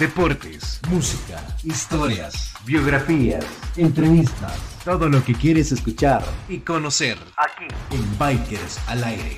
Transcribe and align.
deportes, 0.00 0.80
música, 0.88 1.44
historias, 1.62 2.54
biografías, 2.64 3.44
entrevistas, 3.76 4.58
todo 4.82 5.10
lo 5.10 5.22
que 5.22 5.34
quieres 5.34 5.72
escuchar 5.72 6.24
y 6.48 6.60
conocer 6.60 7.18
aquí 7.36 7.66
en 7.90 8.18
Bikers 8.18 8.78
al 8.88 9.04
aire. 9.04 9.36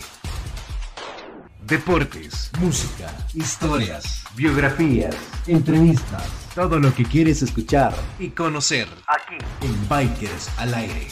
Deportes, 1.66 2.52
música, 2.60 3.12
historias, 3.34 4.22
biografías, 4.36 5.16
entrevistas, 5.48 6.30
todo 6.54 6.78
lo 6.78 6.94
que 6.94 7.06
quieres 7.06 7.42
escuchar 7.42 7.92
y 8.20 8.28
conocer 8.28 8.86
aquí 9.08 9.44
en 9.62 9.88
Bikers 9.88 10.48
al 10.58 10.74
aire. 10.74 11.08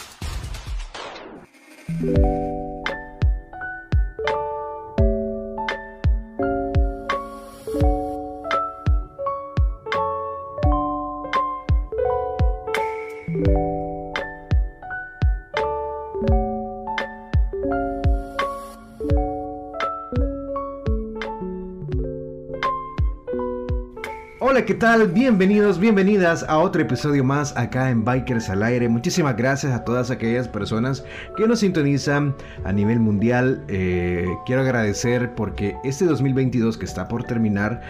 Hola, 24.51 24.65
¿qué 24.65 24.73
tal? 24.73 25.07
Bienvenidos, 25.07 25.79
bienvenidas 25.79 26.43
a 26.43 26.57
otro 26.57 26.81
episodio 26.81 27.23
más 27.23 27.55
acá 27.55 27.89
en 27.89 28.03
Bikers 28.03 28.49
al 28.49 28.63
Aire. 28.63 28.89
Muchísimas 28.89 29.37
gracias 29.37 29.71
a 29.71 29.85
todas 29.85 30.11
aquellas 30.11 30.49
personas 30.49 31.05
que 31.37 31.47
nos 31.47 31.59
sintonizan 31.59 32.35
a 32.65 32.73
nivel 32.73 32.99
mundial. 32.99 33.63
Eh, 33.69 34.25
quiero 34.45 34.63
agradecer 34.63 35.33
porque 35.35 35.77
este 35.85 36.03
2022 36.03 36.77
que 36.77 36.83
está 36.83 37.07
por 37.07 37.23
terminar, 37.23 37.81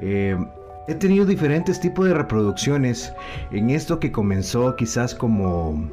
eh, 0.00 0.36
he 0.86 0.94
tenido 0.96 1.24
diferentes 1.24 1.80
tipos 1.80 2.06
de 2.06 2.12
reproducciones 2.12 3.14
en 3.50 3.70
esto 3.70 3.98
que 3.98 4.12
comenzó 4.12 4.76
quizás 4.76 5.14
como, 5.14 5.90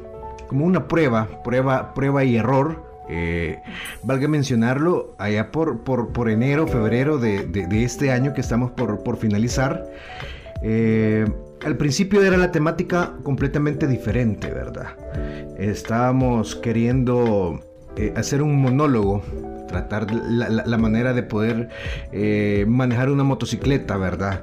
como 0.48 0.66
una 0.66 0.86
prueba, 0.86 1.28
prueba, 1.42 1.94
prueba 1.94 2.24
y 2.24 2.36
error. 2.36 2.89
Eh, 3.12 3.60
valga 4.04 4.28
mencionarlo, 4.28 5.16
allá 5.18 5.50
por, 5.50 5.82
por, 5.82 6.30
enero, 6.30 6.68
febrero 6.68 7.18
de, 7.18 7.66
este 7.82 8.12
año 8.12 8.32
que 8.34 8.40
estamos 8.40 8.70
por, 8.70 9.02
por 9.02 9.16
finalizar, 9.16 9.84
eh, 10.62 11.26
al 11.64 11.76
principio 11.76 12.22
era 12.22 12.36
la 12.36 12.52
temática 12.52 13.14
completamente 13.24 13.88
diferente, 13.88 14.48
¿verdad? 14.48 14.94
Estábamos 15.58 16.54
queriendo 16.54 17.60
eh, 17.96 18.12
hacer 18.16 18.42
un 18.42 18.56
monólogo, 18.60 19.22
tratar 19.70 20.06
la, 20.12 20.76
manera 20.78 21.12
de 21.12 21.22
poder 21.22 21.68
eh, 22.12 22.64
manejar 22.68 23.10
una 23.10 23.24
motocicleta, 23.24 23.96
¿verdad? 23.96 24.42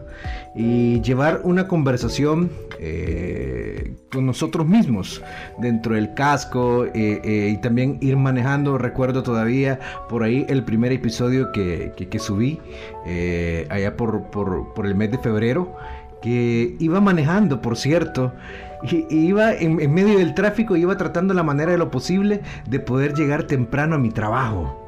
Y 0.55 1.01
llevar 1.01 1.41
una 1.43 1.67
conversación 1.67 2.49
eh, 2.79 3.95
con 4.11 4.25
nosotros 4.25 4.65
mismos 4.65 5.21
dentro 5.59 5.95
del 5.95 6.13
casco 6.13 6.85
eh, 6.93 7.51
y 7.53 7.57
también 7.61 7.97
ir 8.01 8.17
manejando. 8.17 8.77
Recuerdo 8.77 9.21
todavía 9.23 9.79
por 10.09 10.23
ahí 10.23 10.45
el 10.49 10.63
primer 10.63 10.91
episodio 10.91 11.51
que, 11.51 11.91
que- 11.95 12.19
subí 12.19 12.59
allá 13.69 13.95
por, 13.95 14.23
por- 14.31 14.73
por 14.73 14.85
el 14.87 14.95
mes 14.95 15.11
de 15.11 15.17
febrero 15.19 15.75
que 16.21 16.75
iba 16.79 16.99
manejando, 16.99 17.61
por 17.61 17.77
cierto, 17.77 18.33
iba 19.09 19.53
en, 19.53 19.79
en 19.79 19.93
medio 19.93 20.17
del 20.17 20.33
tráfico, 20.33 20.75
iba 20.75 20.97
tratando 20.97 21.33
la 21.33 21.43
manera 21.43 21.71
de 21.71 21.77
lo 21.77 21.91
posible 21.91 22.41
de 22.67 22.79
poder 22.79 23.13
llegar 23.13 23.43
temprano 23.43 23.95
a 23.95 23.99
mi 23.99 24.09
trabajo. 24.09 24.86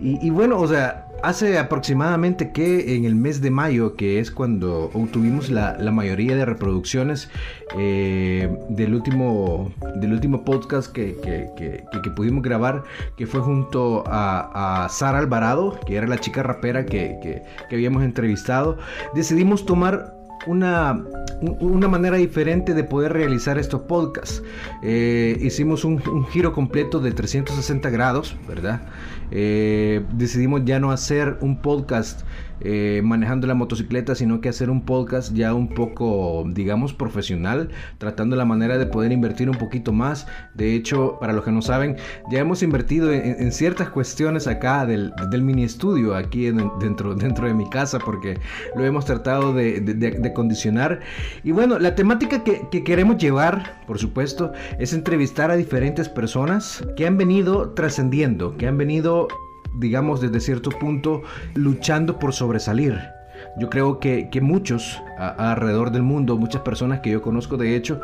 Y, 0.00 0.30
bueno, 0.30 0.58
o 0.60 0.68
sea, 0.68 1.06
hace 1.24 1.58
aproximadamente 1.58 2.52
que 2.52 2.94
en 2.94 3.04
el 3.04 3.16
mes 3.16 3.40
de 3.40 3.50
mayo, 3.50 3.96
que 3.96 4.20
es 4.20 4.30
cuando 4.30 4.90
obtuvimos 4.94 5.50
la, 5.50 5.76
la 5.78 5.90
mayoría 5.90 6.36
de 6.36 6.44
reproducciones 6.44 7.28
eh, 7.76 8.48
del, 8.68 8.94
último, 8.94 9.72
del 9.96 10.12
último 10.12 10.44
podcast 10.44 10.92
que, 10.92 11.16
que- 11.22 11.50
que- 11.56 12.10
pudimos 12.16 12.42
grabar, 12.42 12.84
que 13.16 13.26
fue 13.26 13.40
junto 13.40 14.02
a, 14.06 14.86
Sara 14.88 15.18
Alvarado, 15.18 15.78
que 15.86 15.96
era 15.96 16.06
la 16.06 16.18
chica 16.18 16.42
rapera 16.42 16.86
que- 16.86 17.18
que 17.22 17.74
habíamos 17.74 18.02
entrevistado, 18.02 18.78
decidimos 19.14 19.66
tomar 19.66 20.14
una, 20.46 21.04
un- 21.40 21.56
una 21.60 21.88
manera 21.88 22.16
diferente 22.16 22.74
de 22.74 22.84
poder 22.84 23.12
realizar 23.12 23.58
estos 23.58 23.82
podcasts. 23.82 24.42
Eh, 24.82 25.38
hicimos 25.40 25.84
un, 25.84 26.02
un 26.08 26.26
giro 26.26 26.52
completo 26.52 27.00
de 27.00 27.12
360 27.12 27.90
grados, 27.90 28.36
¿verdad? 28.46 28.82
Eh, 29.30 30.04
decidimos 30.12 30.62
ya 30.64 30.78
no 30.80 30.90
hacer 30.90 31.36
un 31.40 31.60
podcast 31.60 32.22
eh, 32.60 33.00
manejando 33.04 33.46
la 33.46 33.54
motocicleta, 33.54 34.14
sino 34.14 34.40
que 34.40 34.48
hacer 34.48 34.70
un 34.70 34.82
podcast 34.82 35.34
ya 35.34 35.54
un 35.54 35.68
poco, 35.68 36.44
digamos, 36.48 36.92
profesional, 36.92 37.70
tratando 37.98 38.36
la 38.36 38.44
manera 38.44 38.78
de 38.78 38.86
poder 38.86 39.12
invertir 39.12 39.48
un 39.48 39.56
poquito 39.56 39.92
más. 39.92 40.26
De 40.54 40.74
hecho, 40.74 41.18
para 41.20 41.32
los 41.32 41.44
que 41.44 41.52
no 41.52 41.62
saben, 41.62 41.96
ya 42.30 42.40
hemos 42.40 42.62
invertido 42.62 43.12
en, 43.12 43.52
ciertas 43.52 43.90
cuestiones 43.90 44.46
acá 44.46 44.86
del, 44.86 45.12
mini 45.42 45.64
estudio, 45.64 46.14
aquí 46.14 46.46
en- 46.46 46.70
dentro, 46.80 47.14
dentro 47.14 47.46
de 47.46 47.54
mi 47.54 47.68
casa, 47.70 47.98
porque 47.98 48.38
lo 48.76 48.84
hemos 48.84 49.04
tratado 49.04 49.52
de, 49.52 50.32
condicionar. 50.34 51.00
Y 51.44 51.52
bueno, 51.52 51.78
la 51.78 51.94
temática 51.94 52.44
que 52.44 52.84
queremos 52.84 53.18
llevar, 53.18 53.82
por 53.86 53.98
supuesto, 53.98 54.52
es 54.78 54.92
entrevistar 54.92 55.50
a 55.50 55.56
diferentes 55.56 56.08
personas 56.08 56.84
que 56.96 57.06
han 57.06 57.16
venido 57.16 57.70
trascendiendo, 57.70 58.56
que 58.56 58.66
han 58.66 58.78
venido 58.78 59.28
digamos, 59.74 60.20
desde 60.20 60.40
cierto 60.40 60.70
punto, 60.70 61.22
luchando 61.54 62.18
por 62.18 62.32
sobresalir. 62.32 62.98
Yo 63.56 63.68
creo 63.70 64.00
que, 64.00 64.28
que 64.30 64.40
muchos 64.40 65.00
alrededor 65.18 65.90
del 65.92 66.02
mundo, 66.02 66.36
muchas 66.36 66.62
personas 66.62 67.00
que 67.00 67.10
yo 67.10 67.22
conozco 67.22 67.56
de 67.56 67.76
hecho, 67.76 68.00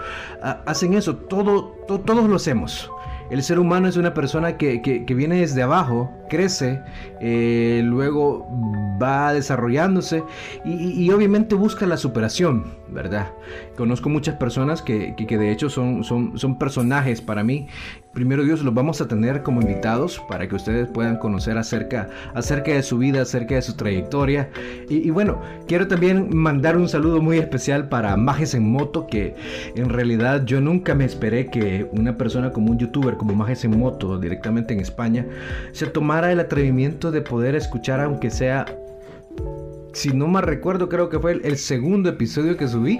hacen 0.67 0.95
eso, 0.95 1.17
todo, 1.17 1.75
to- 1.89 2.01
todos 2.01 2.29
lo 2.29 2.37
hacemos. 2.37 2.91
El 3.31 3.43
ser 3.43 3.59
humano 3.59 3.89
es 3.89 3.97
una 3.97 4.13
persona 4.15 4.57
que, 4.59 4.81
que- 4.83 5.15
viene 5.15 5.41
desde 5.41 5.63
abajo, 5.63 6.11
crece, 6.29 6.83
eh, 7.21 7.81
luego 7.85 8.47
va 9.03 9.33
desarrollándose 9.33 10.23
y 10.65 11.11
obviamente 11.11 11.55
busca 11.55 11.87
la 11.87 11.97
superación, 11.97 12.75
¿verdad? 12.89 13.29
Conozco 13.77 14.09
muchas 14.09 14.37
personas 14.37 14.83
que, 14.83 15.15
que- 15.17 15.39
de 15.39 15.51
hecho 15.51 15.69
son, 15.69 16.05
son, 16.05 16.39
son 16.39 16.59
personajes 16.59 17.21
para 17.21 17.43
mí. 17.43 17.67
Primero 18.12 18.45
Dios, 18.45 18.62
los 18.62 18.73
vamos 18.73 19.01
a 19.01 19.09
tener 19.09 19.43
como 19.43 19.61
invitados 19.61 20.23
para 20.29 20.47
que 20.49 20.55
ustedes 20.55 20.87
puedan 20.87 21.17
conocer 21.17 21.59
acerca, 21.59 22.09
acerca 22.34 22.71
de 22.73 22.84
su 22.84 22.99
vida, 22.99 23.23
acerca 23.23 23.57
de 23.57 23.63
su 23.63 23.75
trayectoria. 23.75 24.51
Y, 24.89 24.99
y 24.99 25.11
bueno, 25.11 25.41
quiero 25.67 25.89
también 25.89 26.29
mandar 26.37 26.77
un 26.77 26.89
saludo 26.89 27.21
muy 27.21 27.39
especial 27.39 27.89
para 27.89 28.17
Majes 28.17 28.55
en 28.55 28.71
Moto, 28.71 29.09
que 29.09 29.34
en 29.75 29.89
realidad 29.89 30.45
yo 30.45 30.61
nunca 30.61 30.95
me 30.95 31.05
esperé 31.05 31.47
que 31.47 31.89
una 31.93 32.17
persona 32.17 32.51
como 32.53 32.71
un 32.71 32.79
youtuber 32.79 33.17
como 33.17 33.34
Majes 33.34 33.65
en 33.65 33.77
Moto, 33.77 34.19
directamente 34.19 34.73
en 34.75 34.81
España, 34.81 35.27
se 35.73 35.87
tomara 35.87 36.31
el 36.31 36.39
atrevimiento 36.39 37.11
de 37.11 37.21
poder 37.23 37.57
escuchar, 37.57 37.99
aunque 38.01 38.31
sea 38.31 38.67
si 39.94 40.10
no 40.12 40.27
mal 40.28 40.43
recuerdo, 40.43 40.88
creo 40.88 41.09
que 41.09 41.19
fue 41.19 41.41
el, 41.43 41.56
segundo 41.56 42.10
episodio 42.10 42.56
que 42.56 42.69
subí, 42.69 42.99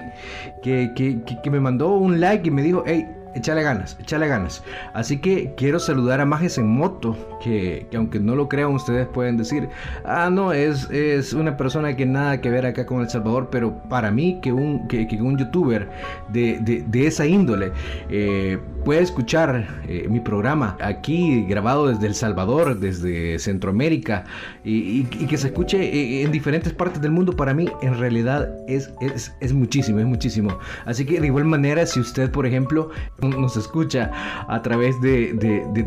que, 0.63 0.91
que- 0.95 1.21
que- 1.23 1.41
que 1.41 1.51
me 1.51 1.59
mandó 1.59 1.95
un 1.95 2.19
like 2.19 2.47
y 2.47 2.51
me 2.51 2.63
dijo, 2.63 2.83
hey, 2.87 3.05
échale 3.35 3.61
ganas, 3.63 3.97
échale 3.99 4.27
ganas. 4.27 4.63
Así 4.93 5.17
que 5.17 5.53
quiero 5.57 5.79
saludar 5.79 6.21
a 6.21 6.25
Majes 6.25 6.57
en 6.57 6.67
Moto, 6.67 7.15
que, 7.43 7.85
que 7.91 7.97
aunque 7.97 8.19
no 8.19 8.35
lo 8.35 8.47
crean, 8.49 8.71
ustedes 8.73 9.07
pueden 9.07 9.37
decir, 9.37 9.67
ah, 10.05 10.29
no, 10.31 10.51
es, 10.53 10.89
es 10.89 11.33
una 11.33 11.57
persona 11.57 11.95
que 11.95 12.05
nada 12.05 12.41
que 12.41 12.49
ver 12.49 12.65
acá 12.65 12.85
con 12.85 13.01
El 13.01 13.09
Salvador, 13.09 13.49
pero 13.51 13.75
para 13.89 14.09
mí 14.11 14.39
que 14.41 14.51
un, 14.51 14.87
que, 14.87 15.05
un 15.21 15.37
youtuber 15.37 15.89
de, 16.29 16.59
de- 16.61 16.83
de 16.87 17.07
esa 17.07 17.25
índole 17.25 17.71
eh, 18.09 18.57
puede 18.83 19.01
escuchar 19.01 19.67
eh, 19.87 20.07
mi 20.09 20.19
programa 20.19 20.77
aquí 20.81 21.43
grabado 21.47 21.87
desde 21.87 22.07
El 22.07 22.15
Salvador, 22.15 22.79
desde 22.79 23.37
Centroamérica, 23.39 24.23
y, 24.63 24.71
y- 24.73 25.07
y 25.19 25.25
que 25.27 25.37
se 25.37 25.47
escuche 25.47 25.77
eh, 25.83 26.23
en 26.23 26.31
diferentes 26.31 26.73
partes 26.73 27.01
del 27.01 27.11
mundo, 27.11 27.33
para 27.35 27.53
mí 27.53 27.69
en 27.81 27.97
realidad 27.97 28.49
es, 28.67 28.91
es, 29.01 29.33
es 29.39 29.53
muchísimo, 29.53 29.99
es 29.99 30.05
muchísimo. 30.05 30.57
Así 30.85 31.05
que 31.05 31.19
de 31.19 31.27
igual 31.27 31.45
manera, 31.45 31.85
si 31.85 31.99
usted, 31.99 32.29
por 32.31 32.45
ejemplo, 32.45 32.89
nos 33.29 33.57
escucha 33.57 34.11
a 34.47 34.61
través 34.61 34.99
de, 35.01 35.35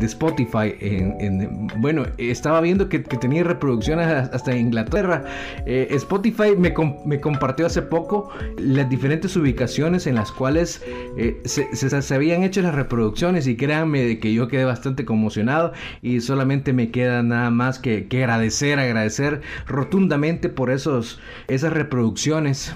Spotify, 0.01 0.75
en, 0.79 1.15
en- 1.19 1.67
bueno, 1.77 2.03
estaba 2.17 2.61
viendo 2.61 2.89
que, 2.89 2.99
tenía 2.99 3.43
reproducciones 3.43 4.07
hasta 4.07 4.55
Inglaterra. 4.55 5.23
Eh, 5.65 5.87
Spotify 5.91 6.55
me, 6.57 6.73
com- 6.73 6.97
me 7.05 7.19
compartió 7.19 7.65
hace 7.65 7.81
poco 7.81 8.29
las 8.57 8.89
diferentes 8.89 9.35
ubicaciones 9.35 10.07
en 10.07 10.15
las 10.15 10.31
cuales 10.31 10.81
eh, 11.17 11.41
se 11.45 12.15
habían 12.15 12.43
hecho 12.43 12.61
las 12.61 12.75
reproducciones 12.75 13.47
y 13.47 13.55
créanme 13.55 14.01
de 14.03 14.19
que 14.19 14.33
yo 14.33 14.47
quedé 14.47 14.65
bastante 14.65 15.05
conmocionado 15.05 15.73
y 16.01 16.21
solamente 16.21 16.73
me 16.73 16.91
queda 16.91 17.23
nada 17.23 17.49
más 17.49 17.79
que, 17.79 18.07
que 18.07 18.23
agradecer, 18.23 18.79
agradecer 18.79 19.41
rotundamente 19.67 20.49
por 20.49 20.69
esos, 20.71 21.19
esas 21.47 21.73
reproducciones. 21.73 22.73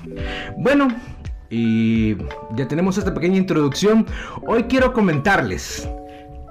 Bueno, 0.58 0.88
y 1.54 2.18
ya 2.56 2.68
tenemos 2.68 2.98
esta 2.98 3.14
pequeña 3.14 3.38
introducción. 3.38 4.08
Hoy 4.48 4.64
quiero 4.64 4.92
comentarles. 4.92 5.88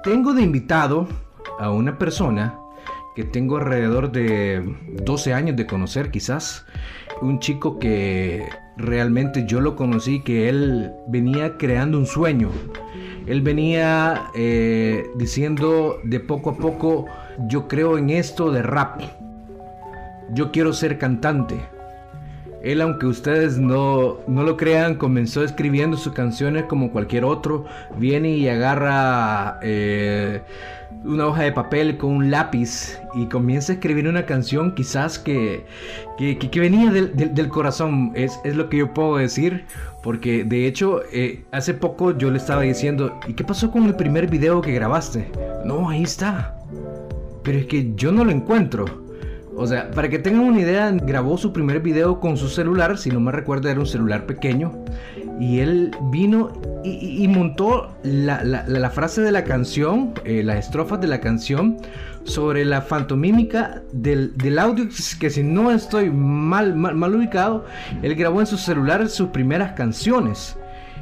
Tengo 0.01 0.33
de 0.33 0.43
invitado 0.43 1.09
a 1.59 1.71
una 1.71 1.97
persona 1.97 2.57
que 3.13 3.25
tengo 3.25 3.57
alrededor 3.57 4.13
de 4.13 4.63
12 5.03 5.33
años 5.33 5.57
de 5.57 5.67
conocer 5.67 6.09
quizás. 6.09 6.65
Un 7.21 7.39
chico 7.39 7.79
que 7.79 8.47
realmente 8.77 9.45
yo 9.45 9.59
lo 9.59 9.75
conocí 9.75 10.21
que 10.21 10.47
él 10.47 10.93
venía 11.09 11.57
creando 11.57 11.97
un 11.97 12.05
sueño. 12.05 12.49
Él 13.27 13.41
venía 13.41 14.29
eh, 14.35 15.05
diciendo 15.17 15.97
de 16.05 16.21
poco 16.21 16.51
a 16.51 16.57
poco, 16.57 17.07
yo 17.49 17.67
creo 17.67 17.97
en 17.97 18.09
esto 18.09 18.51
de 18.51 18.61
rap. 18.61 19.01
Yo 20.31 20.51
quiero 20.51 20.71
ser 20.71 20.97
cantante. 20.97 21.59
Él, 22.63 22.79
aunque 22.79 23.05
ustedes 23.05 23.59
no, 23.59 24.19
no, 24.25 24.43
lo 24.43 24.55
crean, 24.55 24.95
comenzó 24.95 25.43
escribiendo 25.43 25.97
sus 25.97 26.13
canciones 26.13 26.63
como 26.63 26.91
cualquier 26.91 27.25
otro. 27.25 27.65
Viene 27.97 28.29
y 28.29 28.47
agarra 28.47 29.59
eh, 29.61 30.41
una 31.03 31.27
hoja 31.27 31.43
de 31.43 31.51
papel 31.51 31.97
con 31.97 32.11
un 32.11 32.31
lápiz 32.31 32.97
y 33.15 33.25
comienza 33.25 33.73
a 33.73 33.75
escribir 33.75 34.07
una 34.07 34.25
canción 34.25 34.75
quizás 34.75 35.19
que, 35.19 35.65
que, 36.17 36.59
venía 36.59 36.89
del, 36.89 37.49
corazón, 37.49 38.13
es, 38.15 38.39
es, 38.45 38.55
lo 38.55 38.69
que 38.69 38.77
yo 38.77 38.93
puedo 38.93 39.17
decir, 39.17 39.65
porque 40.01 40.45
de 40.45 40.65
hecho 40.65 41.01
eh, 41.11 41.43
hace 41.51 41.73
poco 41.73 42.17
yo 42.17 42.31
le 42.31 42.37
estaba 42.37 42.61
diciendo, 42.61 43.19
¿y 43.27 43.33
qué 43.33 43.43
pasó 43.43 43.71
con 43.71 43.83
el 43.85 43.95
primer 43.95 44.27
video 44.29 44.61
que 44.61 44.71
grabaste? 44.71 45.29
No, 45.65 45.89
ahí 45.89 46.03
está, 46.03 46.57
pero 47.43 47.59
es 47.59 47.65
que 47.65 47.93
yo 47.95 48.13
no 48.13 48.23
lo 48.23 48.31
encuentro. 48.31 49.03
O 49.55 49.67
sea, 49.67 49.91
para 49.91 50.09
que 50.09 50.19
tengan 50.19 50.41
una 50.41 50.59
idea, 50.59 50.91
grabó 50.91 51.37
su 51.37 51.53
primer 51.53 51.79
video 51.79 52.19
con 52.19 52.37
su 52.37 52.49
celular, 52.49 52.97
si 52.97 53.11
no 53.11 53.19
me 53.19 53.31
recuerdo 53.31 53.69
era 53.69 53.79
un 53.79 53.85
celular 53.85 54.25
pequeño, 54.25 54.71
y 55.39 55.59
él 55.59 55.91
vino 56.11 56.51
y, 56.83 57.27
montó 57.27 57.95
la, 58.03 58.89
frase 58.91 59.21
de 59.21 59.31
la 59.31 59.43
canción, 59.43 60.13
eh, 60.25 60.43
las 60.43 60.65
estrofas 60.65 60.99
de 60.99 61.07
la 61.07 61.21
canción, 61.21 61.77
sobre 62.23 62.65
la 62.65 62.81
fantomímica 62.81 63.81
del, 63.91 64.59
audio, 64.59 64.85
que 65.19 65.29
si 65.29 65.43
no 65.43 65.71
estoy 65.71 66.09
mal, 66.09 66.75
mal, 66.75 66.95
mal 66.95 67.15
ubicado, 67.15 67.65
él 68.01 68.15
grabó 68.15 68.41
en 68.41 68.47
su 68.47 68.57
celular 68.57 69.07
sus 69.09 69.29
primeras 69.29 69.73
canciones 69.73 70.57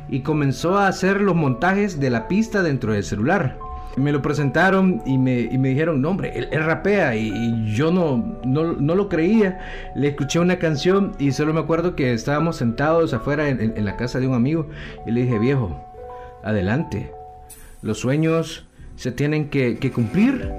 y 0.10 0.22
comenzó 0.22 0.78
a 0.78 0.88
hacer 0.88 1.22
los 1.22 1.36
montajes 1.36 2.00
de 2.00 2.10
la 2.10 2.28
pista 2.28 2.62
dentro 2.62 2.94
del 2.94 3.04
celular. 3.04 3.58
Me 3.98 4.12
lo 4.12 4.22
presentaron 4.22 5.02
y 5.06 5.18
me, 5.18 5.48
dijeron, 5.48 6.02
no 6.02 6.12
hombre, 6.12 6.32
él, 6.36 6.64
rapea 6.64 7.16
y, 7.16 7.74
yo 7.74 7.92
no, 7.92 8.40
no, 8.46 8.96
lo 8.96 9.10
creía. 9.10 9.60
Le 9.96 10.10
escuché 10.10 10.40
una 10.40 10.60
canción 10.60 11.14
y 11.20 11.32
solo 11.34 11.54
me 11.54 11.60
acuerdo 11.60 11.96
que 11.96 12.14
estábamos 12.14 12.56
sentados 12.56 13.14
afuera 13.14 13.50
en, 13.50 13.84
la 13.84 13.98
casa 13.98 14.20
de 14.20 14.28
un 14.28 14.34
amigo 14.34 14.68
y 15.06 15.12
le 15.12 15.24
dije, 15.24 15.40
viejo, 15.40 15.76
adelante. 16.44 17.12
Los 17.82 18.00
sueños 18.00 18.66
se 18.96 19.12
tienen 19.12 19.50
que, 19.50 19.92
cumplir. 19.94 20.50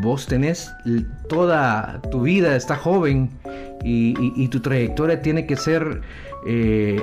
Vos 0.00 0.26
tenés 0.26 0.72
toda 1.28 2.00
tu 2.12 2.22
vida, 2.22 2.54
está 2.54 2.76
joven 2.76 3.30
y, 3.82 4.46
tu 4.48 4.60
trayectoria 4.60 5.22
tiene 5.22 5.46
que 5.46 5.56
ser 5.56 6.02
eh, 6.46 7.02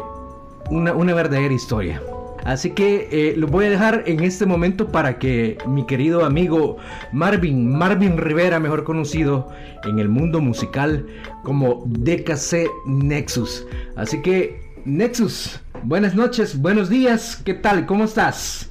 una, 0.69 0.93
una 0.93 1.13
verdadera 1.13 1.53
historia. 1.53 2.01
Así 2.47 2.69
que 2.69 3.09
eh, 3.11 3.33
lo 3.35 3.47
voy 3.47 3.65
a 3.65 3.69
dejar 3.69 4.03
en 4.05 4.23
este 4.23 4.45
momento 4.45 4.87
para 4.87 5.19
que 5.19 5.57
mi 5.67 5.85
querido 5.85 6.23
amigo 6.23 6.77
Marvin, 7.11 7.77
Marvin 7.77 8.17
Rivera, 8.17 8.57
mejor 8.57 8.85
conocido 8.85 9.49
en 9.83 9.99
el 9.99 10.07
mundo 10.07 10.39
musical 10.39 11.05
como 11.43 11.83
DKC 11.85 12.69
Nexus. 12.85 13.67
Así 13.97 14.21
que 14.21 14.61
Nexus, 14.85 15.59
buenas 15.83 16.15
noches, 16.15 16.57
buenos 16.61 16.87
días, 16.87 17.35
¿qué 17.43 17.53
tal? 17.53 17.85
¿Cómo 17.85 18.05
estás? 18.05 18.69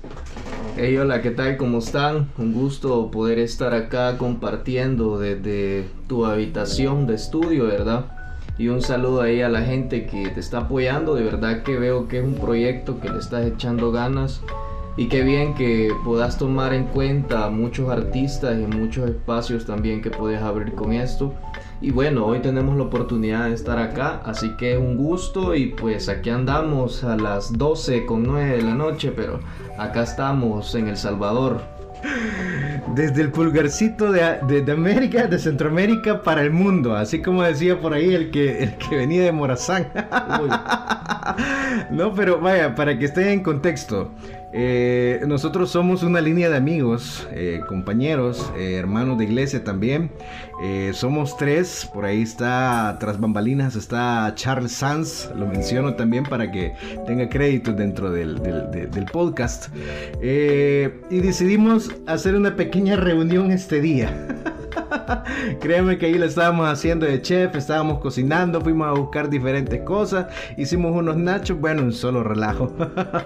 Hey, 0.78 0.96
hola, 0.96 1.20
¿qué 1.20 1.32
tal? 1.32 1.58
¿Cómo 1.58 1.80
están? 1.80 2.30
Un 2.38 2.54
gusto 2.54 3.10
poder 3.10 3.38
estar 3.38 3.74
acá 3.74 4.16
compartiendo 4.16 5.18
desde 5.18 5.84
tu 6.08 6.24
habitación 6.24 7.06
de 7.06 7.16
estudio, 7.16 7.66
¿verdad? 7.66 8.15
Y 8.58 8.68
un 8.68 8.80
saludo 8.80 9.22
ahí 9.22 9.42
a 9.42 9.48
la 9.48 9.62
gente 9.62 10.06
que 10.06 10.28
te 10.30 10.40
está 10.40 10.58
apoyando. 10.58 11.14
De 11.14 11.22
verdad 11.22 11.62
que 11.62 11.78
veo 11.78 12.08
que 12.08 12.18
es 12.18 12.24
un 12.24 12.34
proyecto 12.34 13.00
que 13.00 13.08
le 13.08 13.18
estás 13.18 13.46
echando 13.46 13.92
ganas 13.92 14.40
y 14.96 15.08
qué 15.08 15.22
bien 15.22 15.54
que 15.54 15.92
puedas 16.04 16.38
tomar 16.38 16.72
en 16.72 16.84
cuenta 16.84 17.50
muchos 17.50 17.90
artistas 17.90 18.58
y 18.58 18.66
muchos 18.66 19.10
espacios 19.10 19.66
también 19.66 20.00
que 20.00 20.10
puedes 20.10 20.40
abrir 20.40 20.74
con 20.74 20.92
esto. 20.92 21.34
Y 21.82 21.90
bueno, 21.90 22.24
hoy 22.24 22.38
tenemos 22.40 22.76
la 22.78 22.84
oportunidad 22.84 23.48
de 23.48 23.54
estar 23.54 23.78
acá, 23.78 24.22
así 24.24 24.56
que 24.56 24.72
es 24.72 24.78
un 24.78 24.96
gusto 24.96 25.54
y 25.54 25.66
pues 25.66 26.08
aquí 26.08 26.30
andamos 26.30 27.04
a 27.04 27.16
las 27.16 27.52
12 27.52 28.06
con 28.06 28.22
9 28.22 28.56
de 28.56 28.62
la 28.62 28.74
noche, 28.74 29.12
pero 29.14 29.40
acá 29.76 30.04
estamos 30.04 30.74
en 30.74 30.88
El 30.88 30.96
Salvador. 30.96 31.75
Desde 32.94 33.22
el 33.22 33.30
pulgarcito 33.30 34.12
de, 34.12 34.72
América, 34.72 35.26
de 35.26 35.38
Centroamérica 35.38 36.22
para 36.22 36.42
el 36.42 36.50
mundo, 36.50 36.94
así 36.94 37.20
como 37.20 37.42
decía 37.42 37.78
por 37.80 37.92
ahí 37.92 38.14
el 38.14 38.30
que, 38.30 38.62
el 38.62 38.74
que 38.76 38.96
venía 38.96 39.24
de 39.24 39.32
Morazán. 39.32 39.88
no, 41.90 42.14
pero 42.14 42.40
vaya, 42.40 42.74
para 42.74 42.98
que 42.98 43.06
estén 43.06 43.28
en 43.28 43.42
contexto. 43.42 44.12
Eh, 44.58 45.20
nosotros 45.26 45.70
somos 45.70 46.02
una 46.02 46.22
línea 46.22 46.48
de 46.48 46.56
amigos, 46.56 47.28
eh, 47.32 47.60
compañeros, 47.68 48.50
eh, 48.56 48.76
hermanos 48.76 49.18
de 49.18 49.24
iglesia 49.24 49.62
también. 49.62 50.10
somos 50.94 51.36
tres, 51.36 51.86
por 51.92 52.06
ahí 52.06 52.22
está, 52.22 52.96
tras 52.98 53.20
bambalinas, 53.20 53.76
está 53.76 54.32
Charles 54.34 54.72
Sanz, 54.72 55.30
lo 55.36 55.46
menciono 55.46 55.94
también 55.96 56.24
para 56.24 56.50
que 56.50 56.72
tenga 57.06 57.28
crédito 57.28 57.74
dentro 57.74 58.10
del, 58.10 58.40
del 58.40 59.04
podcast. 59.12 59.68
y 60.22 61.20
decidimos 61.20 61.90
hacer 62.06 62.34
una 62.34 62.56
pequeña 62.56 62.96
reunión 62.96 63.52
este 63.52 63.82
día. 63.82 64.10
Créeme 65.60 65.98
que 65.98 66.06
ahí 66.06 66.14
lo 66.14 66.26
estábamos 66.26 66.68
haciendo 66.68 67.06
de 67.06 67.20
chef, 67.22 67.54
estábamos 67.56 67.98
cocinando, 67.98 68.60
fuimos 68.60 68.88
a 68.88 68.92
buscar 68.92 69.28
diferentes 69.28 69.80
cosas, 69.82 70.26
hicimos 70.56 70.92
unos 70.92 71.16
nachos, 71.16 71.58
bueno, 71.60 71.82
un 71.82 71.92
solo 71.92 72.22
relajo. 72.22 72.72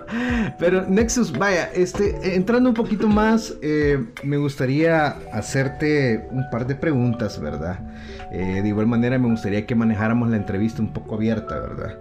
Pero 0.58 0.84
Nexus, 0.86 1.32
vaya, 1.32 1.70
este, 1.74 2.34
entrando 2.34 2.68
un 2.68 2.74
poquito 2.74 3.08
más, 3.08 3.54
eh, 3.62 4.04
me 4.22 4.36
gustaría 4.36 5.16
hacerte 5.32 6.28
un 6.30 6.48
par 6.50 6.66
de 6.66 6.74
preguntas, 6.74 7.40
¿verdad? 7.40 7.78
Eh, 8.32 8.60
de 8.62 8.68
igual 8.68 8.86
manera 8.86 9.18
me 9.18 9.28
gustaría 9.28 9.66
que 9.66 9.74
manejáramos 9.74 10.30
la 10.30 10.36
entrevista 10.36 10.80
un 10.80 10.92
poco 10.92 11.16
abierta, 11.16 11.58
¿verdad? 11.58 11.98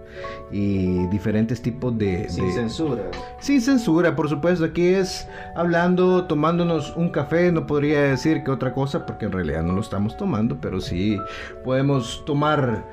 Y 0.52 1.06
diferentes 1.08 1.60
tipos 1.60 1.96
de... 1.98 2.28
Sin 2.28 2.52
censura. 2.52 3.02
Sin 3.40 3.60
censura, 3.60 4.14
por 4.14 4.28
supuesto. 4.28 4.64
Aquí 4.64 4.86
es 4.86 5.28
hablando, 5.56 6.26
tomándonos 6.26 6.96
un 6.96 7.10
café, 7.10 7.50
no 7.50 7.66
podría 7.66 8.02
decir 8.02 8.44
que 8.44 8.50
otra 8.50 8.72
cosa 8.72 9.06
porque 9.06 9.26
en 9.26 9.32
realidad 9.32 9.62
no 9.62 9.72
lo 9.72 9.80
estamos 9.80 10.16
tomando, 10.16 10.60
pero 10.60 10.80
sí 10.80 11.18
podemos 11.64 12.24
tomar 12.26 12.84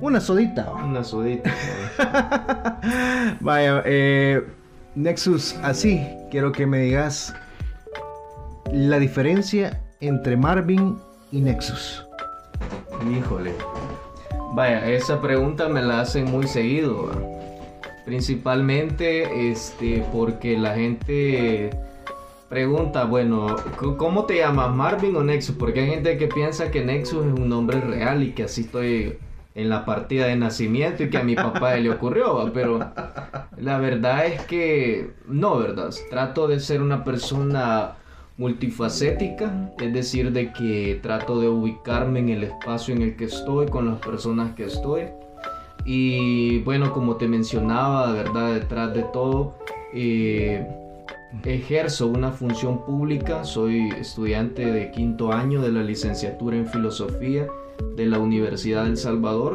una 0.00 0.20
sodita. 0.20 0.70
Una 0.72 1.02
sodita. 1.02 1.50
Vaya, 3.40 3.82
eh, 3.86 4.44
Nexus, 4.94 5.56
así 5.62 6.06
quiero 6.30 6.52
que 6.52 6.66
me 6.66 6.80
digas 6.80 7.34
la 8.72 8.98
diferencia 8.98 9.80
entre 10.00 10.36
Marvin 10.36 10.98
y 11.30 11.40
Nexus. 11.40 12.04
Híjole. 13.10 13.52
Vaya, 14.54 14.88
esa 14.90 15.20
pregunta 15.20 15.68
me 15.68 15.82
la 15.82 16.00
hacen 16.00 16.30
muy 16.30 16.46
seguido. 16.46 17.10
Principalmente 18.04 19.50
este, 19.50 20.04
porque 20.12 20.58
la 20.58 20.74
gente 20.74 21.70
pregunta, 22.48 23.04
bueno, 23.04 23.56
¿cómo 23.96 24.26
te 24.26 24.36
llamas? 24.36 24.74
¿Marvin 24.74 25.16
o 25.16 25.22
Nexus? 25.22 25.56
Porque 25.56 25.80
hay 25.80 25.90
gente 25.90 26.18
que 26.18 26.28
piensa 26.28 26.70
que 26.70 26.84
Nexus 26.84 27.24
es 27.24 27.32
un 27.32 27.48
nombre 27.48 27.80
real 27.80 28.22
y 28.22 28.32
que 28.32 28.44
así 28.44 28.62
estoy 28.62 29.18
en 29.54 29.68
la 29.68 29.84
partida 29.84 30.26
de 30.26 30.36
nacimiento 30.36 31.02
y 31.02 31.10
que 31.10 31.18
a 31.18 31.22
mi 31.22 31.34
papá 31.34 31.74
le 31.76 31.90
ocurrió, 31.90 32.50
pero 32.54 32.78
la 33.56 33.78
verdad 33.78 34.26
es 34.26 34.42
que 34.42 35.12
no, 35.26 35.58
¿verdad? 35.58 35.90
Trato 36.10 36.48
de 36.48 36.60
ser 36.60 36.82
una 36.82 37.04
persona 37.04 37.96
multifacética, 38.36 39.72
es 39.78 39.92
decir, 39.92 40.32
de 40.32 40.52
que 40.52 40.98
trato 41.02 41.40
de 41.40 41.48
ubicarme 41.48 42.20
en 42.20 42.28
el 42.30 42.44
espacio 42.44 42.94
en 42.94 43.02
el 43.02 43.16
que 43.16 43.24
estoy, 43.24 43.66
con 43.66 43.86
las 43.86 43.98
personas 44.00 44.54
que 44.54 44.64
estoy. 44.64 45.02
Y 45.84 46.60
bueno, 46.60 46.92
como 46.92 47.16
te 47.16 47.28
mencionaba, 47.28 48.12
¿verdad? 48.12 48.54
Detrás 48.54 48.94
de 48.94 49.02
todo, 49.02 49.54
eh, 49.92 50.66
ejerzo 51.44 52.06
una 52.06 52.30
función 52.30 52.84
pública, 52.84 53.44
soy 53.44 53.88
estudiante 53.98 54.64
de 54.64 54.90
quinto 54.90 55.32
año 55.32 55.60
de 55.60 55.72
la 55.72 55.82
licenciatura 55.82 56.56
en 56.56 56.66
filosofía 56.66 57.48
de 57.96 58.06
la 58.06 58.18
Universidad 58.18 58.84
del 58.84 58.96
Salvador 58.96 59.54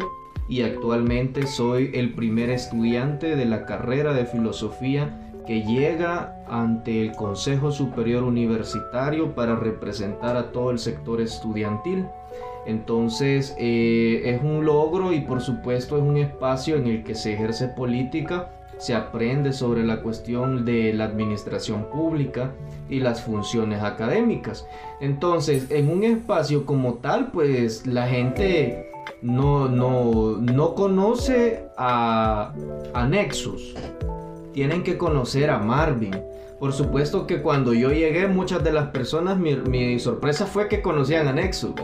y 0.50 0.62
actualmente 0.62 1.46
soy 1.46 1.92
el 1.94 2.14
primer 2.14 2.50
estudiante 2.50 3.36
de 3.36 3.46
la 3.46 3.66
carrera 3.66 4.14
de 4.14 4.26
filosofía 4.26 5.27
que 5.48 5.64
llega 5.64 6.36
ante 6.46 7.02
el 7.02 7.14
Consejo 7.14 7.72
Superior 7.72 8.24
Universitario 8.24 9.34
para 9.34 9.56
representar 9.56 10.36
a 10.36 10.52
todo 10.52 10.72
el 10.72 10.78
sector 10.78 11.22
estudiantil. 11.22 12.06
Entonces 12.66 13.56
eh, 13.58 14.24
es 14.26 14.44
un 14.44 14.66
logro 14.66 15.14
y 15.14 15.22
por 15.22 15.42
supuesto 15.42 15.96
es 15.96 16.04
un 16.04 16.18
espacio 16.18 16.76
en 16.76 16.88
el 16.88 17.04
que 17.06 17.16
se 17.16 17.34
ejerce 17.34 17.70
política, 17.70 18.52
se 18.78 18.94
aprende 18.94 19.54
sobre 19.54 19.86
la 19.86 20.02
cuestión 20.02 20.66
de 20.66 20.94
la 20.94 21.06
administración 21.06 21.86
pública 21.90 22.52
y 22.90 23.00
las 23.00 23.22
funciones 23.22 23.82
académicas. 23.82 24.68
Entonces 25.00 25.72
en 25.72 25.90
un 25.90 26.04
espacio 26.04 26.66
como 26.66 26.96
tal 26.96 27.32
pues 27.32 27.88
la 27.88 28.06
gente 28.06 28.90
no, 29.22 29.70
no, 29.70 30.36
no 30.38 30.76
conoce 30.76 31.64
a, 31.78 32.54
a 32.94 33.08
Nexus. 33.08 33.76
Tienen 34.58 34.82
que 34.82 34.98
conocer 34.98 35.52
a 35.52 35.60
Marvin. 35.60 36.20
Por 36.60 36.74
supuesto 36.74 37.28
que 37.28 37.44
cuando 37.44 37.76
yo 37.76 37.92
llegué, 37.92 38.28
muchas 38.28 38.64
de 38.64 38.72
las 38.72 38.88
personas, 38.88 39.38
mi, 39.38 40.00
sorpresa 40.00 40.48
fue 40.48 40.68
que 40.68 40.82
conocían 40.82 41.28
a 41.28 41.32
Nexus. 41.32 41.76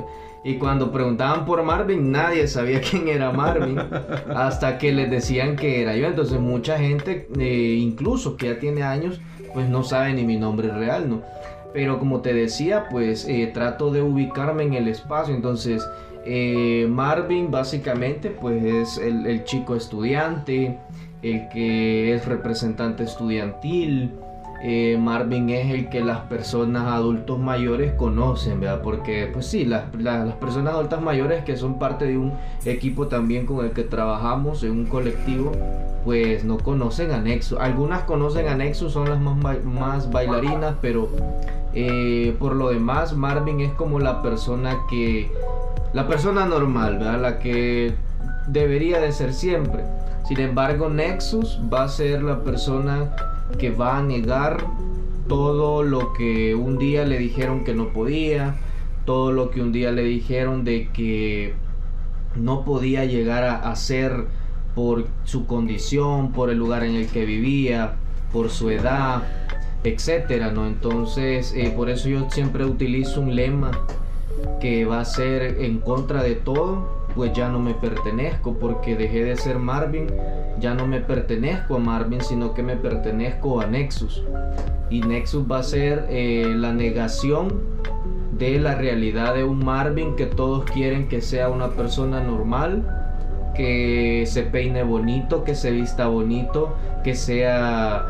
Y 0.43 0.55
cuando 0.55 0.91
preguntaban 0.91 1.45
por 1.45 1.61
Marvin, 1.61 2.11
nadie 2.11 2.47
sabía 2.47 2.81
quién 2.89 3.09
era 3.09 3.31
Marvin. 3.31 3.77
hasta 4.35 4.79
que 4.79 4.91
les 4.91 5.11
decían 5.11 5.55
que 5.55 5.83
era 5.83 5.95
yo. 5.95 6.07
Entonces 6.07 6.39
mucha 6.39 6.79
gente, 6.79 7.27
eh, 7.37 7.77
incluso 7.77 8.37
que 8.37 8.47
ya 8.47 8.59
tiene 8.59 8.81
años, 8.81 9.21
pues 9.53 9.69
no 9.69 9.83
sabe 9.83 10.11
ni 10.13 10.23
mi 10.23 10.37
nombre 10.37 10.69
real, 10.69 11.07
¿no? 11.07 11.21
Pero 11.73 11.99
como 11.99 12.21
te 12.21 12.33
decía, 12.33 12.87
pues 12.89 13.27
eh, 13.27 13.51
trato 13.53 13.91
de 13.91 14.01
ubicarme 14.01 14.63
en 14.63 14.73
el 14.73 14.87
espacio. 14.87 15.35
Entonces, 15.35 15.87
eh, 16.25 16.87
Marvin 16.89 17.51
básicamente 17.51 18.29
pues 18.29 18.63
es 18.63 18.97
el, 18.97 19.43
chico 19.43 19.75
estudiante, 19.75 20.77
el 21.23 21.47
que 21.49 22.13
es 22.13 22.25
representante 22.25 23.03
estudiantil. 23.03 24.11
Eh, 24.65 24.97
Marvin 24.97 25.49
es 25.49 25.71
el 25.71 25.89
que 25.89 26.01
las 26.01 26.19
personas 26.19 26.85
adultos 26.87 27.37
mayores 27.37 27.93
conocen, 27.93 28.61
¿verdad? 28.61 28.81
Porque 28.81 29.29
pues 29.31 29.45
sí, 29.47 29.65
las, 29.65 29.93
las, 29.95 30.35
personas 30.35 30.75
adultas 30.75 31.01
mayores 31.01 31.43
que 31.43 31.57
son 31.57 31.79
parte 31.79 32.05
de 32.05 32.17
un 32.17 32.31
equipo 32.63 33.07
también 33.07 33.45
con 33.45 33.65
el 33.65 33.71
que 33.71 33.83
trabajamos 33.83 34.63
en 34.63 34.71
un 34.71 34.85
colectivo, 34.85 35.51
pues 36.05 36.45
no 36.45 36.57
conocen 36.59 37.11
a 37.11 37.17
Nexus. 37.19 37.59
Algunas 37.59 38.03
conocen 38.03 38.47
a 38.47 38.55
Nexus, 38.55 38.93
son 38.93 39.09
las 39.09 39.19
más, 39.19 39.65
más 39.65 40.09
bailarinas, 40.09 40.75
pero 40.81 41.09
eh, 41.73 42.33
por 42.39 42.55
lo 42.55 42.69
demás 42.69 43.17
Marvin 43.17 43.59
es 43.59 43.73
como 43.73 43.99
la 43.99 44.21
persona 44.21 44.77
que 44.89 45.29
la 45.91 46.07
persona 46.07 46.45
normal, 46.45 46.99
¿verdad? 46.99 47.21
La 47.21 47.39
que 47.39 47.95
debería 48.47 48.99
de 48.99 49.11
ser 49.11 49.33
siempre. 49.33 49.83
Sin 50.33 50.41
embargo, 50.41 50.89
Nexus 50.89 51.59
va 51.71 51.83
a 51.83 51.87
ser 51.87 52.23
la 52.23 52.43
persona 52.43 53.11
que 53.59 53.69
va 53.69 53.99
a 53.99 54.01
negar 54.01 54.65
todo 55.27 55.83
lo 55.83 56.11
que 56.13 56.55
un 56.55 56.79
día 56.79 57.05
le 57.05 57.19
dijeron 57.19 57.63
que 57.63 57.75
no 57.75 57.89
podía, 57.93 58.55
todo 59.05 59.31
lo 59.31 59.51
que 59.51 59.61
un 59.61 59.71
día 59.71 59.91
le 59.91 60.01
dijeron 60.01 60.63
de 60.63 60.89
que 60.91 61.53
no 62.35 62.65
podía 62.65 63.05
llegar 63.05 63.43
a 63.43 63.69
hacer 63.69 64.25
por 64.73 65.05
su 65.23 65.45
condición, 65.45 66.31
por 66.31 66.49
el 66.49 66.57
lugar 66.57 66.83
en 66.83 66.95
el 66.95 67.05
que 67.09 67.25
vivía, 67.25 67.93
por 68.31 68.49
su 68.49 68.71
edad, 68.71 69.21
etcétera, 69.83 70.49
¿no? 70.49 70.65
Entonces, 70.65 71.53
eh, 71.55 71.71
por 71.77 71.91
eso 71.91 72.09
yo 72.09 72.27
siempre 72.31 72.65
utilizo 72.65 73.21
un 73.21 73.35
lema 73.35 73.69
que 74.59 74.85
va 74.85 74.99
a 74.99 75.05
ser 75.05 75.61
en 75.61 75.77
contra 75.77 76.23
de 76.23 76.33
todo, 76.33 77.02
pues 77.15 77.33
ya 77.33 77.49
no 77.49 77.59
me 77.59 77.73
pertenezco, 77.73 78.53
porque 78.53 78.95
dejé 78.95 79.23
de 79.23 79.35
ser 79.35 79.59
Marvin, 79.59 80.07
ya 80.59 80.73
no 80.73 80.87
me 80.87 80.99
pertenezco 80.99 81.75
a 81.75 81.79
Marvin, 81.79 82.21
sino 82.21 82.53
que 82.53 82.63
me 82.63 82.75
pertenezco 82.75 83.61
a 83.61 83.65
Nexus. 83.65 84.23
Y 84.89 85.01
Nexus 85.01 85.49
va 85.49 85.59
a 85.59 85.63
ser 85.63 86.05
eh, 86.09 86.53
la 86.55 86.73
negación 86.73 87.61
de 88.37 88.59
la 88.59 88.75
realidad 88.75 89.35
de 89.35 89.43
un 89.43 89.63
Marvin 89.63 90.15
que 90.15 90.25
todos 90.25 90.65
quieren 90.65 91.07
que 91.07 91.21
sea 91.21 91.49
una 91.49 91.69
persona 91.69 92.21
normal, 92.21 92.83
que 93.55 94.23
se 94.27 94.43
peine 94.43 94.83
bonito, 94.83 95.43
que 95.43 95.55
se 95.55 95.71
vista 95.71 96.07
bonito, 96.07 96.75
que 97.03 97.15
sea 97.15 98.05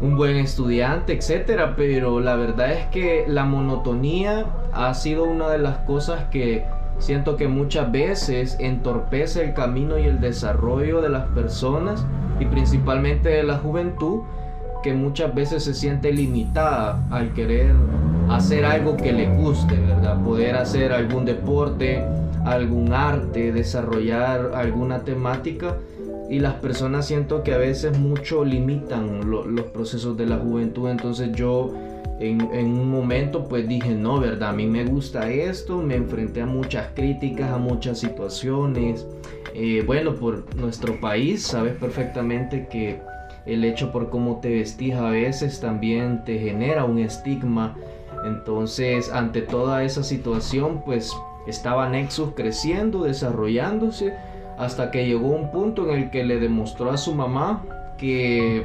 un 0.00 0.16
buen 0.16 0.36
estudiante, 0.36 1.12
etcétera, 1.12 1.74
pero 1.76 2.20
la 2.20 2.34
verdad 2.34 2.72
es 2.72 2.86
que 2.86 3.24
la 3.28 3.44
monotonía 3.44 4.46
ha 4.72 4.94
sido 4.94 5.24
una 5.24 5.48
de 5.50 5.58
las 5.58 5.78
cosas 5.78 6.24
que 6.30 6.64
siento 7.00 7.36
que 7.36 7.48
muchas 7.48 7.90
veces 7.90 8.56
entorpece 8.60 9.42
el 9.42 9.54
camino 9.54 9.98
y 9.98 10.04
el 10.04 10.20
desarrollo 10.20 11.00
de 11.00 11.08
las 11.08 11.26
personas 11.28 12.04
y 12.38 12.44
principalmente 12.44 13.30
de 13.30 13.42
la 13.42 13.58
juventud 13.58 14.20
que 14.82 14.94
muchas 14.94 15.34
veces 15.34 15.64
se 15.64 15.74
siente 15.74 16.12
limitada 16.12 17.02
al 17.10 17.32
querer 17.32 17.74
hacer 18.28 18.64
algo 18.64 18.96
que 18.96 19.12
le 19.12 19.28
guste, 19.34 19.76
¿verdad? 19.76 20.22
Poder 20.22 20.56
hacer 20.56 20.92
algún 20.92 21.24
deporte, 21.24 22.04
algún 22.44 22.92
arte, 22.92 23.52
desarrollar 23.52 24.52
alguna 24.54 25.00
temática 25.00 25.76
y 26.30 26.38
las 26.38 26.54
personas 26.54 27.06
siento 27.06 27.42
que 27.42 27.52
a 27.52 27.58
veces 27.58 27.98
mucho 27.98 28.44
limitan 28.44 29.28
lo, 29.28 29.44
los 29.44 29.66
procesos 29.66 30.16
de 30.16 30.26
la 30.26 30.36
juventud. 30.36 30.88
Entonces 30.88 31.32
yo 31.32 31.72
en, 32.20 32.40
en, 32.52 32.66
un 32.78 32.90
momento 32.90 33.48
pues 33.48 33.66
dije, 33.66 33.94
no, 33.94 34.20
¿verdad? 34.20 34.50
A 34.50 34.52
mí 34.52 34.66
me 34.66 34.84
gusta 34.84 35.30
esto, 35.30 35.78
me 35.78 35.96
enfrenté 35.96 36.42
a 36.42 36.46
muchas 36.46 36.88
críticas, 36.94 37.50
a 37.50 37.58
muchas 37.58 37.98
situaciones. 37.98 39.06
Eh, 39.54 39.82
bueno, 39.86 40.14
por 40.14 40.54
nuestro 40.54 41.00
país, 41.00 41.42
sabes 41.42 41.74
perfectamente 41.74 42.68
que 42.70 43.00
el 43.46 43.64
hecho 43.64 43.90
por 43.90 44.10
cómo 44.10 44.38
te 44.40 44.50
vestís 44.50 44.94
a 44.94 45.08
veces 45.08 45.60
también 45.60 46.22
te 46.24 46.38
genera 46.38 46.84
un 46.84 46.98
estigma. 46.98 47.76
Entonces, 48.26 49.10
ante 49.10 49.40
toda 49.40 49.82
esa 49.82 50.02
situación, 50.02 50.82
pues 50.84 51.12
estaba 51.46 51.88
Nexus 51.88 52.34
creciendo, 52.36 53.04
desarrollándose 53.04 54.12
hasta 54.58 54.90
que 54.90 55.06
llegó 55.06 55.28
un 55.28 55.50
punto 55.50 55.88
en 55.88 56.02
el 56.02 56.10
que 56.10 56.22
le 56.22 56.38
demostró 56.38 56.90
a 56.90 56.98
su 56.98 57.14
mamá 57.14 57.64
que 57.96 58.64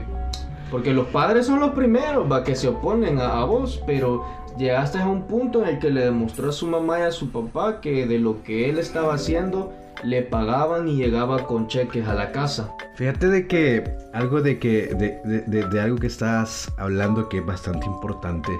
porque 0.71 0.93
los 0.93 1.07
padres 1.07 1.45
son 1.45 1.59
los 1.59 1.71
primeros 1.71 2.31
va 2.31 2.43
que 2.43 2.55
se 2.55 2.67
oponen 2.67 3.19
a, 3.19 3.43
vos 3.45 3.81
pero 3.85 4.25
llegaste 4.57 4.99
a 4.99 5.07
un 5.07 5.23
punto 5.23 5.63
en 5.63 5.69
el 5.69 5.79
que 5.79 5.89
le 5.89 6.05
demostró 6.05 6.49
a 6.49 6.51
su 6.51 6.67
mamá 6.67 6.99
y 6.99 7.03
a 7.03 7.11
su 7.11 7.31
papá 7.31 7.81
que 7.81 8.05
de 8.05 8.19
lo 8.19 8.43
que 8.43 8.69
él 8.69 8.79
estaba 8.79 9.13
haciendo 9.13 9.73
le 10.03 10.21
pagaban 10.21 10.87
y 10.87 10.97
llegaba 10.97 11.47
con 11.47 11.67
cheques 11.67 12.05
a 12.07 12.13
la 12.13 12.31
casa. 12.31 12.75
Fíjate 12.95 13.29
de 13.29 13.47
que 13.47 13.83
algo 14.13 14.41
de 14.41 14.59
que 14.59 14.87
de, 14.87 15.19
de, 15.23 15.41
de, 15.41 15.67
de 15.67 15.81
algo 15.81 15.97
que 15.97 16.07
estás 16.07 16.71
hablando 16.77 17.29
que 17.29 17.37
es 17.37 17.45
bastante 17.45 17.85
importante. 17.85 18.51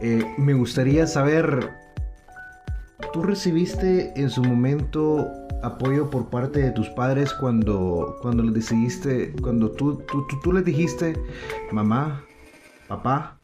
Eh, 0.00 0.24
me 0.38 0.54
gustaría 0.54 1.06
saber 1.06 1.70
¿Tú 3.12 3.22
recibiste 3.22 4.12
en 4.14 4.30
su 4.30 4.42
momento 4.42 5.28
apoyo 5.62 6.10
por 6.10 6.30
parte 6.30 6.60
de 6.60 6.70
tus 6.70 6.88
padres 6.90 7.32
cuando, 7.34 8.16
cuando 8.22 8.42
les 8.42 8.54
decidiste, 8.54 9.32
cuando 9.42 9.70
tú, 9.70 10.02
tú, 10.10 10.26
tú, 10.42 10.52
les 10.52 10.64
dijiste, 10.64 11.16
mamá, 11.72 12.24
papá, 12.88 13.38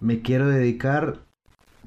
me 0.00 0.20
quiero 0.20 0.48
dedicar 0.48 1.18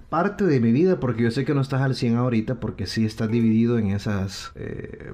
parte 0.10 0.46
de 0.46 0.60
mi 0.60 0.72
vida, 0.72 1.00
porque 1.00 1.24
yo 1.24 1.32
sé 1.32 1.46
que 1.46 1.54
no 1.54 1.62
estás 1.62 1.82
al 1.82 1.96
100 1.96 2.18
ahorita, 2.18 2.56
porque 2.56 2.88
sí 2.88 3.06
estás 3.06 3.30
dividido 3.30 3.78
en 3.78 3.92
esas 3.92 4.52
eh, 4.56 5.14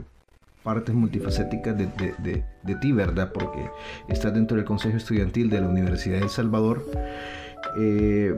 partes 0.63 0.93
multifacéticas 0.93 1.77
de, 1.77 1.87
de, 1.87 2.13
de, 2.19 2.45
de, 2.63 2.75
ti, 2.75 2.91
¿verdad? 2.91 3.31
Porque 3.33 3.69
estás 4.07 4.33
dentro 4.33 4.57
del 4.57 4.65
Consejo 4.65 4.97
Estudiantil 4.97 5.49
de 5.49 5.61
la 5.61 5.67
Universidad 5.67 6.17
de 6.17 6.23
El 6.23 6.29
Salvador. 6.29 6.85
Eh, 7.79 8.35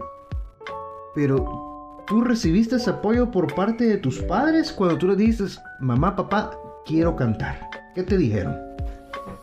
pero 1.16 1.73
¿Tú 2.08 2.22
recibiste 2.22 2.76
ese 2.76 2.90
apoyo 2.90 3.32
por 3.32 3.54
parte 3.56 3.86
de 3.86 3.98
tus 3.98 4.20
padres 4.24 4.74
cuando 4.74 4.98
tú 4.98 5.08
les 5.08 5.18
dijiste, 5.18 5.46
mamá, 5.80 6.16
papá, 6.16 6.52
quiero 6.86 7.16
cantar? 7.16 7.70
¿Qué 7.96 8.04
te 8.04 8.18
dijeron? 8.18 8.58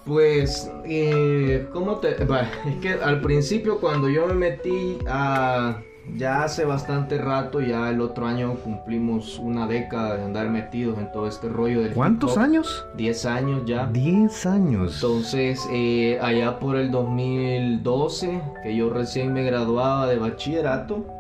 Pues, 0.05 0.71
eh, 0.85 1.67
¿cómo 1.73 1.97
te...? 1.97 2.23
Bueno, 2.25 2.49
es 2.67 2.77
que 2.77 2.93
al 2.93 3.23
principio 3.23 3.81
cuando 3.81 4.09
yo 4.11 4.27
me 4.27 4.35
metí 4.35 4.99
a... 5.09 5.81
Ya 6.17 6.43
hace 6.43 6.65
bastante 6.65 7.19
rato, 7.19 7.61
ya 7.61 7.89
el 7.89 8.01
otro 8.01 8.27
año 8.27 8.57
cumplimos 8.65 9.39
una 9.39 9.69
década 9.69 10.17
de 10.17 10.25
andar 10.25 10.51
metidos 10.51 10.99
en 10.99 11.13
todo 11.13 11.29
este 11.29 11.49
rollo 11.49 11.83
del 11.83 11.93
¿Cuántos 11.93 12.37
años? 12.37 12.85
10 12.97 13.27
años 13.27 13.63
ya. 13.65 13.87
10 13.87 14.47
años. 14.47 14.95
Entonces, 14.97 15.65
eh, 15.71 16.19
allá 16.21 16.59
por 16.59 16.75
el 16.77 16.91
2012, 16.91 18.43
que 18.65 18.75
yo 18.75 18.91
recién 18.91 19.33
me 19.33 19.45
graduaba 19.45 20.09
de 20.09 20.19
bachillerato, 20.19 21.20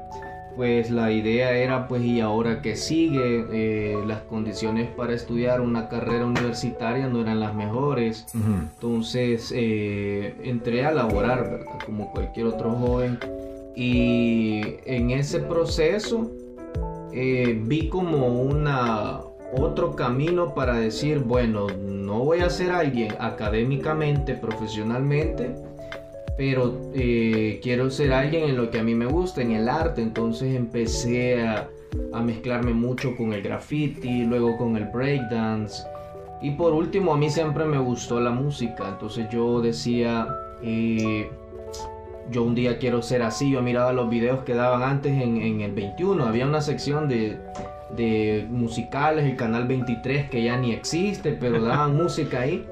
pues 0.60 0.90
la 0.90 1.10
idea 1.10 1.56
era 1.56 1.88
pues 1.88 2.04
y 2.04 2.20
ahora 2.20 2.60
que 2.60 2.76
sigue 2.76 3.46
eh, 3.50 3.96
las 4.06 4.20
condiciones 4.20 4.90
para 4.94 5.14
estudiar 5.14 5.62
una 5.62 5.88
carrera 5.88 6.26
universitaria 6.26 7.08
no 7.08 7.22
eran 7.22 7.40
las 7.40 7.54
mejores. 7.54 8.26
Uh 8.34 8.38
-huh. 8.38 8.68
entonces 8.74 9.54
eh, 9.56 10.34
entré 10.42 10.84
a 10.84 10.92
laborar 10.92 11.44
verdad 11.44 11.78
como 11.86 12.12
cualquier 12.12 12.48
otro 12.48 12.72
joven. 12.72 13.18
Y 13.74 14.60
en 14.84 15.12
ese 15.12 15.40
proceso 15.40 16.30
eh, 17.14 17.58
vi 17.64 17.88
como 17.88 18.26
una 18.42 19.20
otro 19.56 19.96
camino 19.96 20.54
para 20.54 20.74
decir 20.74 21.20
bueno 21.20 21.68
no 21.68 22.18
voy 22.18 22.40
a 22.40 22.50
ser 22.50 22.70
alguien 22.70 23.14
académicamente 23.18 24.34
profesionalmente 24.34 25.56
pero 26.40 26.74
eh, 26.94 27.60
quiero 27.62 27.90
ser 27.90 28.14
alguien 28.14 28.44
en 28.44 28.56
lo 28.56 28.70
que 28.70 28.78
a 28.78 28.82
mí 28.82 28.94
me 28.94 29.04
gusta, 29.04 29.42
en 29.42 29.50
el 29.50 29.68
arte, 29.68 30.00
entonces 30.00 30.56
empecé 30.56 31.46
a, 31.46 31.68
mezclarme 32.24 32.72
mucho 32.72 33.14
con 33.14 33.34
el 33.34 33.42
graffiti, 33.42 34.24
luego 34.24 34.56
con 34.56 34.74
el 34.78 34.86
breakdance. 34.86 35.84
Y 36.40 36.52
por 36.52 36.72
último, 36.72 37.12
a 37.12 37.18
mí 37.18 37.28
siempre 37.28 37.66
me 37.66 37.76
gustó 37.76 38.20
la 38.20 38.30
música, 38.30 38.88
entonces 38.88 39.26
yo 39.30 39.60
decía, 39.60 40.28
eh, 40.62 41.28
yo 42.30 42.42
un 42.44 42.54
día 42.54 42.78
quiero 42.78 43.02
ser 43.02 43.20
así, 43.20 43.50
yo 43.50 43.60
miraba 43.60 43.92
los 43.92 44.08
videos 44.08 44.42
que 44.42 44.54
daban 44.54 44.82
antes 44.82 45.12
en, 45.12 45.60
el 45.60 45.72
21, 45.72 46.24
había 46.24 46.46
una 46.46 46.62
sección 46.62 47.06
de, 47.06 47.38
de 47.96 48.46
musicales, 48.50 49.24
el 49.24 49.36
canal 49.36 49.66
23 49.66 50.30
que 50.30 50.42
ya 50.42 50.56
ni 50.56 50.72
existe, 50.72 51.32
pero 51.32 51.60
daban 51.60 51.96
música 52.02 52.40
ahí. 52.40 52.66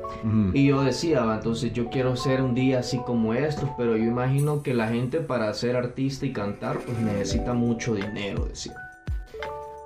Y 0.52 0.66
yo 0.66 0.82
decía, 0.82 1.24
"Va, 1.24 1.36
entonces 1.36 1.72
yo 1.72 1.90
quiero 1.90 2.16
ser 2.16 2.42
un 2.42 2.54
día 2.54 2.80
así 2.80 2.98
como 2.98 3.34
estos, 3.34 3.68
pero 3.76 3.96
yo 3.96 4.04
imagino 4.04 4.62
que 4.62 4.74
la 4.74 4.88
gente 4.88 5.20
para 5.20 5.52
ser 5.54 5.76
artista 5.76 6.26
y 6.26 6.32
cantar 6.32 6.78
pues 6.78 6.98
necesita 6.98 7.52
mucho 7.52 7.94
dinero, 7.94 8.46
decía. 8.46 8.74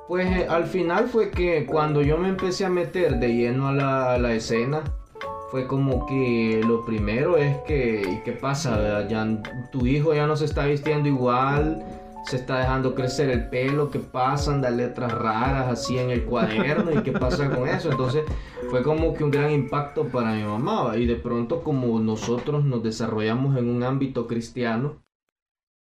Pues 0.08 0.26
eh, 0.26 0.46
al 0.48 0.64
final 0.64 1.08
fue 1.08 1.30
que 1.30 1.64
cuando 1.64 2.02
yo 2.02 2.18
me 2.18 2.28
empecé 2.28 2.64
a 2.64 2.68
meter 2.68 3.18
de 3.18 3.34
lleno 3.34 3.68
a 3.68 3.72
la, 3.72 4.12
a 4.14 4.18
la 4.18 4.34
escena, 4.34 4.82
fue 5.52 5.66
como 5.66 6.06
que 6.06 6.62
lo 6.66 6.82
primero 6.84 7.36
es 7.36 7.56
que, 7.66 8.00
¿y 8.00 8.22
qué 8.24 8.32
pasa? 8.32 9.06
Ya, 9.06 9.26
tu 9.70 9.86
hijo 9.86 10.14
ya 10.14 10.26
no 10.26 10.34
se 10.34 10.46
está 10.46 10.64
vistiendo 10.64 11.10
igual, 11.10 11.84
se 12.24 12.36
está 12.36 12.58
dejando 12.58 12.94
crecer 12.94 13.30
el 13.30 13.48
pelo, 13.48 13.90
¿qué 13.90 13.98
pasa? 13.98 14.52
Anda 14.52 14.70
letras 14.70 15.12
raras 15.12 15.68
así 15.68 15.98
en 15.98 16.10
el 16.10 16.24
cuaderno, 16.24 16.92
¿y 16.92 17.02
qué 17.02 17.12
pasa 17.12 17.50
con 17.50 17.68
eso? 17.68 17.90
Entonces 17.90 18.24
fue 18.70 18.82
como 18.82 19.14
que 19.14 19.24
un 19.24 19.30
gran 19.30 19.50
impacto 19.50 20.04
para 20.04 20.34
mi 20.34 20.44
mamá, 20.44 20.96
y 20.96 21.06
de 21.06 21.16
pronto 21.16 21.62
como 21.62 21.98
nosotros 22.00 22.64
nos 22.64 22.82
desarrollamos 22.82 23.56
en 23.56 23.68
un 23.68 23.82
ámbito 23.82 24.26
cristiano, 24.26 25.02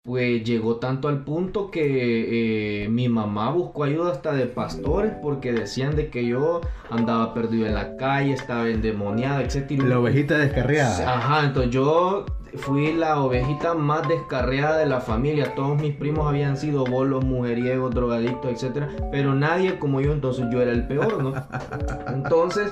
pues 0.08 0.42
llegó 0.46 0.78
tanto 0.78 1.10
al 1.10 1.26
punto 1.26 1.70
que 1.70 2.84
eh, 2.84 2.88
mi 2.88 3.10
mamá 3.10 3.52
buscó 3.52 3.84
ayuda 3.84 4.14
hasta 4.14 4.32
de 4.32 4.46
pastores 4.46 5.12
porque 5.22 5.52
decían 5.52 5.98
de 5.98 6.10
que 6.10 6.26
yo 6.26 6.62
andaba 6.90 7.34
perdido 7.34 7.66
en 7.66 7.74
la 7.74 7.98
calle, 7.98 8.32
estaba 8.32 8.70
endemoniada, 8.70 9.44
etc. 9.44 9.70
La 9.84 10.00
ovejita 10.00 10.38
descarriada. 10.38 11.14
Ajá, 11.14 11.46
entonces 11.46 11.74
yo 11.74 12.26
fui 12.56 12.94
la 12.94 13.22
ovejita 13.22 13.74
más 13.74 14.08
descarriada 14.08 14.78
de 14.78 14.86
la 14.86 15.02
familia. 15.02 15.54
Todos 15.56 15.80
mis 15.82 15.96
primos 15.96 16.28
habían 16.28 16.58
sido 16.58 16.86
bolos, 16.86 17.24
mujeriegos, 17.26 17.94
drogadictos, 17.94 18.52
etcétera, 18.52 18.90
pero 19.12 19.34
nadie 19.36 19.80
como 19.80 20.02
yo, 20.02 20.12
entonces 20.14 20.46
yo 20.52 20.62
era 20.62 20.72
el 20.72 20.88
peor, 20.88 21.22
¿no? 21.22 21.34
Entonces, 22.14 22.72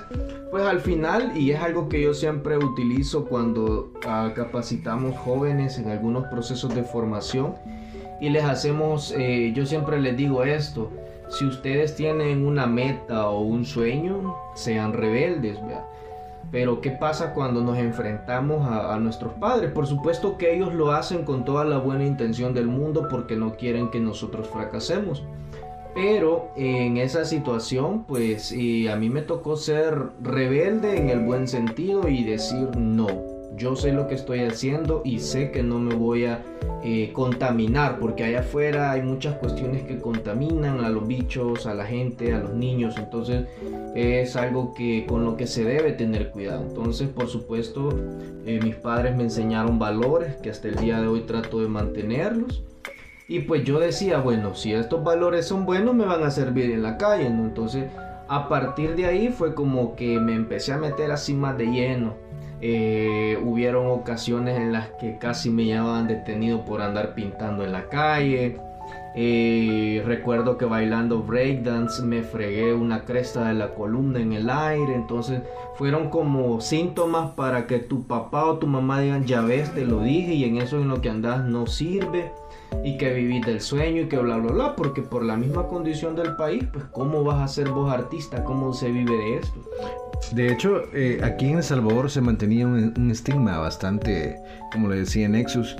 pues 0.52 0.64
al 0.64 0.80
final, 0.80 1.38
y 1.38 1.52
es 1.52 1.62
algo 1.62 1.90
que 1.90 2.02
yo 2.02 2.14
siempre 2.14 2.58
utilizo 2.58 3.26
cuando 3.26 3.92
ah, 4.08 4.32
capacitamos 4.36 5.18
jóvenes 5.18 5.78
en 5.78 5.90
algunos 5.90 6.26
procesos 6.28 6.74
de 6.74 6.84
formación 6.84 7.56
y 8.22 8.30
les 8.30 8.44
hacemos, 8.44 9.14
eh, 9.18 9.52
yo 9.54 9.66
siempre 9.66 10.00
les 10.00 10.16
digo 10.16 10.44
esto, 10.44 10.92
si 11.30 11.46
ustedes 11.46 11.96
tienen 11.96 12.46
una 12.46 12.66
meta 12.68 13.30
o 13.30 13.42
un 13.42 13.66
sueño, 13.66 14.36
sean 14.56 14.94
rebeldes, 14.94 15.60
¿vea? 15.66 15.86
Pero 16.52 16.82
¿qué 16.82 16.92
pasa 16.92 17.34
cuando 17.34 17.62
nos 17.62 17.78
enfrentamos 17.78 18.68
a, 18.70 18.98
nuestros 19.00 19.34
padres? 19.34 19.72
Por 19.72 19.88
supuesto 19.88 20.38
que 20.38 20.56
ellos 20.56 20.74
lo 20.74 20.92
hacen 20.92 21.26
con 21.26 21.44
toda 21.44 21.66
la 21.66 21.78
buena 21.78 22.06
intención 22.06 22.54
del 22.54 22.68
mundo 22.68 23.08
porque 23.10 23.36
no 23.36 23.56
quieren 23.56 23.90
que 23.90 24.00
nosotros 24.00 24.48
fracasemos. 24.48 25.24
Pero 25.94 26.52
en 26.56 26.98
esa 26.98 27.26
situación, 27.26 28.04
pues 28.04 28.52
a 28.52 28.96
mí 28.96 29.10
me 29.10 29.22
tocó 29.22 29.56
ser 29.56 29.98
rebelde 30.22 30.98
en 30.98 31.10
el 31.10 31.20
buen 31.20 31.48
sentido 31.48 32.08
y 32.08 32.24
decir 32.24 32.76
no. 32.78 33.35
Yo 33.58 33.76
sé 33.76 33.94
lo 33.94 34.08
que 34.08 34.16
estoy 34.16 34.42
haciendo 34.42 35.02
y 35.06 35.20
sé 35.20 35.52
que 35.52 35.64
no 35.64 35.80
me 35.80 35.96
voy 35.96 36.26
a 36.26 36.44
eh, 36.84 37.12
contaminar 37.14 38.00
porque 38.00 38.26
allá 38.26 38.42
afuera 38.42 38.92
hay 38.92 39.02
muchas 39.02 39.36
cuestiones 39.36 39.84
que 39.84 39.98
contaminan 40.00 40.84
a 40.84 40.90
los 40.90 41.08
bichos, 41.08 41.66
a 41.66 41.74
la 41.74 41.86
gente, 41.86 42.34
a 42.34 42.40
los 42.40 42.54
niños. 42.54 42.96
Entonces 42.98 43.46
es 43.96 44.36
algo 44.36 44.74
que 44.74 45.06
con 45.08 45.24
lo 45.24 45.38
que 45.38 45.48
se 45.48 45.64
debe 45.64 45.94
tener 45.94 46.32
cuidado. 46.32 46.66
Entonces, 46.68 47.08
por 47.08 47.28
supuesto, 47.28 47.90
eh, 48.46 48.60
mis 48.62 48.76
padres 48.76 49.16
me 49.16 49.24
enseñaron 49.24 49.80
valores 49.80 50.36
que 50.36 50.50
hasta 50.50 50.68
el 50.68 50.76
día 50.76 51.00
de 51.00 51.08
hoy 51.08 51.22
trato 51.22 51.62
de 51.62 51.70
mantenerlos. 51.70 52.62
Y 53.28 53.40
pues 53.40 53.64
yo 53.64 53.80
decía, 53.80 54.20
bueno, 54.20 54.54
si 54.54 54.74
estos 54.74 55.04
valores 55.04 55.48
son 55.48 55.66
buenos, 55.66 55.96
me 55.96 56.06
van 56.06 56.24
a 56.24 56.30
servir 56.30 56.72
en 56.72 56.84
la 56.84 56.98
calle. 56.98 57.26
Entonces, 57.26 57.86
a 58.28 58.50
partir 58.50 58.96
de 58.96 59.06
ahí 59.06 59.30
fue 59.30 59.56
como 59.56 59.96
que 59.96 60.20
me 60.20 60.36
empecé 60.36 60.74
a 60.74 60.78
meter 60.78 61.12
así 61.12 61.34
más 61.34 61.58
de 61.58 61.68
lleno. 61.68 62.25
Eh, 62.62 63.38
hubieron 63.44 63.88
ocasiones 63.88 64.58
en 64.58 64.72
las 64.72 64.90
que 64.92 65.18
casi 65.18 65.50
me 65.50 65.66
llevaban 65.66 66.08
detenido 66.08 66.64
por 66.66 66.82
andar 66.82 67.14
pintando 67.14 67.64
en 67.64 67.72
la 67.72 67.90
calle. 67.90 68.58
Eh, 69.18 70.04
recuerdo 70.06 70.58
que 70.58 70.66
bailando 70.66 71.24
breakdance 71.24 72.04
me 72.04 72.22
fregué 72.22 72.74
una 72.74 73.06
cresta 73.06 73.48
de 73.48 73.54
la 73.54 73.74
columna 73.74 74.20
en 74.20 74.34
el 74.34 74.50
aire. 74.50 74.94
Entonces 74.94 75.42
fueron 75.76 76.10
como 76.10 76.60
síntomas 76.62 77.32
para 77.32 77.68
que 77.68 77.80
tu 77.80 78.08
papá 78.08 78.46
o 78.46 78.58
tu 78.58 78.68
mamá 78.68 79.00
digan, 79.00 79.26
ya 79.26 79.42
ves, 79.42 79.74
te 79.74 79.86
lo 79.86 80.02
dije 80.02 80.34
y 80.34 80.44
en 80.44 80.58
eso 80.58 80.82
en 80.82 80.90
lo 80.90 81.02
que 81.02 81.10
andas 81.10 81.46
no 81.46 81.66
sirve. 81.68 82.32
Y 82.84 82.98
que 82.98 83.14
vivís 83.14 83.46
del 83.46 83.62
sueño 83.62 84.02
y 84.02 84.08
que 84.08 84.18
bla 84.18 84.38
bla 84.38 84.52
bla. 84.52 84.76
Porque 84.76 85.02
por 85.02 85.24
la 85.24 85.38
misma 85.38 85.68
condición 85.68 86.16
del 86.16 86.36
país, 86.36 86.66
pues 86.74 86.86
cómo 86.86 87.24
vas 87.24 87.42
a 87.42 87.48
ser 87.48 87.70
vos 87.70 87.92
artista, 87.92 88.44
cómo 88.44 88.74
se 88.74 88.92
vive 88.92 89.16
de 89.16 89.38
esto. 89.38 89.62
De 90.32 90.52
hecho, 90.52 90.84
eh, 90.94 91.20
aquí 91.24 91.50
en 91.50 91.58
El 91.58 91.64
Salvador 91.64 92.10
se 92.10 92.22
mantenía 92.22 92.68
un, 92.68 92.94
un 92.98 93.12
estigma 93.12 93.58
bastante, 93.58 94.42
como 94.72 94.90
le 94.90 94.98
decía 94.98 95.28
Nexus. 95.30 95.76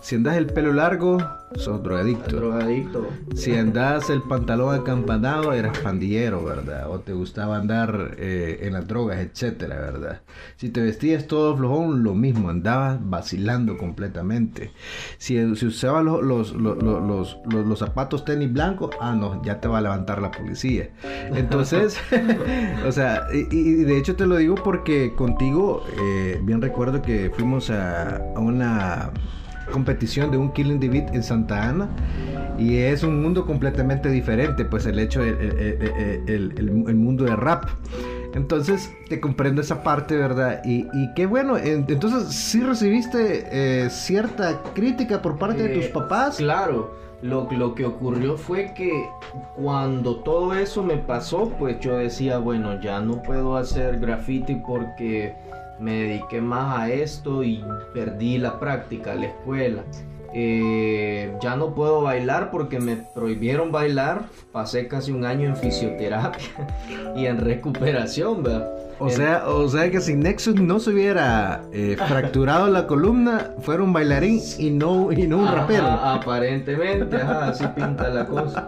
Si 0.00 0.16
andas 0.16 0.36
el 0.36 0.46
pelo 0.46 0.72
largo, 0.72 1.18
sos 1.56 1.82
drogadicto. 1.82 2.36
Drogadicto. 2.36 3.06
Si 3.34 3.54
andas 3.54 4.08
el 4.08 4.22
pantalón 4.22 4.74
acampanado, 4.74 5.52
eras 5.52 5.76
pandillero, 5.78 6.42
¿verdad? 6.42 6.90
O 6.90 7.00
te 7.00 7.12
gustaba 7.12 7.56
andar 7.58 8.14
eh, 8.18 8.60
en 8.62 8.72
las 8.72 8.88
drogas, 8.88 9.18
etcétera, 9.18 9.76
¿verdad? 9.78 10.22
Si 10.56 10.70
te 10.70 10.80
vestías 10.80 11.26
todo 11.26 11.54
flojón, 11.56 12.02
lo 12.02 12.14
mismo, 12.14 12.48
andabas 12.48 12.98
vacilando 13.02 13.76
completamente. 13.76 14.72
Si, 15.18 15.54
si 15.54 15.66
usabas 15.66 16.02
los, 16.02 16.22
los, 16.22 16.52
los, 16.54 16.82
los, 16.82 17.02
los- 17.02 17.36
los 17.66 17.78
zapatos 17.78 18.24
tenis 18.24 18.50
blancos, 18.52 18.90
ah, 19.00 19.14
no, 19.14 19.42
ya 19.44 19.60
te 19.60 19.68
va 19.68 19.78
a 19.78 19.82
levantar 19.82 20.22
la 20.22 20.30
policía. 20.30 20.88
Entonces, 21.34 21.98
o 22.86 22.92
sea, 22.92 23.26
y, 23.32 23.54
y 23.54 23.74
de 23.84 23.98
hecho 23.98 24.16
te 24.16 24.26
lo 24.26 24.36
digo 24.36 24.54
porque 24.54 25.14
contigo, 25.14 25.84
eh, 26.02 26.40
bien 26.42 26.62
recuerdo 26.62 27.02
que 27.02 27.30
fuimos 27.34 27.68
a, 27.70 28.16
a 28.16 28.38
una 28.38 29.10
competición 29.70 30.30
de 30.30 30.36
un 30.38 30.52
Killing 30.52 30.80
the 30.80 30.88
Beat 30.88 31.14
en 31.14 31.22
Santa 31.22 31.68
Ana. 31.68 31.88
Y 32.58 32.76
es 32.78 33.02
un 33.02 33.22
mundo 33.22 33.46
completamente 33.46 34.10
diferente 34.10 34.64
pues 34.66 34.84
el 34.86 34.98
hecho 34.98 35.22
el, 35.22 35.34
el- 35.38 36.28
el- 36.28 36.58
el- 36.88 36.94
mundo 36.96 37.24
de 37.24 37.34
rap. 37.36 37.64
Entonces 38.34 38.92
te 39.08 39.18
comprendo 39.18 39.60
esa 39.60 39.82
parte 39.82 40.16
verdad 40.16 40.60
y, 40.64 40.86
y 40.92 41.12
qué 41.16 41.26
bueno 41.26 41.56
en- 41.56 41.84
entonces 41.88 42.32
sí 42.32 42.60
recibiste 42.62 43.46
eh, 43.50 43.90
cierta 43.90 44.60
crítica 44.74 45.20
por 45.22 45.38
parte 45.38 45.62
de 45.64 45.68
tus 45.74 45.84
Eh, 45.86 45.90
papás 45.92 46.36
Claro, 46.36 46.94
lo, 47.22 47.48
lo 47.50 47.74
que 47.74 47.84
ocurrió 47.86 48.36
fue 48.36 48.72
que 48.76 48.90
cuando 49.56 50.16
todo 50.16 50.54
eso 50.54 50.82
me 50.84 50.96
pasó, 50.96 51.48
pues 51.58 51.80
yo 51.80 51.96
decía, 51.96 52.38
bueno, 52.38 52.80
ya 52.80 53.00
no 53.00 53.20
puedo 53.22 53.56
hacer 53.56 53.98
graffiti 53.98 54.54
porque 54.54 55.34
me 55.80 56.02
dediqué 56.02 56.40
más 56.40 56.78
a 56.78 56.90
esto 56.90 57.42
y 57.42 57.64
perdí 57.94 58.38
la 58.38 58.58
práctica, 58.60 59.14
la 59.14 59.26
escuela. 59.26 59.82
Eh, 60.32 61.36
ya 61.42 61.56
no 61.56 61.74
puedo 61.74 62.02
bailar 62.02 62.50
porque 62.50 62.78
me 62.78 62.96
prohibieron 62.96 63.72
bailar. 63.72 64.26
Pasé 64.52 64.86
casi 64.86 65.10
un 65.10 65.24
año 65.24 65.48
en 65.48 65.56
fisioterapia 65.56 66.46
y 67.16 67.26
en 67.26 67.38
recuperación, 67.38 68.42
¿verdad? 68.42 68.80
o 69.00 69.08
sea 69.08 69.48
o 69.48 69.66
sea 69.66 69.90
que 69.90 69.98
si 69.98 70.14
Nexus 70.14 70.56
no 70.56 70.78
se 70.78 70.90
hubiera 70.90 71.62
eh, 71.72 71.96
fracturado 72.06 72.68
la 72.68 72.86
columna 72.86 73.54
fuera 73.60 73.82
un 73.82 73.94
bailarín 73.94 74.40
y 74.58 74.68
no 74.68 75.10
y 75.10 75.26
no 75.26 75.38
un 75.38 75.48
Ajá, 75.48 75.54
rapero 75.56 75.86
aparentemente, 75.86 77.16
ajá, 77.16 77.48
así 77.48 77.64
pinta 77.74 78.08
la 78.10 78.26
cosa. 78.26 78.66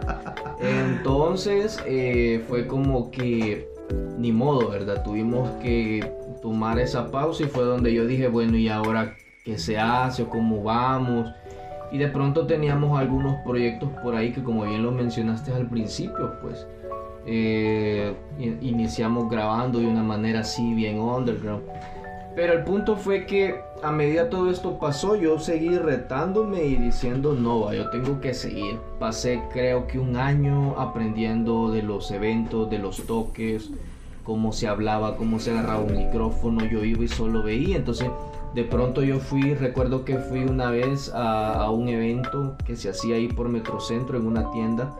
Entonces 0.59 1.79
eh, 1.85 2.43
fue 2.49 2.65
como 2.65 3.11
que 3.11 3.71
ni 4.17 4.31
modo, 4.31 4.69
¿verdad? 4.69 5.03
Tuvimos 5.03 5.49
que 5.61 6.11
tomar 6.43 6.77
esa 6.77 7.09
pausa 7.09 7.43
y 7.43 7.47
fue 7.47 7.63
donde 7.63 7.93
yo 7.93 8.05
dije, 8.05 8.27
bueno, 8.27 8.57
¿y 8.57 8.67
ahora 8.67 9.15
qué 9.45 9.57
se 9.57 9.79
hace 9.79 10.23
o 10.23 10.29
cómo 10.29 10.61
vamos? 10.61 11.31
Y 11.89 11.97
de 11.97 12.09
pronto 12.09 12.45
teníamos 12.45 12.99
algunos 12.99 13.37
proyectos 13.45 13.89
por 14.03 14.13
ahí 14.13 14.33
que 14.33 14.43
como 14.43 14.65
bien 14.65 14.83
lo 14.83 14.91
mencionaste 14.91 15.53
al 15.53 15.67
principio, 15.69 16.33
pues 16.41 16.67
eh, 17.25 18.13
in- 18.37 18.59
iniciamos 18.61 19.29
grabando 19.29 19.79
de 19.79 19.87
una 19.87 20.03
manera 20.03 20.41
así 20.41 20.73
bien 20.73 20.99
underground. 20.99 21.63
Pero 22.35 22.53
el 22.53 22.63
punto 22.63 22.97
fue 22.97 23.25
que 23.25 23.55
a 23.81 23.91
medida 23.91 24.29
todo 24.29 24.49
esto 24.49 24.79
pasó, 24.79 25.15
yo 25.15 25.39
seguí 25.39 25.77
retándome 25.77 26.65
y 26.65 26.75
diciendo, 26.75 27.33
no, 27.33 27.71
yo 27.73 27.89
tengo 27.89 28.19
que 28.19 28.33
seguir. 28.33 28.79
Pasé 28.99 29.41
creo 29.53 29.87
que 29.87 29.97
un 29.99 30.17
año 30.17 30.75
aprendiendo 30.77 31.71
de 31.71 31.83
los 31.83 32.11
eventos, 32.11 32.69
de 32.69 32.79
los 32.79 33.05
toques, 33.05 33.69
cómo 34.23 34.53
se 34.53 34.67
hablaba, 34.67 35.17
cómo 35.17 35.39
se 35.39 35.51
agarraba 35.51 35.81
un 35.81 35.97
micrófono, 35.97 36.65
yo 36.65 36.83
iba 36.83 37.03
y 37.03 37.07
solo 37.07 37.43
veía. 37.43 37.75
Entonces, 37.75 38.09
de 38.53 38.63
pronto 38.63 39.03
yo 39.03 39.19
fui, 39.19 39.53
recuerdo 39.53 40.05
que 40.05 40.17
fui 40.17 40.43
una 40.43 40.69
vez 40.69 41.11
a, 41.13 41.53
a 41.53 41.71
un 41.71 41.87
evento 41.89 42.55
que 42.65 42.75
se 42.75 42.89
hacía 42.89 43.15
ahí 43.15 43.27
por 43.27 43.49
Metrocentro 43.49 44.17
en 44.17 44.27
una 44.27 44.51
tienda. 44.51 44.95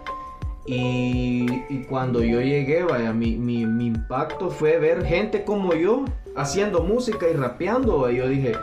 Y, 0.65 1.45
y 1.69 1.83
cuando 1.89 2.23
yo 2.23 2.41
llegué, 2.41 2.83
vaya, 2.83 3.11
mi, 3.11 3.35
mi, 3.37 3.65
mi 3.65 3.87
impacto 3.87 4.49
fue 4.49 4.79
ver 4.79 5.05
gente 5.05 5.43
como 5.43 5.73
yo 5.73 6.05
haciendo 6.35 6.83
música 6.83 7.27
y 7.29 7.33
rapeando. 7.33 7.99
vaya. 7.99 8.19
Yo 8.19 8.29
dije, 8.29 8.53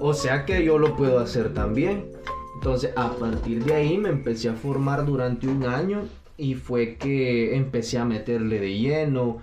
o 0.00 0.14
sea 0.14 0.44
que 0.44 0.64
yo 0.64 0.78
lo 0.78 0.96
puedo 0.96 1.20
hacer 1.20 1.54
también. 1.54 2.10
Entonces, 2.56 2.92
a 2.96 3.10
partir 3.12 3.64
de 3.64 3.74
ahí 3.74 3.98
me 3.98 4.08
empecé 4.08 4.48
a 4.48 4.54
formar 4.54 5.04
durante 5.04 5.46
un 5.46 5.64
año 5.64 6.02
y 6.36 6.54
fue 6.54 6.96
que 6.96 7.54
empecé 7.56 7.98
a 7.98 8.04
meterle 8.04 8.58
de 8.58 8.78
lleno, 8.78 9.38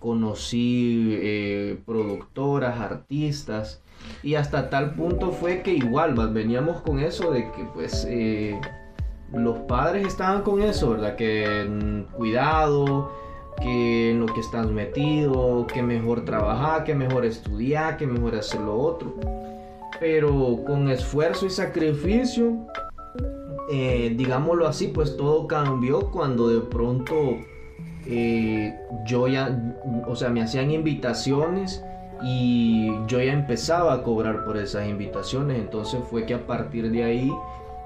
conocí 0.00 1.16
eh, 1.20 1.78
productoras, 1.86 2.80
artistas 2.80 3.82
y 4.22 4.34
hasta 4.34 4.70
tal 4.70 4.94
punto 4.94 5.30
fue 5.30 5.62
que 5.62 5.74
igual 5.74 6.14
veníamos 6.32 6.80
con 6.80 6.98
eso 6.98 7.30
de 7.30 7.52
que 7.52 7.64
pues 7.74 8.06
eh, 8.08 8.58
los 9.32 9.58
padres 9.60 10.06
estaban 10.06 10.42
con 10.42 10.62
eso, 10.62 10.90
¿verdad? 10.90 11.14
Que 11.16 11.64
mm, 11.68 12.12
cuidado, 12.16 13.12
que 13.60 14.10
en 14.10 14.20
lo 14.20 14.26
que 14.26 14.40
estás 14.40 14.66
metido, 14.68 15.66
que 15.66 15.82
mejor 15.82 16.24
trabajar, 16.24 16.84
que 16.84 16.94
mejor 16.94 17.24
estudiar, 17.24 17.96
que 17.96 18.06
mejor 18.06 18.34
hacer 18.34 18.60
lo 18.60 18.76
otro. 18.76 19.14
Pero 20.00 20.64
con 20.66 20.90
esfuerzo 20.90 21.44
y 21.46 21.50
sacrificio, 21.50 22.56
eh, 23.70 24.14
digámoslo 24.16 24.66
así, 24.66 24.88
pues 24.88 25.16
todo 25.16 25.46
cambió 25.46 26.10
cuando 26.10 26.48
de 26.48 26.60
pronto 26.60 27.36
eh, 28.12 28.76
yo 29.04 29.28
ya, 29.28 29.56
o 30.06 30.16
sea, 30.16 30.30
me 30.30 30.42
hacían 30.42 30.72
invitaciones 30.72 31.84
y 32.22 32.90
yo 33.06 33.20
ya 33.20 33.32
empezaba 33.32 33.94
a 33.94 34.02
cobrar 34.02 34.44
por 34.44 34.56
esas 34.56 34.88
invitaciones. 34.88 35.58
Entonces 35.58 36.00
fue 36.10 36.26
que 36.26 36.34
a 36.34 36.46
partir 36.46 36.90
de 36.90 37.04
ahí 37.04 37.32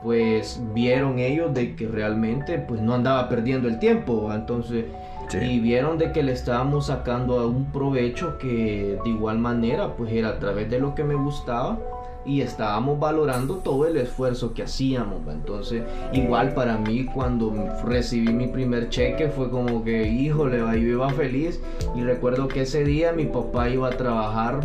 pues 0.02 0.60
vieron 0.74 1.18
ellos 1.18 1.54
de 1.54 1.76
que 1.76 1.88
realmente 1.88 2.58
pues 2.58 2.80
no 2.80 2.94
andaba 2.94 3.28
perdiendo 3.28 3.68
el 3.68 3.78
tiempo, 3.78 4.30
entonces 4.32 4.84
y 5.32 5.58
vieron 5.60 5.96
de 5.96 6.12
que 6.12 6.22
le 6.22 6.32
estábamos 6.32 6.86
sacando 6.86 7.40
a 7.40 7.46
un 7.46 7.72
provecho 7.72 8.36
que 8.38 8.98
de 9.02 9.10
igual 9.10 9.38
manera 9.38 9.96
pues 9.96 10.12
era 10.12 10.28
a 10.28 10.38
través 10.38 10.70
de 10.70 10.78
lo 10.78 10.94
que 10.94 11.04
me 11.04 11.14
gustaba 11.14 11.78
y 12.26 12.40
estábamos 12.40 12.98
valorando 12.98 13.56
todo 13.56 13.86
el 13.86 13.96
esfuerzo 13.96 14.54
que 14.54 14.62
hacíamos. 14.62 15.22
Entonces, 15.28 15.82
igual 16.12 16.54
para 16.54 16.78
mí 16.78 17.04
cuando 17.04 17.52
recibí 17.84 18.32
mi 18.32 18.46
primer 18.46 18.88
cheque 18.88 19.28
fue 19.28 19.50
como 19.50 19.84
que, 19.84 20.08
híjole, 20.08 20.58
yo 20.58 20.88
iba 20.88 21.10
feliz 21.10 21.60
y 21.94 22.02
recuerdo 22.02 22.48
que 22.48 22.62
ese 22.62 22.84
día 22.84 23.12
mi 23.12 23.26
papá 23.26 23.68
iba 23.68 23.88
a 23.88 23.96
trabajar 23.96 24.60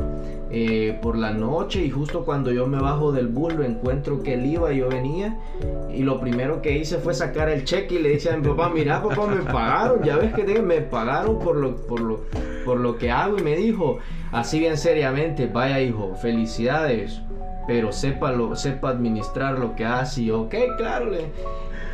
eh, 0.51 0.97
por 1.01 1.15
la 1.15 1.31
noche 1.31 1.85
y 1.85 1.91
justo 1.91 2.25
cuando 2.25 2.51
yo 2.51 2.65
me 2.65 2.79
bajo 2.79 3.11
del 3.11 3.27
bus 3.27 3.53
lo 3.53 3.63
encuentro 3.63 4.23
que 4.23 4.33
él 4.33 4.45
iba 4.47 4.73
y 4.73 4.79
yo 4.79 4.89
venía 4.89 5.37
y 5.93 6.01
lo 6.01 6.19
primero 6.19 6.61
que 6.63 6.75
hice 6.75 6.97
fue 6.97 7.13
sacar 7.13 7.49
el 7.49 7.65
cheque 7.65 7.95
y 7.95 7.99
le 7.99 8.09
dije 8.09 8.31
a 8.31 8.37
mi 8.37 8.47
papá, 8.47 8.69
mira 8.69 9.03
papá, 9.03 9.27
me 9.27 9.43
pagaron, 9.43 10.01
ya 10.03 10.17
ves 10.17 10.33
que 10.33 10.59
me 10.61 10.81
pagaron 10.81 11.37
por 11.37 11.55
lo, 11.55 11.75
por, 11.75 11.99
lo, 11.99 12.21
por 12.65 12.79
lo 12.79 12.97
que 12.97 13.11
hago 13.11 13.37
y 13.37 13.43
me 13.43 13.55
dijo 13.55 13.99
así 14.31 14.59
bien 14.59 14.77
seriamente, 14.77 15.45
vaya 15.45 15.81
hijo, 15.81 16.15
felicidades 16.15 17.21
pero 17.69 17.91
sepa, 17.91 18.29
administrar 18.89 19.59
lo 19.59 19.75
que 19.75 19.85
hace 19.85 20.21
y 20.23 20.31
ok, 20.31 20.55
claro. 20.75 21.11
Le... 21.11 21.31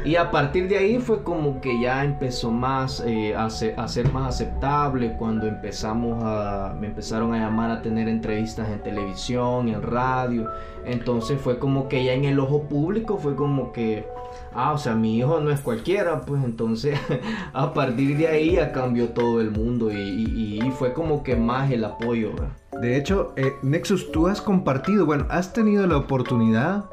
Y 0.05 0.17
a 0.17 0.29
partir 0.29 0.67
de 0.67 0.77
ahí 0.77 0.99
fue 0.99 1.23
como 1.23 1.59
que 1.61 1.79
ya 1.81 2.03
empezó 2.03 2.51
más 2.51 3.03
eh, 3.07 3.35
a, 3.35 3.49
ser, 3.49 4.11
más 4.13 4.35
aceptable 4.35 5.15
cuando 5.17 5.47
empezamos 5.47 6.23
a, 6.23 6.75
me 6.79 6.87
empezaron 6.87 7.33
a 7.33 7.39
llamar 7.39 7.71
a 7.71 7.81
tener 7.81 8.07
entrevistas 8.07 8.69
en 8.69 8.83
televisión, 8.83 9.67
en 9.67 9.81
radio. 9.81 10.47
Entonces 10.85 11.41
fue 11.41 11.57
como 11.57 11.89
que 11.89 12.03
ya 12.03 12.13
en 12.13 12.25
el 12.25 12.39
ojo 12.39 12.63
público 12.69 13.17
fue 13.17 13.35
como 13.35 13.71
que, 13.71 14.05
ah, 14.53 14.73
o 14.73 14.77
sea, 14.77 14.93
mi 14.93 15.17
hijo 15.17 15.39
no 15.39 15.49
es 15.49 15.59
cualquiera, 15.61 16.21
pues 16.21 16.43
entonces 16.43 16.99
a 17.53 17.73
partir 17.73 18.15
de 18.15 18.27
ahí 18.27 18.51
ya 18.53 18.71
cambió 18.71 19.09
todo 19.09 19.41
el 19.41 19.49
mundo 19.49 19.91
y, 19.91 19.95
y, 19.97 20.71
fue 20.77 20.93
como 20.93 21.23
que 21.23 21.35
más 21.35 21.71
el 21.71 21.83
apoyo. 21.83 22.31
De 22.79 22.95
hecho, 22.95 23.33
eh, 23.37 23.53
Nexus, 23.63 24.11
tú 24.11 24.27
has 24.27 24.39
compartido, 24.39 25.07
bueno, 25.07 25.25
has 25.29 25.51
tenido 25.51 25.87
la 25.87 25.97
oportunidad 25.97 26.85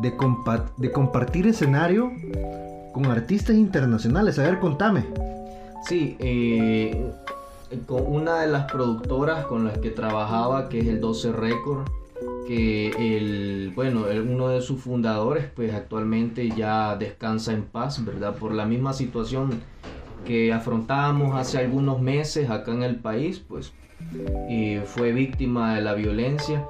de, 0.00 0.14
de 0.76 0.92
compartir 0.92 1.46
escenario 1.46 2.12
con 2.92 3.06
artistas 3.06 3.56
internacionales. 3.56 4.38
A 4.38 4.42
ver, 4.42 4.58
contame. 4.58 5.04
Sí, 5.86 6.16
eh, 6.18 7.10
con 7.86 8.06
una 8.06 8.40
de 8.40 8.48
las 8.48 8.70
productoras 8.70 9.46
con 9.46 9.64
las 9.64 9.78
que 9.78 9.90
trabajaba, 9.90 10.68
que 10.68 10.80
es 10.80 10.86
el 10.86 11.00
12 11.00 11.32
Record, 11.32 11.88
que 12.46 12.90
el, 12.98 13.72
bueno, 13.74 14.04
uno 14.28 14.48
de 14.48 14.60
sus 14.60 14.80
fundadores, 14.80 15.46
pues 15.54 15.72
actualmente 15.72 16.50
ya 16.50 16.96
descansa 16.96 17.52
en 17.52 17.62
paz, 17.62 18.04
¿verdad? 18.04 18.34
Por 18.34 18.52
la 18.52 18.66
misma 18.66 18.92
situación 18.92 19.60
que 20.26 20.52
afrontábamos 20.52 21.34
hace 21.36 21.58
algunos 21.58 22.00
meses 22.00 22.50
acá 22.50 22.72
en 22.72 22.82
el 22.82 22.96
país, 22.96 23.42
pues 23.46 23.72
y 24.48 24.78
fue 24.84 25.12
víctima 25.12 25.76
de 25.76 25.82
la 25.82 25.94
violencia. 25.94 26.66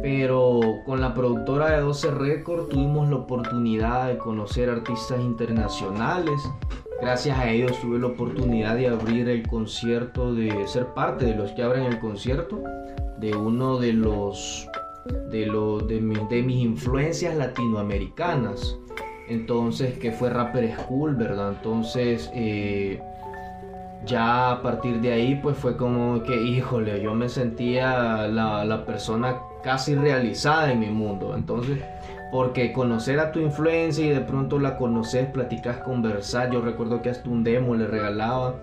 Pero 0.00 0.60
con 0.86 1.00
la 1.00 1.12
productora 1.14 1.70
de 1.70 1.80
12 1.80 2.10
Record 2.12 2.68
tuvimos 2.68 3.10
la 3.10 3.16
oportunidad 3.16 4.08
de 4.08 4.18
conocer 4.18 4.70
artistas 4.70 5.20
internacionales. 5.20 6.40
Gracias 7.00 7.38
a 7.38 7.50
ellos 7.50 7.78
tuve 7.80 7.98
la 7.98 8.06
oportunidad 8.06 8.76
de 8.76 8.88
abrir 8.88 9.28
el 9.28 9.46
concierto, 9.46 10.32
de 10.34 10.66
ser 10.68 10.86
parte 10.94 11.26
de 11.26 11.34
los 11.34 11.50
que 11.52 11.62
abren 11.62 11.84
el 11.84 11.98
concierto 11.98 12.62
de 13.18 13.34
uno 13.34 13.78
de 13.78 13.92
los 13.92 14.68
de, 15.30 15.46
los, 15.46 15.86
de, 15.88 16.00
de 16.00 16.42
mis 16.42 16.62
influencias 16.62 17.36
latinoamericanas. 17.36 18.78
Entonces, 19.28 19.98
que 19.98 20.12
fue 20.12 20.30
Rapper 20.30 20.76
School, 20.76 21.16
¿verdad? 21.16 21.54
Entonces, 21.56 22.30
eh, 22.34 23.00
ya 24.04 24.52
a 24.52 24.62
partir 24.62 25.00
de 25.00 25.12
ahí 25.12 25.36
pues 25.36 25.56
fue 25.56 25.76
como 25.76 26.22
que, 26.22 26.42
híjole, 26.42 27.00
yo 27.02 27.14
me 27.14 27.28
sentía 27.28 28.26
la, 28.28 28.84
persona 28.84 29.38
casi 29.62 29.94
realizada 29.94 30.72
en 30.72 30.80
mi 30.80 30.90
mundo. 30.90 31.34
Entonces, 31.36 31.78
porque 32.30 32.72
conocer 32.72 33.20
a 33.20 33.30
tu 33.30 33.40
influencia 33.40 34.04
y 34.06 34.10
de 34.10 34.20
pronto 34.20 34.58
la 34.58 34.76
conoces, 34.76 35.26
platicas, 35.28 35.78
conversar. 35.78 36.50
Yo 36.50 36.60
recuerdo 36.62 37.02
que 37.02 37.10
hasta 37.10 37.28
un 37.28 37.44
demo 37.44 37.74
le 37.74 37.86
regalaba. 37.86 38.56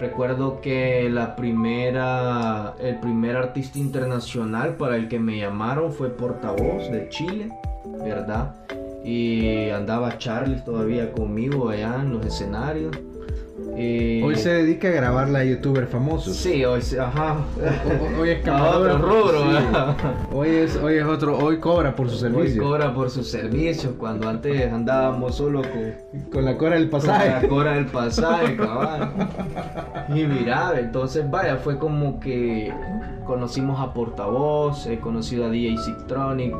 Recuerdo 0.00 0.60
que 0.60 1.08
la 1.10 1.34
primera, 1.34 2.74
el 2.80 3.00
primer 3.00 3.36
artista 3.36 3.78
internacional 3.78 4.74
para 4.74 4.96
el 4.96 5.08
que 5.08 5.18
me 5.18 5.38
llamaron 5.38 5.92
fue 5.92 6.10
Portavoz 6.10 6.90
de 6.90 7.08
Chile, 7.08 7.48
¿verdad? 8.04 8.54
Y 9.04 9.70
andaba 9.70 10.18
Charles 10.18 10.64
todavía 10.64 11.10
conmigo 11.12 11.70
allá 11.70 11.96
en 12.00 12.12
los 12.12 12.26
escenarios. 12.26 12.96
Hoy 13.58 14.36
se 14.36 14.50
dedica 14.50 14.88
a 14.88 14.92
grabar 14.92 15.28
la 15.28 15.44
youtuber 15.44 15.86
famoso. 15.86 16.32
Sí, 16.32 16.64
hoy, 16.64 16.80
ajá. 17.00 17.38
hoy 18.20 18.30
es 18.30 18.48
otro 18.48 18.98
rubro. 18.98 19.44
Hoy 20.32 20.48
es, 20.48 20.76
hoy 20.76 20.94
es 20.96 21.04
otro, 21.04 21.36
hoy 21.36 21.58
cobra 21.58 21.94
por 21.96 22.08
su 22.08 22.18
servicio. 22.18 22.62
Hoy 22.62 22.68
cobra 22.68 22.94
por 22.94 23.10
sus 23.10 23.28
servicios, 23.28 23.94
cuando 23.98 24.28
antes 24.28 24.72
andábamos 24.72 25.34
solo 25.34 25.62
con, 25.62 26.30
con 26.30 26.44
la 26.44 26.56
cora 26.56 26.76
del 26.76 26.88
pasaje. 26.88 27.32
Con 27.32 27.42
la 27.42 27.48
cora 27.48 27.74
del 27.74 27.86
pasaje, 27.86 28.56
cabal. 28.56 29.12
Y 30.14 30.24
mira, 30.24 30.78
entonces 30.78 31.28
vaya, 31.28 31.56
fue 31.56 31.78
como 31.78 32.20
que 32.20 32.72
conocimos 33.26 33.80
a 33.80 33.92
Portavoz, 33.92 34.86
he 34.86 35.00
conocido 35.00 35.46
a 35.46 35.50
DJ 35.50 35.78
Sictronic, 35.78 36.54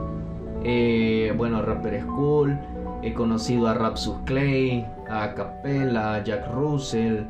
eh, 0.65 1.33
bueno, 1.37 1.59
a 1.59 1.63
Rapper 1.63 2.03
School, 2.03 2.59
he 3.03 3.15
conocido 3.15 3.69
a 3.69 3.75
Rapsus 3.75 4.17
Clay, 4.25 4.87
a 5.09 5.35
Capella, 5.35 6.15
a 6.15 6.25
Jack 6.25 6.53
Russell, 6.53 7.25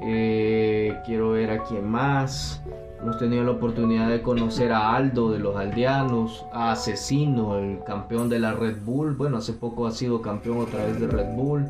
eh, 0.00 0.96
quiero 1.04 1.30
ver 1.30 1.50
a 1.50 1.64
quién 1.64 1.88
más. 1.88 2.62
Hemos 3.00 3.18
tenido 3.18 3.44
la 3.44 3.52
oportunidad 3.52 4.08
de 4.08 4.22
conocer 4.22 4.72
a 4.72 4.94
Aldo 4.94 5.30
de 5.30 5.38
los 5.38 5.56
Aldeanos, 5.56 6.44
a 6.52 6.72
Asesino, 6.72 7.58
el 7.58 7.82
campeón 7.84 8.28
de 8.28 8.40
la 8.40 8.54
Red 8.54 8.78
Bull. 8.84 9.14
Bueno, 9.14 9.38
hace 9.38 9.52
poco 9.52 9.86
ha 9.86 9.92
sido 9.92 10.20
campeón 10.20 10.58
otra 10.58 10.84
vez 10.84 11.00
de 11.00 11.06
Red 11.06 11.34
Bull. 11.34 11.68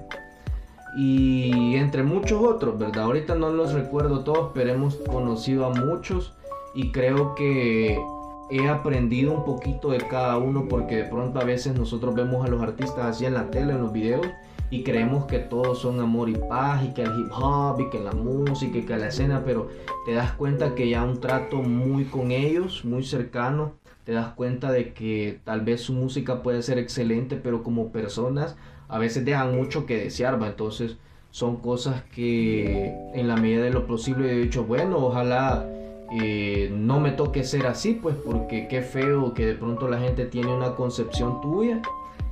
Y 0.96 1.76
entre 1.76 2.02
muchos 2.02 2.42
otros, 2.42 2.78
¿verdad? 2.78 3.04
Ahorita 3.04 3.34
no 3.34 3.50
los 3.50 3.72
recuerdo 3.72 4.24
todos, 4.24 4.52
pero 4.54 4.70
hemos 4.70 4.96
conocido 4.96 5.66
a 5.66 5.70
muchos. 5.70 6.34
Y 6.74 6.92
creo 6.92 7.34
que 7.34 7.98
he 8.50 8.68
aprendido 8.68 9.32
un 9.32 9.44
poquito 9.44 9.90
de 9.90 9.98
cada 9.98 10.38
uno 10.38 10.66
porque 10.68 10.96
de 10.96 11.04
pronto 11.04 11.38
a 11.38 11.44
veces 11.44 11.78
nosotros 11.78 12.14
vemos 12.14 12.44
a 12.44 12.48
los 12.48 12.62
artistas 12.62 13.04
así 13.04 13.26
en 13.26 13.34
la 13.34 13.50
tele, 13.50 13.72
en 13.72 13.82
los 13.82 13.92
videos 13.92 14.26
y 14.70 14.82
creemos 14.82 15.24
que 15.26 15.38
todos 15.38 15.78
son 15.78 16.00
amor 16.00 16.28
y 16.28 16.34
paz 16.34 16.84
y 16.84 16.92
que 16.92 17.02
el 17.02 17.18
hip 17.18 17.30
hop 17.32 17.80
y 17.80 17.90
que 17.90 18.00
la 18.00 18.12
música 18.12 18.78
y 18.78 18.82
que 18.82 18.96
la 18.96 19.08
escena, 19.08 19.42
pero 19.44 19.68
te 20.04 20.12
das 20.12 20.32
cuenta 20.32 20.74
que 20.74 20.88
ya 20.88 21.04
un 21.04 21.20
trato 21.20 21.56
muy 21.56 22.04
con 22.04 22.30
ellos, 22.30 22.84
muy 22.84 23.02
cercano, 23.02 23.72
te 24.04 24.12
das 24.12 24.28
cuenta 24.28 24.70
de 24.72 24.92
que 24.92 25.40
tal 25.44 25.62
vez 25.62 25.82
su 25.82 25.92
música 25.92 26.42
puede 26.42 26.62
ser 26.62 26.78
excelente, 26.78 27.36
pero 27.36 27.62
como 27.62 27.92
personas 27.92 28.56
a 28.88 28.98
veces 28.98 29.24
dejan 29.24 29.54
mucho 29.54 29.86
que 29.86 29.96
desear, 29.96 30.38
entonces 30.42 30.96
son 31.30 31.56
cosas 31.56 32.02
que 32.14 32.94
en 33.14 33.28
la 33.28 33.36
medida 33.36 33.62
de 33.62 33.70
lo 33.70 33.86
posible 33.86 34.32
he 34.32 34.38
dicho, 34.38 34.64
bueno, 34.64 34.98
ojalá 34.98 35.66
eh, 36.10 36.70
no 36.72 37.00
me 37.00 37.10
toque 37.10 37.44
ser 37.44 37.66
así, 37.66 37.94
pues 37.94 38.16
porque 38.16 38.66
qué 38.68 38.82
feo 38.82 39.34
que 39.34 39.44
de 39.44 39.54
pronto 39.54 39.88
la 39.88 39.98
gente 39.98 40.24
tiene 40.24 40.54
una 40.54 40.74
concepción 40.74 41.40
tuya 41.40 41.82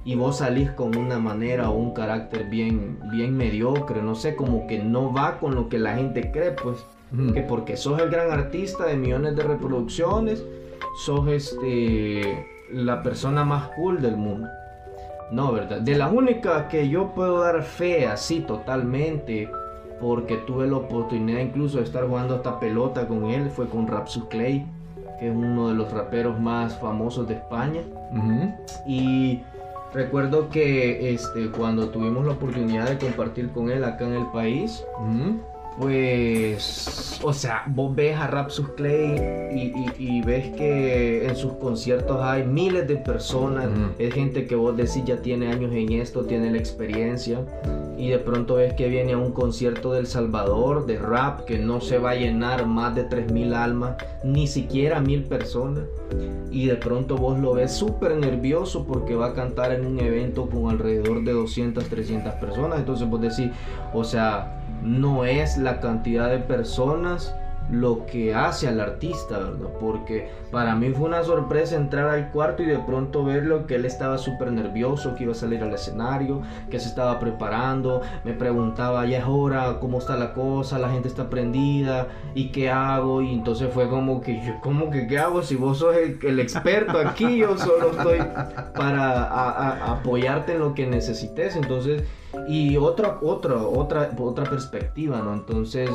y 0.05 0.15
vos 0.15 0.39
salís 0.39 0.71
con 0.71 0.97
una 0.97 1.19
manera 1.19 1.69
o 1.69 1.77
un 1.77 1.93
carácter 1.93 2.45
bien, 2.49 2.99
bien 3.11 3.37
mediocre, 3.37 4.01
no 4.03 4.15
sé, 4.15 4.37
como 4.37 4.67
que 4.67 4.79
no 4.79 5.13
va 5.13 5.39
con 5.39 5.55
lo 5.55 5.69
que 5.69 5.79
la 5.79 5.97
gente 5.97 6.31
cree, 6.31 6.53
pues, 6.53 6.87
que 7.35 7.43
porque 7.43 7.77
sos 7.77 8.01
el 8.01 8.09
gran 8.09 8.31
artista 8.31 8.87
de 8.87 8.97
millones 8.97 9.37
de 9.37 9.43
reproducciones, 9.43 10.45
sos 11.05 11.29
este, 11.29 12.47
la 12.73 13.03
persona 13.03 13.45
más 13.45 13.69
cool 13.77 14.01
del 14.01 14.17
mundo. 14.17 14.49
No, 15.33 15.53
¿verdad? 15.53 15.81
De 15.81 15.97
las 15.97 16.13
únicas 16.13 16.67
que 16.67 16.89
yo 16.89 17.13
puedo 17.13 17.41
dar 17.41 17.63
fe 17.65 18.07
así 18.07 18.41
totalmente, 18.41 19.51
porque 20.01 20.37
tuve 20.39 20.67
la 20.67 20.77
oportunidad 20.77 21.41
incluso 21.41 21.79
de 21.79 21.85
estar 21.85 22.07
jugando 22.07 22.37
esta 22.37 22.61
pelota 22.61 23.07
con 23.07 23.27
él, 23.27 23.51
fue 23.51 23.69
con 23.69 23.87
Rapsus 23.87 24.25
Clay, 24.25 24.67
que 25.19 25.29
es 25.29 25.35
uno 25.35 25.69
de 25.69 25.75
los 25.75 25.91
raperos 25.93 26.39
más 26.39 26.79
famosos 26.79 27.27
de 27.29 27.35
España. 27.35 27.81
Y 28.87 29.41
recuerdo 29.95 30.49
que 30.51 31.15
este, 31.15 31.51
cuando 31.51 31.89
tuvimos 31.89 32.27
la 32.27 32.33
oportunidad 32.33 32.89
de 32.89 32.99
compartir 32.99 33.51
con 33.51 33.71
él 33.71 33.85
acá 33.85 34.07
en 34.07 34.15
el 34.15 34.27
país. 34.27 34.85
Pues, 35.79 37.21
o 37.23 37.33
sea, 37.33 37.65
vos 37.69 37.95
ves 37.95 38.17
a 38.17 38.27
Rapsus 38.27 38.69
Clay 38.71 39.17
y, 39.53 39.59
y- 39.59 39.93
y 40.19 40.23
ves 40.23 40.49
que 40.57 41.27
en 41.27 41.37
sus 41.37 41.53
conciertos 41.55 42.19
hay 42.23 42.45
miles 42.45 42.87
de 42.89 42.97
personas, 42.97 43.69
es 43.99 44.13
gente 44.15 44.47
que 44.47 44.55
vos 44.57 44.77
decís 44.77 45.03
ya 45.05 45.17
tiene 45.23 45.49
años 45.49 45.73
en 45.73 45.93
esto, 45.93 46.25
tiene 46.25 46.51
la 46.51 46.59
experiencia, 46.59 47.41
y 47.99 48.09
de 48.09 48.19
pronto 48.19 48.57
ves 48.57 48.75
que 48.75 48.89
viene 48.89 49.15
a 49.15 49.19
un 49.19 49.33
concierto 49.33 49.93
del 49.93 50.07
Salvador 50.07 50.87
de 50.87 50.99
rap 50.99 51.41
que 51.47 51.59
no 51.59 51.81
se 51.81 51.99
va 51.99 52.11
a 52.11 52.15
llenar 52.15 52.67
más 52.67 52.95
de 52.95 53.05
3.000 53.05 53.55
almas, 53.55 53.97
ni 54.25 54.47
siquiera 54.47 55.01
mil 55.01 55.25
personas, 55.25 55.85
y 56.51 56.67
de 56.67 56.77
pronto 56.77 57.17
vos 57.17 57.39
lo 57.39 57.55
ves 57.55 57.73
súper 57.73 58.17
nervioso 58.17 58.87
porque 58.87 59.15
va 59.15 59.27
a 59.29 59.35
cantar 59.35 59.73
en 59.73 59.87
un 59.87 59.99
evento 60.01 60.49
con 60.49 60.71
alrededor 60.71 61.25
de 61.25 61.33
200, 61.33 61.85
300 61.87 62.35
personas, 62.35 62.79
entonces 62.79 63.09
vos 63.09 63.21
decís, 63.21 63.51
o 63.95 64.05
sea, 64.05 64.63
no 64.87 65.25
es 65.25 65.59
la 65.59 65.81
cantidad 65.81 66.31
de 66.31 66.39
personas 66.39 67.35
lo 67.71 68.07
que 68.07 68.35
hace 68.35 68.69
al 68.69 68.81
artista, 68.81 69.39
¿verdad? 69.39 69.71
Porque 69.81 70.29
para 70.53 70.75
mí 70.77 70.91
fue 70.91 71.07
una 71.07 71.25
sorpresa 71.25 71.77
entrar 71.77 72.09
al 72.09 72.31
cuarto 72.31 72.63
y 72.63 72.67
de 72.67 72.79
pronto 72.79 73.25
verlo 73.25 73.67
que 73.67 73.75
él 73.75 73.85
estaba 73.85 74.19
súper 74.19 74.53
nervioso, 74.53 75.15
que 75.17 75.25
iba 75.25 75.33
a 75.33 75.35
salir 75.35 75.63
al 75.63 75.73
escenario, 75.75 76.43
que 76.71 76.79
se 76.79 76.89
estaba 76.89 77.19
preparando, 77.19 78.03
me 78.25 78.33
preguntaba, 78.35 79.05
ya 79.07 79.19
es 79.19 79.25
hora, 79.27 79.79
cómo 79.81 79.99
está 79.99 80.17
la 80.17 80.33
cosa, 80.33 80.79
la 80.79 80.91
gente 80.91 81.09
está 81.09 81.29
prendida, 81.29 82.09
y 82.35 82.51
qué 82.53 82.71
hago, 82.71 83.21
y 83.23 83.33
entonces 83.35 83.69
fue 83.73 83.89
como 83.89 84.21
que, 84.21 84.41
yo, 84.45 84.53
¿cómo 84.63 84.91
que 84.91 85.07
qué 85.09 85.19
hago? 85.19 85.43
Si 85.43 85.57
vos 85.57 85.79
sos 85.79 85.97
el, 85.97 86.39
experto 86.39 86.99
aquí, 86.99 87.39
yo 87.39 87.57
solo 87.59 87.91
estoy 87.91 88.19
para 88.77 89.25
a- 89.25 89.51
a- 89.51 89.93
apoyarte 89.99 90.53
en 90.53 90.61
lo 90.61 90.75
que 90.75 90.87
necesites, 90.87 91.57
entonces, 91.57 92.05
y 92.49 92.77
otra, 92.77 93.19
otra, 93.23 93.57
otra, 93.57 94.11
otra 94.19 94.45
perspectiva, 94.45 95.21
¿no? 95.25 95.33
Entonces, 95.35 95.91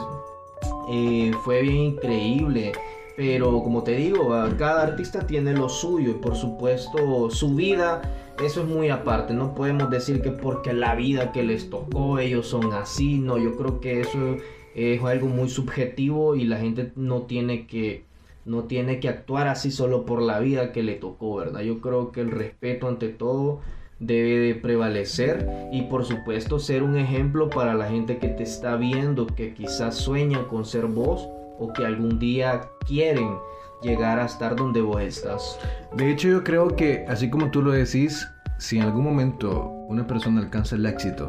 eh, 0.91 1.31
fue 1.43 1.61
bien 1.61 1.77
increíble. 1.77 2.73
Pero 3.15 3.61
como 3.63 3.83
te 3.83 3.95
digo, 3.95 4.29
cada 4.57 4.83
artista 4.83 5.27
tiene 5.27 5.53
lo 5.53 5.69
suyo 5.69 6.11
y 6.11 6.13
por 6.13 6.35
supuesto 6.35 7.29
su 7.29 7.55
vida, 7.55 8.01
eso 8.43 8.61
es 8.61 8.67
muy 8.67 8.89
aparte. 8.89 9.33
No 9.33 9.53
podemos 9.53 9.89
decir 9.89 10.21
que 10.21 10.31
porque 10.31 10.73
la 10.73 10.95
vida 10.95 11.31
que 11.31 11.43
les 11.43 11.69
tocó 11.69 12.19
ellos 12.19 12.47
son 12.47 12.73
así. 12.73 13.19
No, 13.19 13.37
yo 13.37 13.57
creo 13.57 13.79
que 13.79 14.01
eso 14.01 14.37
es 14.75 15.03
algo 15.03 15.27
muy 15.27 15.49
subjetivo 15.49 16.35
y 16.35 16.45
la 16.45 16.57
gente 16.57 16.91
no 16.95 17.23
tiene 17.23 17.67
que 17.67 18.05
no 18.43 18.63
tiene 18.63 18.99
que 18.99 19.07
actuar 19.07 19.47
así 19.47 19.69
solo 19.69 20.03
por 20.05 20.21
la 20.21 20.39
vida 20.39 20.71
que 20.71 20.81
le 20.81 20.95
tocó, 20.95 21.35
¿verdad? 21.35 21.61
Yo 21.61 21.79
creo 21.79 22.11
que 22.11 22.21
el 22.21 22.31
respeto 22.31 22.87
ante 22.87 23.09
todo 23.09 23.61
debe 24.01 24.39
de 24.39 24.55
prevalecer 24.55 25.47
y 25.71 25.83
por 25.83 26.03
supuesto 26.03 26.59
ser 26.59 26.81
un 26.81 26.97
ejemplo 26.97 27.49
para 27.49 27.75
la 27.75 27.87
gente 27.87 28.17
que 28.17 28.29
te 28.29 28.43
está 28.43 28.75
viendo, 28.75 29.27
que 29.27 29.53
quizás 29.53 29.95
sueña 29.95 30.47
con 30.47 30.65
ser 30.65 30.87
vos 30.87 31.29
o 31.59 31.71
que 31.71 31.85
algún 31.85 32.17
día 32.17 32.61
quieren 32.87 33.37
llegar 33.83 34.19
a 34.19 34.25
estar 34.25 34.55
donde 34.55 34.81
vos 34.81 35.01
estás. 35.01 35.59
De 35.95 36.11
hecho, 36.11 36.27
yo 36.27 36.43
creo 36.43 36.75
que, 36.75 37.05
así 37.07 37.29
como 37.29 37.51
tú 37.51 37.61
lo 37.61 37.71
decís, 37.71 38.27
si 38.57 38.77
en 38.77 38.83
algún 38.83 39.03
momento 39.03 39.67
una 39.87 40.05
persona 40.07 40.41
alcanza 40.41 40.75
el 40.75 40.85
éxito, 40.87 41.27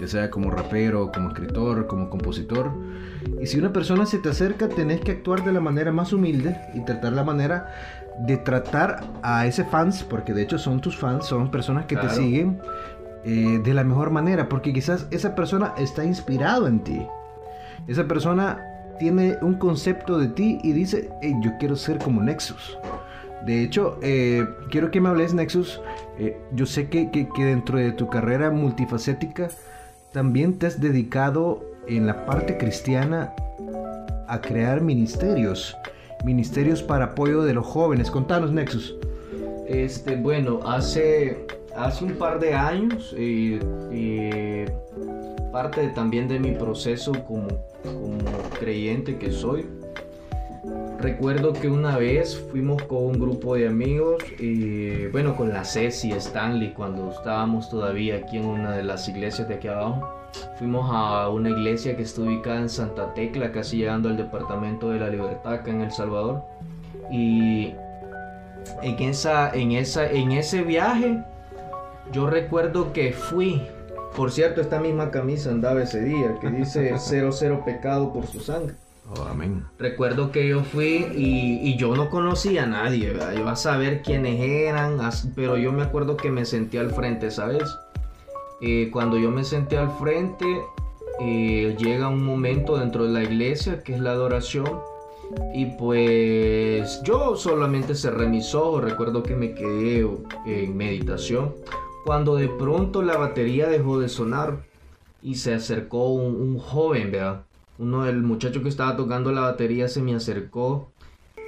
ya 0.00 0.08
sea 0.08 0.30
como 0.30 0.50
rapero, 0.50 1.12
como 1.12 1.28
escritor, 1.28 1.86
como 1.86 2.08
compositor, 2.08 2.72
y 3.40 3.46
si 3.46 3.58
una 3.58 3.72
persona 3.72 4.06
se 4.06 4.18
te 4.18 4.30
acerca, 4.30 4.68
tenés 4.68 5.00
que 5.00 5.12
actuar 5.12 5.44
de 5.44 5.52
la 5.52 5.60
manera 5.60 5.92
más 5.92 6.12
humilde 6.12 6.56
y 6.74 6.80
tratar 6.80 7.12
la 7.12 7.22
manera 7.24 7.66
de 8.26 8.36
tratar 8.38 9.04
a 9.22 9.46
ese 9.46 9.64
fans, 9.64 10.02
porque 10.02 10.32
de 10.32 10.42
hecho 10.42 10.58
son 10.58 10.80
tus 10.80 10.96
fans, 10.96 11.26
son 11.26 11.50
personas 11.50 11.86
que 11.86 11.96
te 11.96 12.02
Claro. 12.02 12.16
siguen, 12.16 12.60
eh, 13.24 13.60
de 13.62 13.74
la 13.74 13.84
mejor 13.84 14.10
manera, 14.10 14.48
porque 14.48 14.72
quizás 14.72 15.06
esa 15.10 15.34
persona 15.34 15.74
está 15.76 16.04
inspirado 16.04 16.66
en 16.66 16.80
ti. 16.80 17.06
Esa 17.86 18.04
persona 18.08 18.58
tiene 18.98 19.36
un 19.42 19.54
concepto 19.54 20.18
de 20.18 20.28
ti 20.28 20.58
y 20.62 20.72
dice, 20.72 21.10
"Hey, 21.22 21.34
yo 21.42 21.50
quiero 21.58 21.76
ser 21.76 21.98
como 21.98 22.22
Nexus. 22.22 22.78
De 23.46 23.62
hecho, 23.62 23.98
eh, 24.02 24.46
quiero 24.70 24.90
que 24.90 25.00
me 25.00 25.08
hables, 25.08 25.32
Nexus. 25.32 25.80
Eh, 26.18 26.38
yo 26.52 26.66
sé 26.66 26.88
que, 26.90 27.10
que- 27.10 27.26
que 27.34 27.44
dentro 27.46 27.78
de 27.78 27.92
tu 27.92 28.08
carrera 28.10 28.50
multifacética 28.50 29.48
también 30.12 30.58
te 30.58 30.66
has 30.66 30.80
dedicado 30.80 31.64
en 31.86 32.06
la 32.06 32.26
parte 32.26 32.58
cristiana 32.58 33.34
a 34.28 34.40
crear 34.40 34.80
ministerios. 34.80 35.76
Ministerios 36.24 36.82
para 36.82 37.06
apoyo 37.06 37.42
de 37.42 37.54
los 37.54 37.66
jóvenes. 37.66 38.10
Contanos, 38.10 38.52
Nexus. 38.52 38.96
Este, 39.68 40.16
bueno, 40.16 40.60
hace, 40.64 41.46
hace 41.76 42.04
un 42.04 42.12
par 42.12 42.40
de 42.40 42.54
años, 42.54 43.14
eh, 43.16 43.60
eh, 43.92 44.72
parte 45.52 45.88
también 45.94 46.28
de 46.28 46.38
mi 46.38 46.52
proceso 46.52 47.12
como, 47.24 47.48
como 47.84 48.18
creyente 48.58 49.16
que 49.16 49.30
soy, 49.30 49.66
recuerdo 50.98 51.52
que 51.52 51.68
una 51.68 51.96
vez 51.96 52.38
fuimos 52.50 52.82
con 52.82 53.04
un 53.04 53.12
grupo 53.20 53.54
de 53.54 53.66
amigos, 53.68 54.22
eh, 54.38 55.08
bueno, 55.12 55.36
con 55.36 55.50
la 55.52 55.64
Ceci 55.64 56.12
Stanley, 56.12 56.72
cuando 56.72 57.10
estábamos 57.10 57.70
todavía 57.70 58.16
aquí 58.16 58.36
en 58.36 58.46
una 58.46 58.72
de 58.72 58.82
las 58.82 59.08
iglesias 59.08 59.48
de 59.48 59.54
aquí 59.54 59.68
abajo. 59.68 60.08
Fuimos 60.58 60.88
a 60.92 61.28
una 61.28 61.50
iglesia 61.50 61.96
que 61.96 62.02
está 62.02 62.20
ubicada 62.22 62.60
en 62.60 62.68
Santa 62.68 63.14
Tecla, 63.14 63.50
casi 63.52 63.78
llegando 63.78 64.08
al 64.08 64.16
departamento 64.16 64.90
de 64.90 65.00
la 65.00 65.08
Libertad, 65.08 65.54
acá 65.54 65.70
en 65.70 65.80
El 65.80 65.90
Salvador. 65.90 66.42
Y 67.10 67.74
en, 68.82 68.98
esa, 69.00 69.50
en, 69.52 69.72
esa, 69.72 70.08
en 70.10 70.32
ese 70.32 70.62
viaje, 70.62 71.22
yo 72.12 72.28
recuerdo 72.28 72.92
que 72.92 73.12
fui. 73.12 73.62
Por 74.14 74.30
cierto, 74.30 74.60
esta 74.60 74.80
misma 74.80 75.10
camisa 75.10 75.50
andaba 75.50 75.82
ese 75.82 76.00
día, 76.02 76.36
que 76.40 76.50
dice 76.50 76.94
cero, 76.98 77.30
cero 77.32 77.62
pecado 77.64 78.12
por 78.12 78.26
su 78.26 78.40
sangre. 78.40 78.74
Oh. 79.12 79.26
Recuerdo 79.78 80.30
que 80.30 80.46
yo 80.46 80.62
fui 80.62 81.06
y, 81.16 81.76
yo 81.76 81.96
no 81.96 82.10
conocía 82.10 82.62
a 82.62 82.66
nadie, 82.66 83.10
¿verdad? 83.10 83.32
Yo 83.34 83.48
a 83.48 83.56
saber 83.56 84.02
quiénes 84.02 84.40
eran, 84.40 84.98
pero 85.34 85.56
yo 85.56 85.72
me 85.72 85.82
acuerdo 85.82 86.16
que 86.16 86.30
me 86.30 86.44
senté 86.44 86.78
al 86.78 86.90
frente, 86.90 87.32
¿sabes? 87.32 87.64
Eh, 88.60 88.88
cuando 88.92 89.18
yo 89.18 89.30
me 89.32 89.42
senté 89.42 89.78
al 89.78 89.90
frente, 89.98 90.46
eh, 91.20 91.76
llega 91.76 92.08
un 92.08 92.24
momento 92.24 92.76
dentro 92.76 93.04
de 93.04 93.10
la 93.10 93.24
iglesia 93.24 93.82
que 93.82 93.94
es 93.94 94.00
la 94.00 94.12
adoración. 94.12 94.80
Y 95.54 95.66
pues 95.76 97.02
yo 97.02 97.36
solamente 97.36 97.94
cerré 97.96 98.28
mis 98.28 98.54
ojos, 98.54 98.84
recuerdo 98.84 99.22
que 99.24 99.34
me 99.34 99.54
quedé 99.54 100.06
en 100.46 100.76
meditación. 100.76 101.54
Cuando 102.04 102.36
de 102.36 102.48
pronto 102.48 103.02
la 103.02 103.16
batería 103.16 103.68
dejó 103.68 103.98
de 103.98 104.08
sonar 104.08 104.58
y 105.22 105.34
se 105.34 105.54
acercó 105.54 106.10
un, 106.10 106.36
un 106.36 106.58
joven, 106.58 107.10
¿verdad? 107.10 107.44
Uno 107.80 108.04
del 108.04 108.22
muchacho 108.22 108.62
que 108.62 108.68
estaba 108.68 108.94
tocando 108.94 109.32
la 109.32 109.40
batería 109.40 109.88
se 109.88 110.02
me 110.02 110.14
acercó 110.14 110.92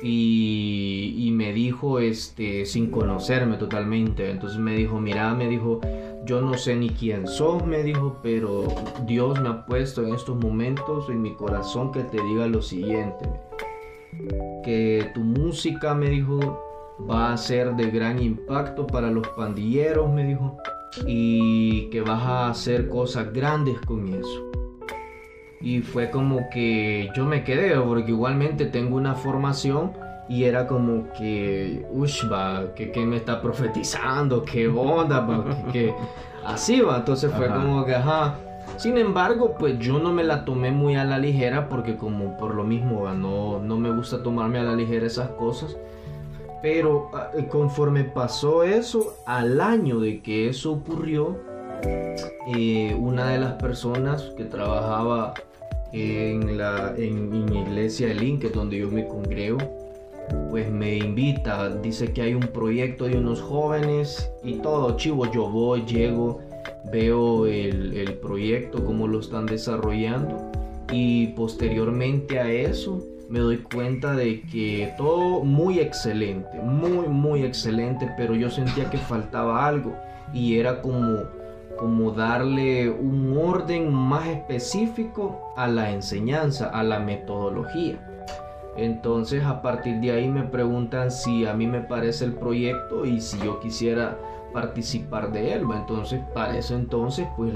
y, 0.02 1.30
me 1.34 1.52
dijo, 1.52 1.98
este, 1.98 2.64
sin 2.64 2.90
conocerme 2.90 3.58
totalmente. 3.58 4.30
Entonces 4.30 4.58
me 4.58 4.74
dijo, 4.74 4.98
mira, 4.98 5.34
me 5.34 5.46
dijo, 5.46 5.82
yo 6.24 6.40
no 6.40 6.56
sé 6.56 6.74
ni 6.74 6.88
quién 6.88 7.26
sos, 7.26 7.66
me 7.66 7.82
dijo, 7.82 8.18
pero 8.22 8.66
Dios 9.06 9.38
me 9.42 9.50
ha 9.50 9.66
puesto 9.66 10.06
en 10.06 10.14
estos 10.14 10.42
momentos 10.42 11.10
en 11.10 11.20
mi 11.20 11.34
corazón 11.34 11.92
que 11.92 12.00
te 12.00 12.22
diga 12.22 12.46
lo 12.46 12.62
siguiente. 12.62 13.28
Que 14.64 15.10
tu 15.12 15.20
música, 15.20 15.94
me 15.94 16.08
dijo, 16.08 16.96
va 17.10 17.34
a 17.34 17.36
ser 17.36 17.76
de 17.76 17.90
gran 17.90 18.22
impacto 18.22 18.86
para 18.86 19.10
los 19.10 19.28
pandilleros, 19.28 20.10
me 20.10 20.24
dijo, 20.24 20.56
y 21.06 21.90
que 21.90 22.00
vas 22.00 22.22
a 22.22 22.48
hacer 22.48 22.88
cosas 22.88 23.30
grandes 23.34 23.78
con 23.82 24.08
eso. 24.08 24.61
Y 25.62 25.80
fue 25.80 26.10
como 26.10 26.48
que 26.50 27.10
yo 27.14 27.24
me 27.24 27.44
quedé, 27.44 27.78
porque 27.80 28.10
igualmente 28.10 28.66
tengo 28.66 28.96
una 28.96 29.14
formación 29.14 29.92
y 30.28 30.44
era 30.44 30.66
como 30.66 31.12
que, 31.12 31.86
ush, 31.92 32.24
va, 32.30 32.74
que, 32.74 32.90
que 32.90 33.04
me 33.06 33.16
está 33.16 33.40
profetizando, 33.40 34.44
qué 34.44 34.66
onda, 34.68 35.20
va, 35.20 35.44
que, 35.66 35.72
que- 35.72 35.94
así 36.44 36.80
va. 36.80 36.96
Entonces 36.98 37.32
fue 37.32 37.46
Ajá. 37.46 37.54
como 37.56 37.84
que, 37.84 37.94
ajá. 37.94 38.34
Sin 38.76 38.96
embargo, 38.98 39.54
pues 39.58 39.78
yo 39.78 39.98
no 39.98 40.12
me 40.12 40.24
la 40.24 40.44
tomé 40.44 40.70
muy 40.72 40.96
a 40.96 41.04
la 41.04 41.18
ligera 41.18 41.68
porque 41.68 41.96
como 41.96 42.36
por 42.38 42.54
lo 42.54 42.64
mismo, 42.64 43.02
va, 43.02 43.12
no, 43.14 43.58
no 43.60 43.76
me 43.76 43.90
gusta 43.90 44.22
tomarme 44.22 44.58
a 44.58 44.62
la 44.64 44.74
ligera 44.74 45.06
esas 45.06 45.28
cosas. 45.30 45.76
Pero 46.62 47.10
ah, 47.12 47.30
eh, 47.36 47.46
conforme 47.48 48.04
pasó 48.04 48.62
eso, 48.62 49.16
al 49.26 49.60
año 49.60 49.98
de 50.00 50.22
que 50.22 50.48
eso 50.48 50.72
ocurrió, 50.72 51.36
eh, 52.46 52.96
una 52.98 53.28
de 53.30 53.38
las 53.38 53.54
personas 53.54 54.22
que 54.36 54.44
trabajaba 54.44 55.34
en 55.92 56.58
la 56.58 56.94
en, 56.96 57.28
mi 57.30 57.60
iglesia 57.60 58.08
de 58.08 58.14
Link, 58.14 58.44
donde 58.52 58.78
yo 58.78 58.90
me 58.90 59.06
congrego, 59.06 59.58
pues 60.50 60.70
me 60.70 60.96
invita, 60.96 61.68
dice 61.68 62.12
que 62.12 62.22
hay 62.22 62.34
un 62.34 62.48
proyecto 62.48 63.04
de 63.04 63.18
unos 63.18 63.40
jóvenes 63.40 64.30
y 64.42 64.54
todo, 64.54 64.96
chivo, 64.96 65.30
yo 65.30 65.48
voy, 65.48 65.84
llego, 65.84 66.40
veo 66.90 67.46
el, 67.46 67.94
el 67.94 68.14
proyecto, 68.14 68.84
cómo 68.84 69.06
lo 69.06 69.20
están 69.20 69.46
desarrollando 69.46 70.50
y 70.92 71.28
posteriormente 71.28 72.38
a 72.38 72.50
eso 72.50 73.04
me 73.32 73.38
doy 73.38 73.58
cuenta 73.58 74.14
de 74.14 74.42
que 74.42 74.92
todo 74.98 75.42
muy 75.42 75.78
excelente, 75.78 76.58
muy, 76.60 77.08
muy 77.08 77.44
excelente, 77.44 78.10
pero 78.18 78.34
yo 78.34 78.50
sentía 78.50 78.90
que 78.90 78.98
faltaba 78.98 79.66
algo 79.66 79.96
y 80.34 80.58
era 80.58 80.82
como, 80.82 81.22
como 81.82 82.12
darle 82.12 82.88
un 82.88 83.36
orden 83.36 83.92
más 83.92 84.28
específico 84.28 85.52
a 85.56 85.66
la 85.66 85.90
enseñanza, 85.90 86.68
a 86.68 86.84
la 86.84 87.00
metodología. 87.00 87.98
Entonces 88.76 89.42
a 89.42 89.62
partir 89.62 89.96
de 89.96 90.12
ahí 90.12 90.28
me 90.28 90.44
preguntan 90.44 91.10
si 91.10 91.44
a 91.44 91.54
mí 91.54 91.66
me 91.66 91.80
parece 91.80 92.24
el 92.24 92.34
proyecto 92.34 93.04
y 93.04 93.20
si 93.20 93.36
yo 93.40 93.58
quisiera 93.58 94.16
participar 94.52 95.32
de 95.32 95.54
él. 95.54 95.62
Entonces, 95.74 96.20
para 96.34 96.56
eso 96.56 96.74
entonces, 96.74 97.26
pues, 97.36 97.52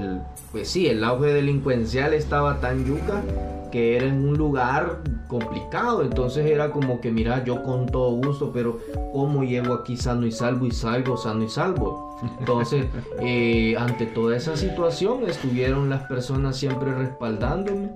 pues 0.51 0.69
sí, 0.69 0.87
el 0.87 1.03
auge 1.03 1.33
delincuencial 1.33 2.13
estaba 2.13 2.59
tan 2.59 2.85
yuca 2.85 3.23
que 3.71 3.97
era 3.97 4.05
en 4.05 4.27
un 4.27 4.37
lugar 4.37 4.99
complicado. 5.27 6.01
Entonces 6.01 6.45
era 6.45 6.71
como 6.71 7.01
que, 7.01 7.11
mira, 7.11 7.43
yo 7.43 7.63
con 7.63 7.85
todo 7.85 8.11
gusto, 8.11 8.51
pero 8.53 8.79
¿cómo 9.13 9.43
llego 9.43 9.73
aquí 9.73 9.97
sano 9.97 10.25
y 10.25 10.31
salvo 10.31 10.65
y 10.65 10.71
salgo 10.71 11.17
sano 11.17 11.43
y 11.43 11.49
salvo? 11.49 12.17
Entonces, 12.39 12.85
eh, 13.19 13.75
ante 13.77 14.05
toda 14.07 14.35
esa 14.35 14.57
situación, 14.57 15.29
estuvieron 15.29 15.89
las 15.89 16.03
personas 16.03 16.57
siempre 16.57 16.93
respaldándome. 16.93 17.89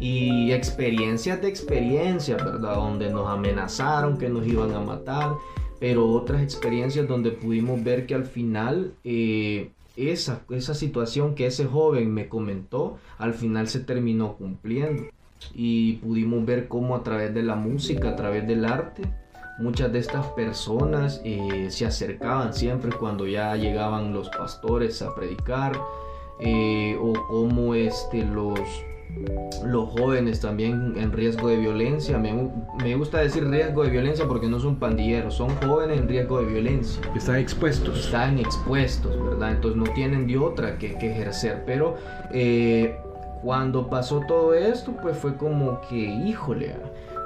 Y 0.00 0.50
experiencias 0.50 1.40
de 1.40 1.48
experiencia, 1.48 2.36
¿verdad? 2.36 2.74
Donde 2.74 3.08
nos 3.08 3.28
amenazaron 3.28 4.18
que 4.18 4.28
nos 4.28 4.44
iban 4.44 4.74
a 4.74 4.80
matar 4.80 5.30
pero 5.82 6.08
otras 6.12 6.42
experiencias 6.42 7.08
donde 7.08 7.32
pudimos 7.32 7.82
ver 7.82 8.06
que 8.06 8.14
al 8.14 8.24
final 8.24 8.94
eh, 9.02 9.72
esa, 9.96 10.42
esa 10.50 10.74
situación 10.74 11.34
que 11.34 11.46
ese 11.46 11.64
joven 11.64 12.14
me 12.14 12.28
comentó, 12.28 12.98
al 13.18 13.34
final 13.34 13.66
se 13.66 13.80
terminó 13.80 14.36
cumpliendo. 14.36 15.02
Y 15.52 15.94
pudimos 15.94 16.46
ver 16.46 16.68
cómo 16.68 16.94
a 16.94 17.02
través 17.02 17.34
de 17.34 17.42
la 17.42 17.56
música, 17.56 18.10
a 18.10 18.14
través 18.14 18.46
del 18.46 18.64
arte, 18.64 19.02
muchas 19.58 19.92
de 19.92 19.98
estas 19.98 20.24
personas 20.28 21.20
eh, 21.24 21.66
se 21.70 21.84
acercaban 21.84 22.54
siempre 22.54 22.92
cuando 22.92 23.26
ya 23.26 23.56
llegaban 23.56 24.12
los 24.12 24.28
pastores 24.28 25.02
a 25.02 25.12
predicar, 25.16 25.72
eh, 26.38 26.96
o 27.02 27.12
cómo 27.26 27.74
este, 27.74 28.24
los 28.24 28.60
los 29.64 29.90
jóvenes 29.90 30.40
también 30.40 30.94
en 30.96 31.12
riesgo 31.12 31.48
de 31.48 31.56
violencia. 31.56 32.18
Me, 32.18 32.94
gusta 32.96 33.18
decir 33.18 33.48
riesgo 33.48 33.84
de 33.84 33.90
violencia 33.90 34.26
porque 34.26 34.48
no 34.48 34.58
son 34.58 34.76
pandilleros, 34.76 35.34
son 35.34 35.50
jóvenes 35.56 35.98
en 35.98 36.08
riesgo 36.08 36.40
de 36.40 36.46
violencia. 36.46 37.00
Están 37.14 37.36
expuestos. 37.36 38.06
Están 38.06 38.38
expuestos, 38.38 39.22
¿verdad? 39.22 39.52
Entonces 39.52 39.80
no 39.80 39.92
tienen 39.94 40.26
de 40.26 40.38
otra 40.38 40.78
que, 40.78 40.92
ejercer. 40.92 41.62
Pero 41.66 41.96
eh, 42.32 42.96
cuando 43.42 43.88
pasó 43.88 44.20
todo 44.26 44.54
esto, 44.54 44.92
pues 45.00 45.16
fue 45.16 45.36
como 45.36 45.80
que, 45.88 45.96
híjole, 45.96 46.74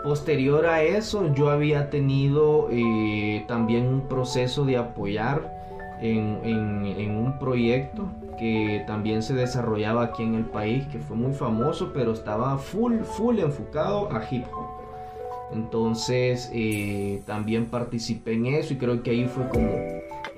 posterior 0.04 0.66
a 0.66 0.82
eso 0.82 1.34
yo 1.34 1.50
había 1.50 1.90
tenido 1.90 2.68
eh, 2.70 3.44
también 3.48 3.86
un 3.86 4.08
proceso 4.08 4.64
de 4.64 4.76
apoyar 4.76 5.55
en, 6.00 6.40
en 6.44 7.10
un 7.16 7.38
proyecto 7.38 8.08
que 8.38 8.84
también 8.86 9.22
se 9.22 9.34
desarrollaba 9.34 10.04
aquí 10.04 10.22
en 10.22 10.34
el 10.34 10.44
país, 10.44 10.86
que 10.86 10.98
fue 10.98 11.16
muy 11.16 11.32
famoso, 11.32 11.92
pero 11.92 12.12
estaba 12.12 12.58
full, 12.58 13.00
full 13.00 13.38
enfocado 13.38 14.10
a 14.12 14.22
hip 14.30 14.44
hop. 14.54 14.76
Entonces 15.52 16.50
eh, 16.52 17.22
también 17.24 17.66
participé 17.66 18.32
en 18.32 18.46
eso 18.46 18.74
y 18.74 18.76
creo 18.76 19.02
que 19.02 19.10
ahí 19.10 19.26
fue 19.26 19.48
como, 19.48 19.70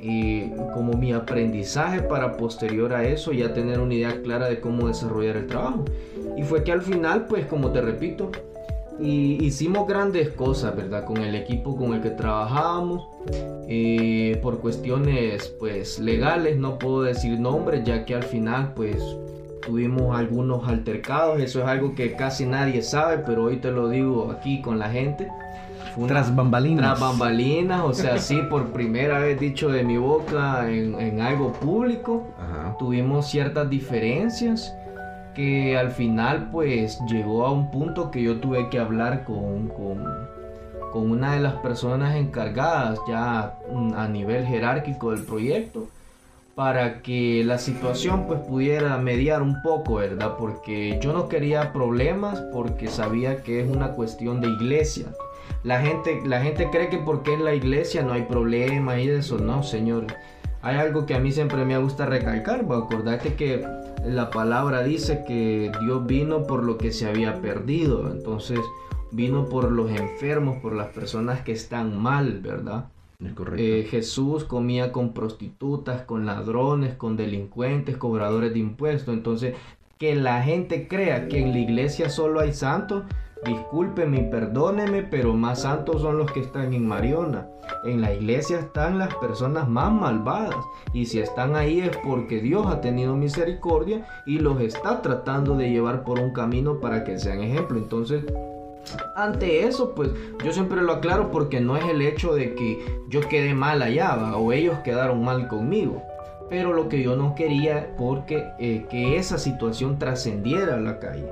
eh, 0.00 0.54
como 0.74 0.92
mi 0.92 1.12
aprendizaje 1.12 2.02
para 2.02 2.36
posterior 2.36 2.92
a 2.92 3.04
eso 3.04 3.32
ya 3.32 3.54
tener 3.54 3.80
una 3.80 3.94
idea 3.94 4.20
clara 4.22 4.48
de 4.48 4.60
cómo 4.60 4.88
desarrollar 4.88 5.36
el 5.36 5.46
trabajo. 5.46 5.84
Y 6.36 6.42
fue 6.42 6.62
que 6.62 6.72
al 6.72 6.82
final, 6.82 7.26
pues 7.26 7.46
como 7.46 7.72
te 7.72 7.80
repito, 7.80 8.30
y 8.98 9.44
hicimos 9.44 9.86
grandes 9.86 10.30
cosas, 10.30 10.76
¿verdad? 10.76 11.04
Con 11.04 11.18
el 11.18 11.34
equipo 11.34 11.76
con 11.76 11.94
el 11.94 12.00
que 12.00 12.10
trabajábamos. 12.10 13.06
Eh, 13.68 14.38
por 14.42 14.60
cuestiones 14.60 15.54
pues 15.58 15.98
legales, 15.98 16.56
no 16.56 16.78
puedo 16.78 17.02
decir 17.02 17.38
nombres, 17.38 17.84
ya 17.84 18.04
que 18.06 18.14
al 18.14 18.22
final 18.22 18.72
pues 18.74 18.96
tuvimos 19.64 20.16
algunos 20.16 20.66
altercados. 20.66 21.40
Eso 21.40 21.60
es 21.60 21.66
algo 21.66 21.94
que 21.94 22.14
casi 22.14 22.46
nadie 22.46 22.82
sabe, 22.82 23.18
pero 23.18 23.44
hoy 23.44 23.58
te 23.58 23.70
lo 23.70 23.88
digo 23.88 24.32
aquí 24.32 24.60
con 24.62 24.78
la 24.78 24.90
gente. 24.90 25.28
tras 26.06 26.34
bambalinas. 26.34 26.98
Tras 26.98 27.00
bambalinas, 27.00 27.82
o 27.84 27.92
sea, 27.92 28.18
sí, 28.18 28.40
por 28.50 28.72
primera 28.72 29.18
vez 29.20 29.38
dicho 29.38 29.68
de 29.68 29.84
mi 29.84 29.98
boca 29.98 30.68
en, 30.70 31.20
algo 31.20 31.52
público. 31.52 32.26
Tuvimos 32.78 33.28
ciertas 33.28 33.68
diferencias 33.68 34.74
que 35.38 35.78
al 35.78 35.92
final 35.92 36.50
pues 36.50 36.98
llegó 37.06 37.46
a 37.46 37.52
un 37.52 37.70
punto 37.70 38.10
que 38.10 38.20
yo 38.20 38.40
tuve 38.40 38.68
que 38.70 38.80
hablar 38.80 39.22
con, 39.22 39.68
con, 39.68 40.02
una 40.92 41.34
de 41.34 41.40
las 41.40 41.54
personas 41.54 42.16
encargadas 42.16 42.98
ya 43.08 43.56
a 43.94 44.08
nivel 44.08 44.44
jerárquico 44.44 45.12
del 45.12 45.22
proyecto 45.22 45.86
para 46.56 47.02
que 47.02 47.44
la 47.44 47.58
situación 47.58 48.26
pues 48.26 48.40
pudiera 48.40 48.98
mediar 48.98 49.42
un 49.42 49.62
poco, 49.62 49.94
¿verdad? 49.94 50.34
Porque 50.36 50.98
yo 51.00 51.12
no 51.12 51.28
quería 51.28 51.72
problemas 51.72 52.40
porque 52.52 52.88
sabía 52.88 53.44
que 53.44 53.60
es 53.60 53.70
una 53.70 53.92
cuestión 53.92 54.40
de 54.40 54.48
iglesia. 54.48 55.06
La 55.62 55.80
gente, 55.80 56.20
la 56.24 56.40
gente 56.40 56.68
cree 56.72 56.88
que 56.88 56.98
porque 56.98 57.34
en 57.34 57.44
la 57.44 57.54
iglesia 57.54 58.02
no 58.02 58.12
hay 58.12 58.22
problema 58.22 58.98
y 58.98 59.08
eso, 59.08 59.38
no, 59.38 59.62
señor. 59.62 60.06
Hay 60.68 60.76
algo 60.76 61.06
que 61.06 61.14
a 61.14 61.18
mí 61.18 61.32
siempre 61.32 61.64
me 61.64 61.78
gusta 61.78 62.04
recalcar, 62.04 62.60
acordate 62.60 63.36
que 63.36 63.66
la 64.04 64.28
palabra 64.28 64.82
dice 64.82 65.24
que 65.26 65.72
Dios 65.80 66.06
vino 66.06 66.42
por 66.42 66.62
lo 66.62 66.76
que 66.76 66.92
se 66.92 67.08
había 67.08 67.40
perdido, 67.40 68.12
entonces 68.12 68.60
vino 69.10 69.46
por 69.46 69.72
los 69.72 69.90
enfermos, 69.90 70.58
por 70.58 70.74
las 70.74 70.88
personas 70.88 71.40
que 71.40 71.52
están 71.52 71.98
mal, 71.98 72.40
¿verdad? 72.42 72.90
Eh, 73.56 73.86
Jesús 73.90 74.44
comía 74.44 74.92
con 74.92 75.14
prostitutas, 75.14 76.02
con 76.02 76.26
ladrones, 76.26 76.96
con 76.96 77.16
delincuentes, 77.16 77.96
cobradores 77.96 78.52
de 78.52 78.58
impuestos. 78.58 79.14
Entonces, 79.14 79.54
que 79.96 80.16
la 80.16 80.42
gente 80.42 80.86
crea 80.86 81.28
que 81.28 81.40
en 81.40 81.52
la 81.52 81.60
iglesia 81.60 82.10
solo 82.10 82.40
hay 82.40 82.52
santos, 82.52 83.04
discúlpeme 83.44 84.20
y 84.20 84.30
perdóneme, 84.30 85.02
pero 85.02 85.34
más 85.34 85.62
santos 85.62 86.02
son 86.02 86.18
los 86.18 86.30
que 86.32 86.40
están 86.40 86.72
en 86.74 86.86
Mariona. 86.86 87.48
En 87.84 88.00
la 88.00 88.12
iglesia 88.12 88.58
están 88.58 88.98
las 88.98 89.14
personas 89.16 89.68
más 89.68 89.92
malvadas 89.92 90.56
y 90.92 91.06
si 91.06 91.20
están 91.20 91.54
ahí 91.54 91.80
es 91.80 91.96
porque 91.98 92.40
Dios 92.40 92.66
ha 92.66 92.80
tenido 92.80 93.14
misericordia 93.14 94.06
y 94.26 94.38
los 94.38 94.60
está 94.60 95.02
tratando 95.02 95.56
de 95.56 95.70
llevar 95.70 96.04
por 96.04 96.18
un 96.18 96.32
camino 96.32 96.80
para 96.80 97.04
que 97.04 97.18
sean 97.18 97.42
ejemplo. 97.42 97.78
Entonces, 97.78 98.24
ante 99.14 99.66
eso, 99.66 99.94
pues 99.94 100.10
yo 100.44 100.52
siempre 100.52 100.82
lo 100.82 100.92
aclaro 100.92 101.30
porque 101.30 101.60
no 101.60 101.76
es 101.76 101.84
el 101.84 102.02
hecho 102.02 102.34
de 102.34 102.54
que 102.54 102.78
yo 103.08 103.20
quede 103.28 103.54
mal 103.54 103.82
allá 103.82 104.36
o 104.36 104.52
ellos 104.52 104.78
quedaron 104.84 105.22
mal 105.24 105.48
conmigo. 105.48 106.02
Pero 106.48 106.72
lo 106.72 106.88
que 106.88 107.02
yo 107.02 107.14
no 107.14 107.34
quería 107.34 107.94
porque 107.98 108.46
eh, 108.58 108.86
que 108.88 109.18
esa 109.18 109.38
situación 109.38 109.98
trascendiera 109.98 110.76
a 110.76 110.80
la 110.80 110.98
calle. 110.98 111.28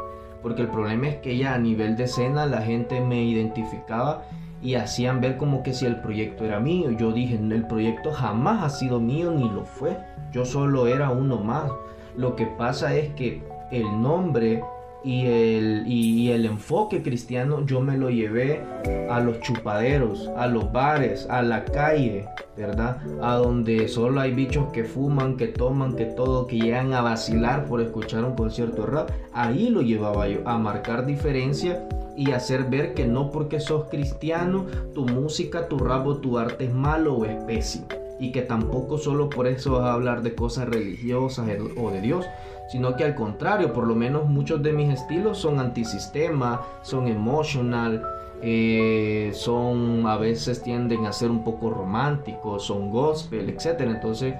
Porque 0.46 0.62
el 0.62 0.68
problema 0.68 1.08
es 1.08 1.16
que 1.16 1.36
ya 1.36 1.54
a 1.54 1.58
nivel 1.58 1.96
de 1.96 2.04
escena 2.04 2.46
la 2.46 2.62
gente 2.62 3.00
me 3.00 3.20
identificaba 3.24 4.22
y 4.62 4.76
hacían 4.76 5.20
ver 5.20 5.38
como 5.38 5.64
que 5.64 5.74
si 5.74 5.86
el 5.86 6.00
proyecto 6.00 6.44
era 6.44 6.60
mío. 6.60 6.92
Yo 6.92 7.10
dije, 7.10 7.34
el 7.34 7.66
proyecto 7.66 8.12
jamás 8.12 8.62
ha 8.62 8.70
sido 8.70 9.00
mío 9.00 9.32
ni 9.32 9.50
lo 9.50 9.64
fue. 9.64 9.98
Yo 10.30 10.44
solo 10.44 10.86
era 10.86 11.10
uno 11.10 11.38
más. 11.38 11.72
Lo 12.16 12.36
que 12.36 12.46
pasa 12.46 12.94
es 12.94 13.08
que 13.14 13.42
el 13.72 14.00
nombre 14.00 14.62
y 15.04 15.26
el, 15.26 15.84
y, 15.86 16.30
el 16.30 16.46
enfoque 16.46 17.02
cristiano 17.02 17.64
yo 17.64 17.80
me 17.80 17.96
lo 17.96 18.10
llevé 18.10 18.60
a 19.08 19.20
los 19.20 19.40
chupaderos, 19.40 20.28
a 20.36 20.46
los 20.46 20.72
bares, 20.72 21.26
a 21.30 21.42
la 21.42 21.64
calle, 21.64 22.26
¿verdad? 22.56 22.98
A 23.22 23.34
donde 23.36 23.86
solo 23.88 24.20
hay 24.20 24.32
bichos 24.32 24.72
que 24.72 24.84
fuman, 24.84 25.36
que 25.36 25.48
toman, 25.48 25.94
que 25.94 26.06
todo, 26.06 26.46
que 26.46 26.58
llegan 26.58 26.92
a 26.92 27.02
vacilar 27.02 27.66
por 27.66 27.80
escuchar 27.80 28.24
un 28.24 28.34
concierto 28.34 28.82
de 28.82 28.88
rap. 28.88 29.10
Ahí 29.32 29.68
lo 29.68 29.82
llevaba 29.82 30.28
yo, 30.28 30.40
a 30.44 30.58
marcar 30.58 31.06
diferencia 31.06 31.86
y 32.16 32.32
hacer 32.32 32.64
ver 32.64 32.94
que 32.94 33.06
no 33.06 33.30
porque 33.30 33.60
sos 33.60 33.84
cristiano, 33.84 34.66
tu 34.94 35.06
música, 35.06 35.68
tu 35.68 35.78
rap 35.78 36.06
o 36.06 36.16
tu 36.16 36.38
arte 36.38 36.64
es 36.64 36.72
malo 36.72 37.14
o 37.14 37.24
es. 37.24 37.82
Y 38.18 38.32
que 38.32 38.42
tampoco 38.42 38.96
solo 38.96 39.28
por 39.28 39.46
eso 39.46 39.72
vas 39.72 39.84
a 39.84 39.92
hablar 39.92 40.22
de 40.22 40.34
cosas 40.34 40.68
religiosas 40.68 41.46
o 41.76 41.90
de 41.90 42.00
Dios, 42.00 42.24
sino 42.68 42.96
que 42.96 43.04
al 43.04 43.14
contrario, 43.14 43.72
por 43.72 43.86
lo 43.86 43.94
menos 43.94 44.26
muchos 44.26 44.62
de 44.62 44.72
mis 44.72 44.92
estilos 44.92 45.38
son 45.38 45.58
antisistema, 45.60 46.62
son 46.82 47.08
emotional, 47.08 48.02
eh, 48.42 49.30
son 49.34 50.06
a 50.06 50.16
veces 50.16 50.62
tienden 50.62 51.06
a 51.06 51.12
ser 51.12 51.30
un 51.30 51.42
poco 51.44 51.70
románticos, 51.70 52.64
son 52.64 52.90
gospel, 52.90 53.48
etc. 53.50 53.80
Entonces, 53.82 54.34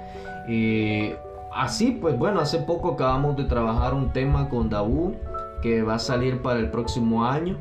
eh, 0.49 1.17
así 1.55 1.93
pues 2.01 2.19
bueno, 2.19 2.41
hace 2.41 2.59
poco 2.59 2.93
acabamos 2.93 3.37
de 3.37 3.45
trabajar 3.45 3.95
un 3.95 4.13
tema 4.13 4.49
con 4.49 4.69
Daú 4.69 5.15
que 5.63 5.83
va 5.83 5.95
a 5.95 5.99
salir 5.99 6.43
para 6.43 6.59
el 6.61 6.71
próximo 6.71 7.25
año. 7.25 7.57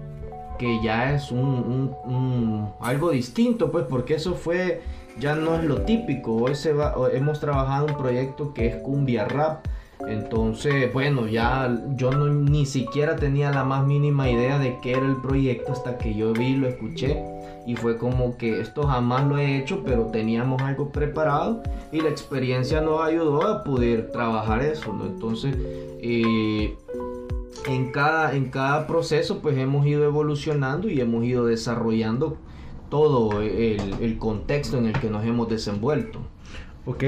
que 0.57 0.81
ya 0.81 1.13
es 1.13 1.33
un, 1.33 1.39
un- 1.39 1.95
un- 2.05 2.69
algo 2.79 3.09
distinto, 3.09 3.71
pues 3.73 3.83
porque 3.89 4.13
eso 4.15 4.35
fue, 4.35 4.81
ya 5.19 5.35
no 5.35 5.55
es 5.55 5.65
lo 5.65 5.81
típico. 5.81 6.33
Hoy 6.37 6.55
se 6.55 6.71
va, 6.71 6.95
hemos 7.11 7.41
trabajado 7.41 7.87
un 7.87 7.97
proyecto 7.97 8.53
que 8.53 8.67
es 8.67 8.75
cumbia 8.77 9.25
rap. 9.25 9.65
Entonces, 10.07 10.91
bueno, 10.93 11.27
ya 11.27 11.83
yo 11.95 12.11
no, 12.11 12.27
ni 12.27 12.65
siquiera 12.65 13.15
tenía 13.15 13.51
la 13.51 13.63
más 13.63 13.85
mínima 13.85 14.29
idea 14.29 14.59
de 14.59 14.77
qué 14.81 14.91
era 14.91 15.05
el 15.05 15.17
proyecto 15.17 15.71
hasta 15.71 15.97
que 15.97 16.13
yo 16.13 16.33
vi, 16.33 16.55
lo 16.55 16.67
escuché 16.67 17.23
y 17.65 17.75
fue 17.75 17.97
como 17.97 18.37
que 18.37 18.61
esto 18.61 18.83
jamás 18.83 19.27
lo 19.27 19.37
he 19.37 19.57
hecho, 19.57 19.81
pero 19.83 20.05
teníamos 20.07 20.61
algo 20.61 20.91
preparado 20.91 21.63
y 21.91 22.01
la 22.01 22.09
experiencia 22.09 22.81
nos 22.81 23.01
ayudó 23.01 23.41
a 23.47 23.63
poder 23.63 24.11
trabajar 24.11 24.61
eso. 24.61 24.95
Entonces, 25.03 25.55
eh, 26.01 26.77
en 27.65 27.91
cada, 27.91 28.35
en 28.35 28.51
cada 28.51 28.85
proceso 28.85 29.41
pues 29.41 29.57
hemos 29.57 29.85
ido 29.87 30.03
evolucionando 30.03 30.89
y 30.89 31.01
hemos 31.01 31.23
ido 31.23 31.45
desarrollando 31.45 32.37
todo 32.89 33.41
el, 33.41 33.95
el 33.99 34.17
contexto 34.19 34.77
en 34.77 34.85
el 34.85 34.93
que 34.93 35.09
nos 35.09 35.25
hemos 35.25 35.49
desenvuelto. 35.49 36.19
Ok, 36.85 37.03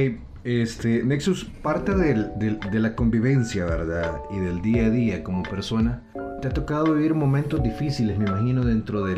este, 0.47 1.03
Nexus, 1.03 1.43
parte 1.61 1.93
de 1.93 2.79
la 2.79 2.95
convivencia, 2.95 3.65
¿verdad? 3.65 4.21
Y 4.31 4.39
del 4.39 4.61
día 4.61 4.85
a 4.85 4.89
día 4.89 5.21
como 5.23 5.43
persona. 5.43 6.01
Te 6.41 6.47
ha 6.47 6.51
tocado 6.51 6.93
vivir 6.93 7.13
momentos 7.15 7.61
difíciles, 7.61 8.17
me 8.17 8.25
imagino, 8.29 8.63
dentro, 8.63 9.03
de 9.03 9.15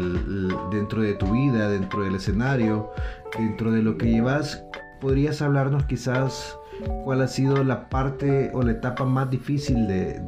tu 1.20 1.32
vida, 1.32 1.70
dentro 1.70 2.04
del 2.04 2.16
escenario, 2.16 2.90
dentro 3.38 3.72
de 3.72 3.84
lo 3.84 3.98
que 3.98 4.08
llevas. 4.08 4.64
¿Podrías 5.00 5.42
hablarnos 5.44 5.86
quizás 5.86 6.58
cuál 7.04 7.22
ha 7.22 7.28
sido 7.28 7.64
la 7.64 7.90
parte 7.90 8.50
o 8.54 8.64
la 8.64 8.72
etapa 8.72 9.06
más 9.06 9.30
difícil 9.30 9.88
de- 9.88 10.20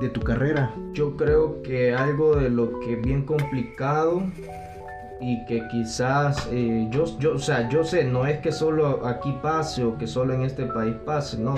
de 0.00 0.08
tu 0.10 0.20
carrera? 0.20 0.70
Yo 0.92 1.16
creo 1.16 1.62
que 1.62 1.94
algo 1.94 2.36
de 2.36 2.50
lo 2.50 2.78
que 2.80 2.92
es 2.94 3.02
bien 3.02 3.24
complicado 3.24 4.22
y 5.20 5.44
que 5.46 5.66
quizás 5.68 6.48
eh, 6.50 6.86
yo, 6.90 7.04
yo, 7.18 7.34
o 7.34 7.38
sea, 7.38 7.68
yo 7.68 7.84
sé, 7.84 8.04
no 8.04 8.26
es 8.26 8.38
que 8.38 8.52
solo 8.52 9.06
aquí 9.06 9.34
pase 9.42 9.84
o 9.84 9.96
que 9.96 10.06
solo 10.06 10.34
en 10.34 10.42
este 10.42 10.66
país 10.66 10.94
pase, 11.04 11.38
no. 11.38 11.54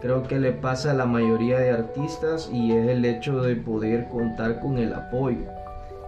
Creo 0.00 0.22
que 0.22 0.38
le 0.38 0.52
pasa 0.52 0.90
a 0.90 0.94
la 0.94 1.06
mayoría 1.06 1.58
de 1.58 1.70
artistas 1.70 2.50
y 2.52 2.72
es 2.72 2.88
el 2.88 3.04
hecho 3.04 3.42
de 3.42 3.56
poder 3.56 4.08
contar 4.08 4.60
con 4.60 4.78
el 4.78 4.92
apoyo. 4.92 5.46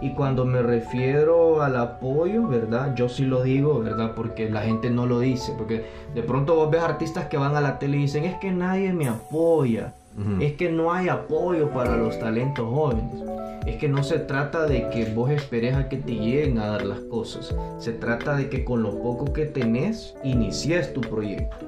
Y 0.01 0.11
cuando 0.11 0.45
me 0.45 0.63
refiero 0.63 1.63
al 1.63 1.77
apoyo, 1.77 2.47
¿verdad? 2.47 2.95
Yo 2.95 3.09
sí 3.09 3.25
lo 3.25 3.43
digo, 3.43 3.81
¿verdad? 3.81 4.13
Porque 4.15 4.49
la 4.49 4.61
gente 4.61 4.91
no 4.91 5.07
lo 5.07 5.19
dice. 5.19 5.53
Porque 5.59 5.85
de 6.15 6.23
pronto 6.23 6.55
vos 6.55 6.71
ves 6.71 6.83
artistas 6.83 7.27
que 7.27 7.37
van 7.37 7.57
a 7.57 7.61
la 7.61 7.81
tele 7.81 7.97
y 7.97 8.03
dicen, 8.03 8.25
es 8.25 8.37
que 8.37 8.53
nadie 8.53 8.93
me 8.93 9.09
apoya. 9.09 9.95
Es 10.41 10.55
que 10.55 10.71
no 10.71 10.93
hay 10.93 11.09
apoyo 11.09 11.71
para 11.71 11.97
los 11.97 12.19
talentos 12.19 12.69
jóvenes. 12.69 13.23
Es 13.67 13.77
que 13.77 13.89
no 13.89 14.03
se 14.03 14.19
trata 14.19 14.67
de 14.67 14.89
que 14.91 15.05
vos 15.15 15.31
esperes 15.31 15.77
a 15.77 15.89
que 15.89 15.99
te 15.99 16.15
lleguen 16.15 16.59
a 16.59 16.67
dar 16.67 16.85
las 16.85 17.01
cosas. 17.01 17.55
Se 17.79 17.93
trata 17.93 18.35
de 18.35 18.49
que 18.49 18.65
con 18.65 18.83
lo 18.83 19.01
poco 19.01 19.33
que 19.33 19.47
tenés, 19.47 20.17
inicies 20.25 20.93
tu 20.93 21.03
proyecto. 21.03 21.67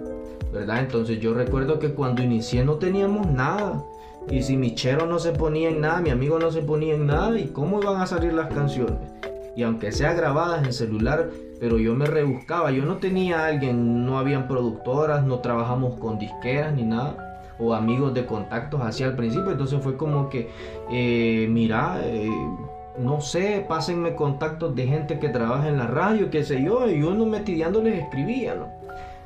¿Verdad? 0.52 0.80
Entonces 0.80 1.20
yo 1.20 1.32
recuerdo 1.32 1.78
que 1.78 1.94
cuando 1.94 2.22
inicié 2.22 2.64
no 2.64 2.76
teníamos 2.76 3.28
nada. 3.28 3.84
Y 4.28 4.42
si 4.42 4.56
mi 4.56 4.74
chero 4.74 5.06
no 5.06 5.18
se 5.20 5.30
ponía 5.30 5.68
en 5.68 5.80
nada, 5.80 6.00
mi 6.00 6.10
amigo 6.10 6.38
no 6.38 6.50
se 6.50 6.62
ponía 6.62 6.94
en 6.94 7.06
nada, 7.06 7.38
¿y 7.38 7.48
cómo 7.48 7.80
iban 7.80 8.00
a 8.00 8.06
salir 8.06 8.32
las 8.32 8.52
canciones? 8.52 8.98
Y 9.56 9.62
aunque 9.62 9.92
sea 9.92 10.12
grabadas 10.12 10.64
en 10.64 10.72
celular, 10.72 11.30
pero 11.60 11.78
yo 11.78 11.94
me 11.94 12.06
rebuscaba. 12.06 12.70
Yo 12.72 12.84
no 12.84 12.96
tenía 12.96 13.40
a 13.40 13.46
alguien, 13.46 14.04
no 14.04 14.18
habían 14.18 14.48
productoras, 14.48 15.24
no 15.24 15.38
trabajamos 15.38 15.98
con 15.98 16.18
disqueras 16.18 16.74
ni 16.74 16.82
nada 16.82 17.29
o 17.60 17.74
amigos 17.74 18.14
de 18.14 18.26
contactos 18.26 18.80
así 18.82 19.04
al 19.04 19.16
principio. 19.16 19.52
Entonces 19.52 19.80
fue 19.82 19.96
como 19.96 20.28
que, 20.28 20.50
eh, 20.90 21.46
mira, 21.50 22.00
eh, 22.04 22.30
no 22.98 23.20
sé, 23.20 23.64
pásenme 23.68 24.14
contactos 24.14 24.74
de 24.74 24.86
gente 24.86 25.18
que 25.18 25.28
trabaja 25.28 25.68
en 25.68 25.78
la 25.78 25.86
radio, 25.86 26.30
qué 26.30 26.44
sé 26.44 26.62
yo, 26.62 26.88
y 26.88 27.02
uno 27.02 27.26
metidiando 27.26 27.82
les 27.82 28.02
escribía, 28.02 28.54
¿no? 28.54 28.68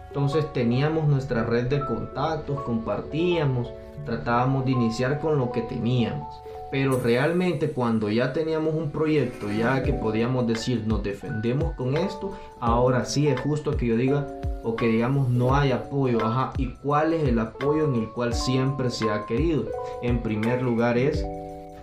Entonces 0.09 0.53
teníamos 0.53 1.09
nuestra 1.09 1.43
red 1.45 1.67
de 1.67 1.85
contactos, 1.85 2.61
compartíamos, 2.61 3.73
tratábamos 4.05 4.65
de 4.65 4.71
iniciar 4.71 5.19
con 5.19 5.39
lo 5.39 5.51
que 5.51 5.63
teníamos. 5.63 6.41
Pero 6.75 6.99
realmente 6.99 7.71
cuando 7.71 8.11
ya 8.11 8.33
teníamos 8.33 8.75
un 8.75 8.91
proyecto, 8.91 9.47
ya 9.49 9.85
que 9.85 9.93
podíamos 9.93 10.45
decir 10.49 10.83
nos 10.89 11.05
defendemos 11.05 11.73
con 11.75 11.97
esto, 11.97 12.37
ahora 12.59 13.05
sí 13.05 13.29
es 13.29 13.39
justo 13.39 13.77
que 13.77 13.87
yo 13.87 13.97
diga 13.97 14.27
o 14.65 14.75
que 14.75 14.89
digamos 14.89 15.29
no 15.29 15.55
hay 15.55 15.71
apoyo, 15.71 16.27
ajá, 16.27 16.53
¿y 16.59 16.75
cuál 16.83 17.15
es 17.15 17.29
el 17.29 17.39
apoyo 17.39 17.85
en 17.85 17.95
el 17.95 18.09
cual 18.09 18.35
siempre 18.35 18.91
se 18.91 19.09
ha 19.09 19.25
querido? 19.25 19.67
En 20.03 20.21
primer 20.21 20.63
lugar 20.63 20.99
es 20.99 21.25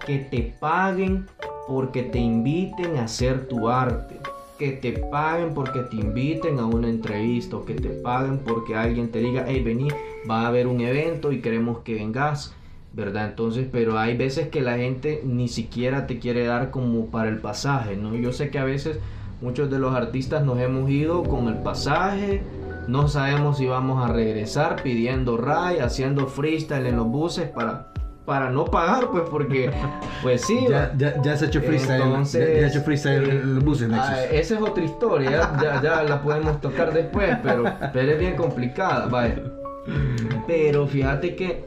que 0.05 0.17
te 0.17 0.53
paguen 0.59 1.25
porque 1.69 2.03
te 2.03 2.19
inviten 2.19 2.97
a 2.97 3.05
hacer 3.05 3.47
tu 3.47 3.69
arte, 3.69 4.17
que 4.59 4.73
te 4.73 4.91
paguen 4.91 5.53
porque 5.53 5.83
te 5.83 5.95
inviten 5.95 6.59
a 6.59 6.65
una 6.65 6.89
entrevista 6.89 7.55
o 7.55 7.63
que 7.63 7.75
te 7.75 7.91
paguen 7.91 8.39
porque 8.39 8.75
alguien 8.75 9.09
te 9.09 9.19
diga, 9.19 9.45
hey, 9.47 9.63
vení, 9.63 9.87
va 10.29 10.41
a 10.41 10.47
haber 10.47 10.67
un 10.67 10.81
evento 10.81 11.31
y 11.31 11.39
queremos 11.39 11.79
que 11.79 11.95
vengas. 11.95 12.53
¿Verdad? 12.93 13.29
Entonces, 13.29 13.67
pero 13.71 13.97
hay 13.97 14.17
veces 14.17 14.49
que 14.49 14.61
la 14.61 14.77
gente 14.77 15.21
ni 15.25 15.47
siquiera 15.47 16.07
te 16.07 16.19
quiere 16.19 16.45
dar 16.45 16.71
como 16.71 17.05
para 17.07 17.29
el 17.29 17.37
pasaje, 17.37 17.95
¿no? 17.95 18.15
Yo 18.15 18.33
sé 18.33 18.49
que 18.49 18.59
a 18.59 18.65
veces 18.65 18.99
muchos 19.41 19.71
de 19.71 19.79
los 19.79 19.95
artistas 19.95 20.43
nos 20.43 20.59
hemos 20.59 20.89
ido 20.89 21.23
con 21.23 21.47
el 21.47 21.55
pasaje, 21.55 22.43
no 22.87 23.07
sabemos 23.07 23.57
si 23.57 23.65
vamos 23.65 24.03
a 24.03 24.11
regresar 24.11 24.81
pidiendo 24.83 25.37
ray, 25.37 25.79
haciendo 25.79 26.27
freestyle 26.27 26.85
en 26.85 26.97
los 26.97 27.07
buses 27.07 27.47
para, 27.47 27.93
para 28.25 28.49
no 28.49 28.65
pagar, 28.65 29.09
pues 29.09 29.23
porque, 29.29 29.71
pues 30.21 30.41
sí. 30.41 30.65
Ya, 30.69 30.93
ya, 30.97 31.21
ya 31.21 31.33
has 31.33 31.41
hecho 31.41 31.61
freestyle. 31.61 32.01
Entonces, 32.01 32.55
ya, 32.55 32.59
ya 32.61 32.67
has 32.67 32.75
hecho 32.75 32.83
freestyle 32.83 33.29
eh, 33.29 33.31
en 33.41 33.55
los 33.55 33.63
buses, 33.63 33.87
Nexus. 33.87 34.09
Ah, 34.09 34.25
esa 34.25 34.55
es 34.55 34.61
otra 34.61 34.83
historia, 34.83 35.51
ya, 35.61 35.81
ya 35.81 36.03
la 36.03 36.21
podemos 36.21 36.59
tocar 36.59 36.93
después, 36.93 37.37
pero, 37.41 37.63
pero 37.93 38.11
es 38.11 38.19
bien 38.19 38.35
complicada, 38.35 39.07
vaya. 39.07 39.41
Pero 40.47 40.85
fíjate 40.85 41.35
que 41.35 41.65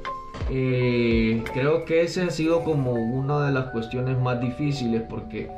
eh, 0.51 1.43
creo 1.53 1.85
que 1.85 2.03
ese 2.03 2.23
ha 2.23 2.31
sido 2.31 2.65
como 2.65 2.93
una 2.93 3.47
de 3.47 3.53
las 3.53 3.67
cuestiones 3.71 4.19
más 4.19 4.41
difíciles 4.41 5.03
porque 5.09 5.51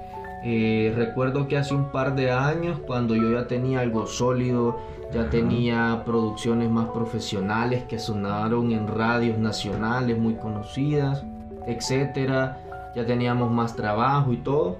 eh, 0.44 0.92
recuerdo 0.94 1.48
que 1.48 1.56
hace 1.56 1.74
un 1.74 1.90
par 1.90 2.14
de 2.14 2.30
años 2.30 2.78
cuando 2.86 3.16
yo 3.16 3.32
ya 3.32 3.48
tenía 3.48 3.80
algo 3.80 4.06
sólido, 4.06 4.78
ya 5.12 5.28
tenía 5.28 6.02
producciones 6.04 6.70
más 6.70 6.86
profesionales 6.90 7.84
que 7.84 7.98
sonaron 7.98 8.70
en 8.70 8.86
radios 8.86 9.38
nacionales 9.38 10.18
muy 10.18 10.34
conocidas, 10.34 11.24
etcétera, 11.66 12.58
ya 12.94 13.04
teníamos 13.04 13.50
más 13.50 13.74
trabajo 13.74 14.32
y 14.32 14.36
todo. 14.38 14.78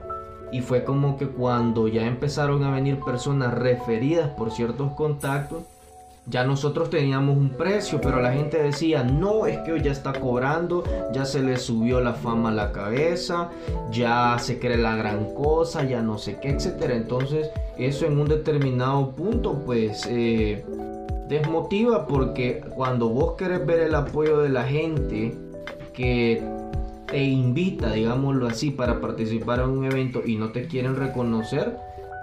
Y 0.53 0.61
fue 0.61 0.85
como 0.85 1.17
que 1.17 1.27
cuando 1.27 1.89
ya 1.89 2.07
empezaron 2.07 2.63
a 2.63 2.71
venir 2.71 3.01
personas 3.01 3.53
referidas 3.53 4.31
por 4.31 4.53
ciertos 4.53 4.93
contactos, 4.93 5.65
ya 6.29 6.45
nosotros 6.45 6.91
teníamos 6.91 7.37
un 7.37 7.51
precio, 7.51 8.01
pero 8.01 8.21
la 8.21 8.33
gente 8.33 8.61
decía, 8.61 9.05
no, 9.05 9.47
es 9.47 9.59
que 9.59 9.73
hoy 9.73 9.83
ya 9.83 9.93
está 9.93 10.13
cobrando, 10.13 10.83
ya 11.13 11.25
se 11.25 11.43
le 11.43 11.57
subió 11.57 12.01
la 12.01 12.15
fama 12.15 12.49
a 12.49 12.53
la 12.53 12.73
cabeza, 12.73 13.51
ya 13.93 14.37
se 14.41 14.59
cree 14.59 14.77
la 14.77 14.97
gran 14.97 15.33
cosa, 15.35 15.85
ya 15.85 16.03
no 16.03 16.19
sé 16.19 16.39
qué, 16.41 16.51
etcétera. 16.51 16.97
Entonces, 16.97 17.51
eso 17.79 18.07
en 18.07 18.19
un 18.19 18.29
determinado 18.29 19.13
punto, 19.13 19.63
pues, 19.65 20.07
eh, 20.11 20.65
desmotiva 21.29 22.07
porque 22.07 22.61
cuando 22.75 23.09
vos 23.09 23.35
querés 23.37 23.65
ver 23.67 23.81
el 23.81 23.95
apoyo 23.95 24.39
de 24.39 24.49
la 24.49 24.65
gente 24.65 25.37
que 25.93 26.43
te 27.07 27.23
invita, 27.23 27.93
digámoslo 27.93 28.49
así, 28.49 28.71
para 28.71 29.01
participar 29.01 29.61
en 29.61 29.71
un 29.71 29.85
evento 29.85 30.23
y 30.25 30.37
no 30.37 30.51
te 30.51 30.67
quieren 30.67 30.97
reconocer, 30.97 31.77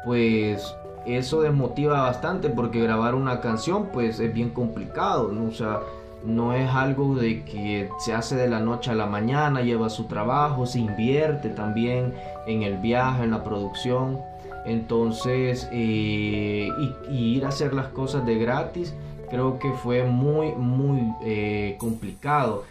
pues 0.05 0.75
eso 1.05 1.41
desmotiva 1.41 2.01
bastante 2.01 2.49
porque 2.49 2.81
grabar 2.81 3.15
una 3.15 3.41
canción 3.41 3.87
pues 3.91 4.19
es 4.19 4.33
bien 4.33 4.49
complicado, 4.49 5.31
¿no? 5.31 5.51
Sea, 5.51 5.79
no 6.25 6.53
es 6.53 6.69
algo 6.69 7.15
de 7.15 7.43
que 7.43 7.89
se 7.99 8.13
hace 8.13 8.35
de 8.35 8.47
la 8.47 8.59
noche 8.59 8.91
a 8.91 8.95
la 8.95 9.05
mañana, 9.05 9.61
lleva 9.61 9.89
su 9.89 10.05
trabajo, 10.05 10.65
se 10.65 10.79
invierte 10.79 11.49
también 11.49 12.13
en 12.47 12.63
el 12.63 12.77
viaje, 12.77 13.23
en 13.23 13.31
la 13.31 13.43
producción. 13.43 14.19
Entonces, 14.65 15.67
eh, 15.73 16.69
ir 17.11 17.45
a 17.45 17.49
hacer 17.49 17.73
las 17.73 17.87
cosas 17.87 18.25
de 18.25 18.37
gratis, 18.37 18.93
creo 19.29 19.59
que 19.59 19.73
fue 19.73 20.05
muy, 20.05 20.53
muy 20.53 21.13
eh, 21.25 21.75
complicado. 21.77 22.63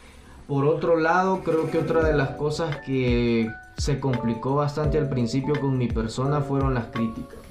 Por 0.48 0.64
otro 0.64 0.96
lado, 0.96 1.40
creo 1.44 1.70
que 1.70 1.78
otra 1.78 2.02
de 2.02 2.14
las 2.14 2.30
cosas 2.30 2.76
que 2.86 3.50
se 3.76 4.00
complicó 4.00 4.54
bastante 4.54 4.96
al 4.96 5.08
principio 5.08 5.60
con 5.60 5.76
mi 5.76 5.88
persona 5.88 6.40
fueron 6.40 6.72
las 6.72 6.86
críticas 6.86 7.41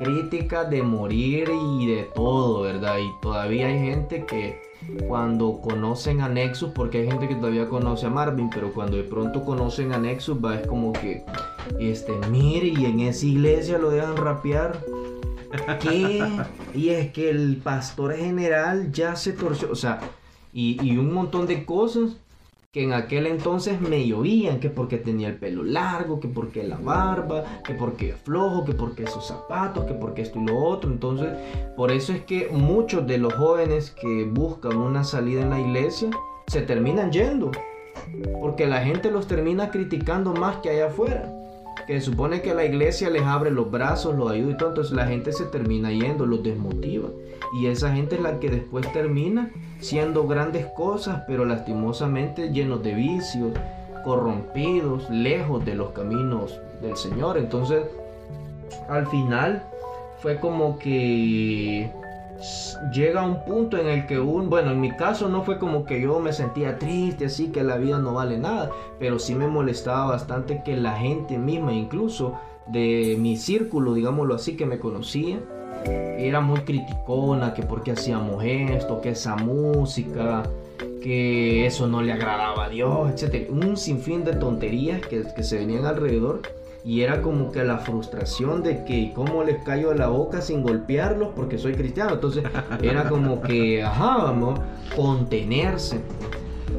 críticas 0.00 0.70
de 0.70 0.82
morir 0.82 1.50
y 1.78 1.86
de 1.86 2.02
todo, 2.14 2.62
¿verdad? 2.62 2.96
Y 2.98 3.10
todavía 3.20 3.66
hay 3.66 3.78
gente 3.78 4.24
que 4.24 4.60
cuando 5.06 5.60
conocen 5.60 6.22
a 6.22 6.28
Nexus, 6.28 6.70
porque 6.74 6.98
hay 6.98 7.06
gente 7.06 7.28
que 7.28 7.34
todavía 7.34 7.68
conoce 7.68 8.06
a 8.06 8.10
Marvin, 8.10 8.48
pero 8.50 8.72
cuando 8.72 8.96
de 8.96 9.04
pronto 9.04 9.44
conocen 9.44 9.92
a 9.92 9.98
Nexus, 9.98 10.42
va 10.42 10.56
es 10.56 10.66
como 10.66 10.92
que, 10.92 11.22
este, 11.78 12.12
mire, 12.30 12.68
y 12.68 12.86
en 12.86 13.00
esa 13.00 13.26
iglesia 13.26 13.78
lo 13.78 13.90
dejan 13.90 14.16
rapear. 14.16 14.80
¿Qué? 15.80 16.26
Y 16.74 16.90
es 16.90 17.10
que 17.10 17.28
el 17.28 17.56
pastor 17.56 18.14
general 18.14 18.92
ya 18.92 19.16
se 19.16 19.32
torció, 19.32 19.72
o 19.72 19.74
sea, 19.74 19.98
y, 20.52 20.78
y 20.80 20.96
un 20.98 21.12
montón 21.12 21.46
de 21.46 21.64
cosas 21.64 22.16
que 22.72 22.84
en 22.84 22.92
aquel 22.92 23.26
entonces 23.26 23.80
me 23.80 24.06
llovían, 24.06 24.60
que 24.60 24.70
porque 24.70 24.96
tenía 24.96 25.26
el 25.26 25.38
pelo 25.38 25.64
largo, 25.64 26.20
que 26.20 26.28
porque 26.28 26.62
la 26.62 26.76
barba, 26.76 27.42
que 27.64 27.74
porque 27.74 28.12
flojo, 28.12 28.64
que 28.64 28.74
porque 28.74 29.02
esos 29.02 29.26
zapatos, 29.26 29.86
que 29.86 29.94
porque 29.94 30.22
esto 30.22 30.38
y 30.38 30.46
lo 30.46 30.56
otro. 30.56 30.88
Entonces, 30.88 31.30
por 31.76 31.90
eso 31.90 32.12
es 32.12 32.20
que 32.22 32.48
muchos 32.52 33.08
de 33.08 33.18
los 33.18 33.34
jóvenes 33.34 33.90
que 33.90 34.24
buscan 34.24 34.76
una 34.76 35.02
salida 35.02 35.42
en 35.42 35.50
la 35.50 35.58
iglesia 35.58 36.10
se 36.46 36.62
terminan 36.62 37.10
yendo, 37.10 37.50
porque 38.40 38.68
la 38.68 38.82
gente 38.82 39.10
los 39.10 39.26
termina 39.26 39.72
criticando 39.72 40.32
más 40.32 40.58
que 40.58 40.70
allá 40.70 40.86
afuera. 40.86 41.39
Que 41.90 42.00
supone 42.00 42.40
que 42.40 42.54
la 42.54 42.64
iglesia 42.64 43.10
les 43.10 43.24
abre 43.24 43.50
los 43.50 43.68
brazos, 43.68 44.14
los 44.14 44.30
ayuda 44.30 44.52
y 44.52 44.56
todo, 44.56 44.68
entonces 44.68 44.94
la 44.94 45.08
gente 45.08 45.32
se 45.32 45.46
termina 45.46 45.90
yendo, 45.90 46.24
los 46.24 46.40
desmotiva. 46.40 47.08
Y 47.60 47.66
esa 47.66 47.92
gente 47.92 48.14
es 48.14 48.22
la 48.22 48.38
que 48.38 48.48
después 48.48 48.92
termina 48.92 49.50
siendo 49.80 50.24
grandes 50.28 50.66
cosas, 50.66 51.24
pero 51.26 51.44
lastimosamente 51.44 52.52
llenos 52.52 52.84
de 52.84 52.94
vicios, 52.94 53.50
corrompidos, 54.04 55.10
lejos 55.10 55.64
de 55.64 55.74
los 55.74 55.90
caminos 55.90 56.60
del 56.80 56.96
Señor. 56.96 57.36
Entonces, 57.36 57.82
al 58.88 59.08
final 59.08 59.60
fue 60.22 60.38
como 60.38 60.78
que 60.78 61.90
llega 62.92 63.24
un 63.24 63.44
punto 63.44 63.76
en 63.76 63.88
el 63.88 64.06
que 64.06 64.18
un, 64.18 64.48
bueno, 64.48 64.70
en 64.70 64.80
mi 64.80 64.90
caso 64.92 65.28
no 65.28 65.42
fue 65.42 65.58
como 65.58 65.84
que 65.84 66.00
yo 66.00 66.20
me 66.20 66.32
sentía 66.32 66.78
triste, 66.78 67.26
así 67.26 67.48
que 67.48 67.62
la 67.62 67.76
vida 67.76 67.98
no 67.98 68.14
vale 68.14 68.38
nada, 68.38 68.70
pero 68.98 69.18
sí 69.18 69.34
me 69.34 69.46
molestaba 69.46 70.06
bastante 70.06 70.62
que 70.64 70.76
la 70.76 70.96
gente 70.96 71.38
misma, 71.38 71.72
incluso 71.72 72.38
de 72.66 73.16
mi 73.18 73.36
círculo, 73.36 73.94
digámoslo 73.94 74.34
así, 74.34 74.56
que 74.56 74.66
me 74.66 74.78
conocía, 74.78 75.38
era 75.84 76.40
muy 76.40 76.60
criticona, 76.60 77.54
que 77.54 77.62
porque 77.62 77.92
hacíamos 77.92 78.44
esto, 78.44 79.00
que 79.00 79.10
esa 79.10 79.36
música, 79.36 80.42
que 81.02 81.66
eso 81.66 81.86
no 81.86 82.02
le 82.02 82.12
agradaba 82.12 82.66
a 82.66 82.68
Dios, 82.68 83.10
etc. 83.10 83.50
Un 83.50 83.76
sinfín 83.76 84.24
de 84.24 84.34
tonterías 84.34 85.00
que, 85.06 85.24
que 85.34 85.42
se 85.42 85.58
venían 85.58 85.86
alrededor 85.86 86.42
y 86.84 87.02
era 87.02 87.20
como 87.20 87.52
que 87.52 87.62
la 87.62 87.78
frustración 87.78 88.62
de 88.62 88.84
que 88.84 89.12
cómo 89.14 89.44
les 89.44 89.62
cayó 89.62 89.92
la 89.92 90.08
boca 90.08 90.40
sin 90.40 90.62
golpearlos 90.62 91.30
porque 91.36 91.58
soy 91.58 91.74
cristiano. 91.74 92.14
Entonces 92.14 92.44
era 92.82 93.08
como 93.08 93.42
que, 93.42 93.82
ajá, 93.82 94.16
vamos, 94.18 94.60
contenerse. 94.96 96.00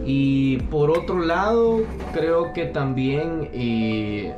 Y 0.06 0.58
por 0.64 0.90
otro 0.90 1.20
lado, 1.20 1.82
creo 2.14 2.54
que 2.54 2.66
también 2.66 3.50
eh, 3.54 4.36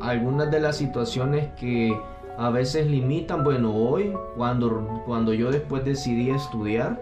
algunas 0.00 0.50
de 0.50 0.60
las 0.60 0.76
situaciones 0.76 1.48
que 1.58 1.96
a 2.36 2.50
veces 2.50 2.88
limitan, 2.88 3.44
bueno, 3.44 3.72
hoy, 3.74 4.12
cuando, 4.36 5.02
cuando 5.06 5.32
yo 5.32 5.52
después 5.52 5.84
decidí 5.84 6.30
estudiar, 6.30 7.00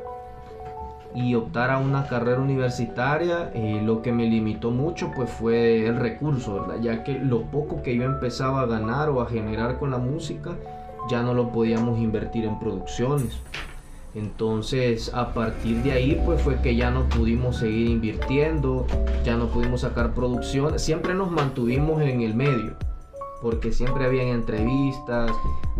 y 1.14 1.34
optar 1.34 1.70
a 1.70 1.78
una 1.78 2.06
carrera 2.06 2.40
universitaria, 2.40 3.50
eh, 3.54 3.80
lo 3.84 4.02
que 4.02 4.12
me 4.12 4.26
limitó 4.26 4.70
mucho 4.70 5.10
pues 5.14 5.30
fue 5.30 5.86
el 5.86 5.96
recurso, 5.96 6.60
¿verdad? 6.60 6.80
Ya 6.80 7.04
que 7.04 7.18
lo 7.18 7.42
poco 7.42 7.82
que 7.82 7.94
yo 7.94 8.04
empezaba 8.04 8.62
a 8.62 8.66
ganar 8.66 9.10
o 9.10 9.20
a 9.20 9.26
generar 9.26 9.78
con 9.78 9.90
la 9.90 9.98
música, 9.98 10.52
ya 11.10 11.22
no 11.22 11.34
lo 11.34 11.50
podíamos 11.50 11.98
invertir 11.98 12.44
en 12.44 12.58
producciones. 12.58 13.40
Entonces 14.14 15.12
a 15.14 15.32
partir 15.32 15.82
de 15.82 15.92
ahí 15.92 16.20
pues 16.24 16.40
fue 16.42 16.60
que 16.60 16.76
ya 16.76 16.90
no 16.90 17.04
pudimos 17.08 17.56
seguir 17.56 17.88
invirtiendo, 17.88 18.86
ya 19.24 19.36
no 19.36 19.48
pudimos 19.48 19.82
sacar 19.82 20.14
producciones, 20.14 20.82
siempre 20.82 21.14
nos 21.14 21.30
mantuvimos 21.30 22.02
en 22.02 22.20
el 22.20 22.34
medio, 22.34 22.74
porque 23.40 23.72
siempre 23.72 24.04
habían 24.04 24.28
entrevistas, 24.28 25.30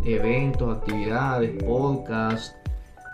eventos, 0.05 0.79
actividades, 0.79 1.63
podcasts, 1.63 2.55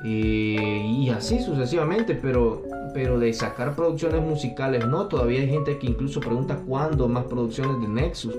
y 0.05 1.09
así 1.11 1.41
sucesivamente, 1.41 2.15
pero, 2.15 2.63
pero 2.95 3.19
de 3.19 3.33
sacar 3.33 3.75
producciones 3.75 4.23
musicales 4.23 4.87
no, 4.87 5.07
todavía 5.07 5.41
hay 5.41 5.49
gente 5.49 5.79
que 5.79 5.89
incluso 5.89 6.21
pregunta 6.21 6.57
cuándo 6.67 7.09
más 7.09 7.25
producciones 7.25 7.81
de 7.81 7.89
Nexus. 7.89 8.37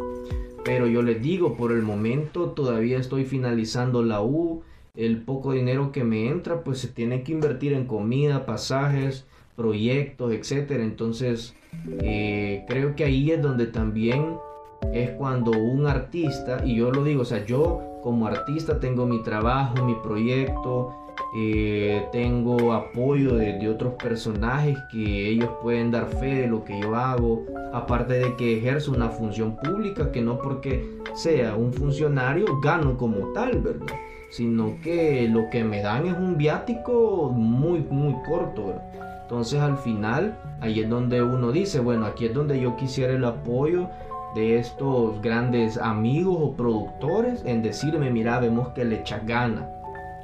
Pero 0.64 0.88
yo 0.88 1.02
les 1.02 1.22
digo, 1.22 1.56
por 1.56 1.72
el 1.72 1.82
momento 1.82 2.52
todavía 2.52 2.98
estoy 2.98 3.26
finalizando 3.26 4.04
la 4.04 4.22
U, 4.22 4.64
el 4.96 5.22
poco 5.22 5.54
dinero 5.54 5.92
que 5.92 6.04
me 6.04 6.28
entra 6.28 6.64
pues 6.64 6.80
se 6.80 6.88
tiene 6.88 7.24
que 7.24 7.32
invertir 7.32 7.74
en 7.74 7.86
comida, 7.86 8.46
pasajes, 8.46 9.26
proyectos, 9.56 10.34
etcétera. 10.34 10.84
Entonces 10.84 11.56
eh, 12.02 12.66
creo 12.68 12.96
que 12.96 13.06
ahí 13.06 13.32
es 13.32 13.42
donde 13.42 13.68
también 13.68 14.38
es 14.94 15.12
cuando 15.12 15.52
un 15.52 15.88
artista, 15.88 16.64
y 16.66 16.76
yo 16.76 16.92
lo 16.92 17.04
digo, 17.04 17.24
o 17.24 17.26
sea, 17.26 17.46
yo 17.46 17.82
como 18.02 18.28
artista 18.28 18.80
tengo 18.80 19.06
mi 19.06 19.22
trabajo, 19.24 19.84
mi 19.86 19.96
proyecto, 19.96 20.96
eh, 21.36 22.08
tengo 22.12 22.74
apoyo 22.74 23.36
de, 23.36 23.70
otros 23.70 23.94
personajes 23.94 24.78
que 24.92 25.30
ellos 25.30 25.50
pueden 25.62 25.92
dar 25.92 26.08
fe 26.08 26.42
de 26.42 26.48
lo 26.48 26.64
que 26.64 26.80
yo 26.80 26.96
hago, 26.96 27.46
aparte 27.72 28.14
de 28.14 28.36
que 28.36 28.58
ejerzo 28.58 28.92
una 28.92 29.10
función 29.10 29.56
pública, 29.58 30.12
que 30.12 30.22
no 30.22 30.40
porque 30.40 30.98
sea 31.14 31.56
un 31.56 31.72
funcionario 31.72 32.60
gano 32.62 32.98
como 32.98 33.32
tal, 33.34 33.60
¿verdad? 33.60 33.94
Sino 34.32 34.78
que 34.82 35.28
lo 35.30 35.50
que 35.50 35.64
me 35.64 35.82
dan 35.82 36.08
es 36.08 36.14
un 36.14 36.38
viático 36.38 37.32
muy, 37.32 37.80
muy 37.82 38.16
corto, 38.28 38.74
Entonces 39.22 39.60
al 39.60 39.78
final, 39.78 40.40
ahí 40.62 40.80
es 40.80 40.90
donde 40.90 41.22
uno 41.22 41.52
dice, 41.52 41.80
bueno, 41.80 42.08
aquí 42.08 42.26
es 42.26 42.34
donde 42.34 42.60
yo 42.60 42.76
quisiera 42.76 43.14
el 43.14 43.26
apoyo 43.26 43.88
de 44.34 44.58
estos 44.58 45.22
grandes 45.22 45.78
amigos 45.78 46.38
o 46.40 46.54
productores 46.54 47.44
en 47.46 47.62
decirme, 47.62 48.10
mira, 48.10 48.40
vemos 48.40 48.70
que 48.70 48.86
le 48.86 49.00
echas 49.02 49.26
gana 49.26 49.79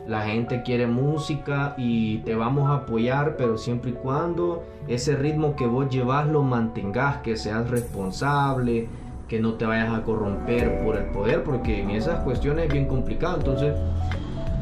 la 0.08 0.22
gente 0.22 0.62
quiere 0.64 0.88
música 0.88 1.74
y 1.78 2.20
te 2.20 2.36
vamos 2.36 2.70
a 2.70 2.76
apoyar, 2.76 3.36
pero 3.38 3.58
siempre 3.58 3.92
y 3.92 3.94
cuando 3.94 4.64
ese 4.88 5.16
ritmo 5.16 5.56
que 5.56 5.66
vos 5.66 5.90
llevas 5.90 6.28
lo 6.28 6.44
mantengas, 6.44 7.18
que 7.18 7.36
seas 7.38 7.70
responsable, 7.70 8.88
que 9.28 9.40
no 9.40 9.54
te 9.56 9.66
vayas 9.66 9.94
a 9.94 10.04
corromper 10.04 10.84
por 10.84 10.98
el 10.98 11.06
poder, 11.06 11.44
porque 11.44 11.82
en 11.82 11.90
esas 11.92 12.20
cuestiones 12.20 12.68
es 12.68 12.74
bien 12.74 12.86
complicado. 12.86 13.38
Entonces, 13.38 13.74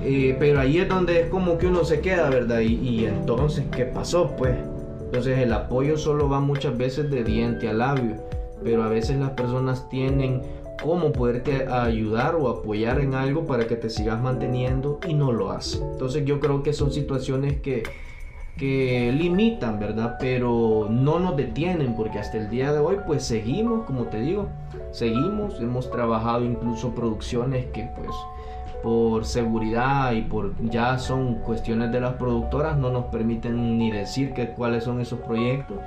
eh, 0.01 0.35
pero 0.39 0.61
ahí 0.61 0.77
es 0.79 0.87
donde 0.87 1.21
es 1.21 1.29
como 1.29 1.57
que 1.57 1.67
uno 1.67 1.83
se 1.83 1.99
queda, 1.99 2.29
¿verdad? 2.29 2.59
Y, 2.59 2.75
y 2.75 3.05
entonces, 3.05 3.65
¿qué 3.75 3.85
pasó? 3.85 4.33
Pues, 4.37 4.55
entonces 5.01 5.39
el 5.39 5.51
apoyo 5.51 5.97
solo 5.97 6.29
va 6.29 6.39
muchas 6.39 6.77
veces 6.77 7.11
de 7.11 7.23
diente 7.23 7.67
a 7.67 7.73
labio, 7.73 8.15
pero 8.63 8.83
a 8.83 8.87
veces 8.87 9.17
las 9.17 9.31
personas 9.31 9.89
tienen 9.89 10.41
cómo 10.81 11.11
poderte 11.11 11.67
ayudar 11.67 12.35
o 12.35 12.49
apoyar 12.49 12.99
en 12.99 13.13
algo 13.13 13.45
para 13.45 13.67
que 13.67 13.75
te 13.75 13.89
sigas 13.89 14.21
manteniendo 14.21 14.99
y 15.07 15.13
no 15.13 15.31
lo 15.31 15.51
hace. 15.51 15.77
Entonces 15.77 16.25
yo 16.25 16.39
creo 16.39 16.63
que 16.63 16.73
son 16.73 16.91
situaciones 16.91 17.61
que, 17.61 17.83
que 18.57 19.11
limitan, 19.11 19.79
¿verdad? 19.79 20.17
Pero 20.19 20.87
no 20.89 21.19
nos 21.19 21.35
detienen 21.37 21.95
porque 21.95 22.19
hasta 22.19 22.37
el 22.37 22.49
día 22.49 22.73
de 22.73 22.79
hoy 22.79 22.97
pues 23.05 23.23
seguimos, 23.23 23.85
como 23.85 24.03
te 24.05 24.19
digo, 24.19 24.47
seguimos, 24.91 25.59
hemos 25.59 25.89
trabajado 25.89 26.43
incluso 26.43 26.93
producciones 26.93 27.65
que 27.67 27.87
pues 27.95 28.11
por 28.83 29.25
seguridad 29.25 30.11
y 30.11 30.21
por 30.21 30.53
ya 30.69 30.99
son 30.99 31.35
cuestiones 31.35 31.91
de 31.93 32.01
las 32.01 32.15
productoras 32.15 32.77
no 32.77 32.91
nos 32.91 33.05
permiten 33.05 33.77
ni 33.77 33.89
decir 33.89 34.33
que 34.33 34.49
cuáles 34.49 34.83
son 34.83 34.99
esos 34.99 35.19
proyectos. 35.21 35.77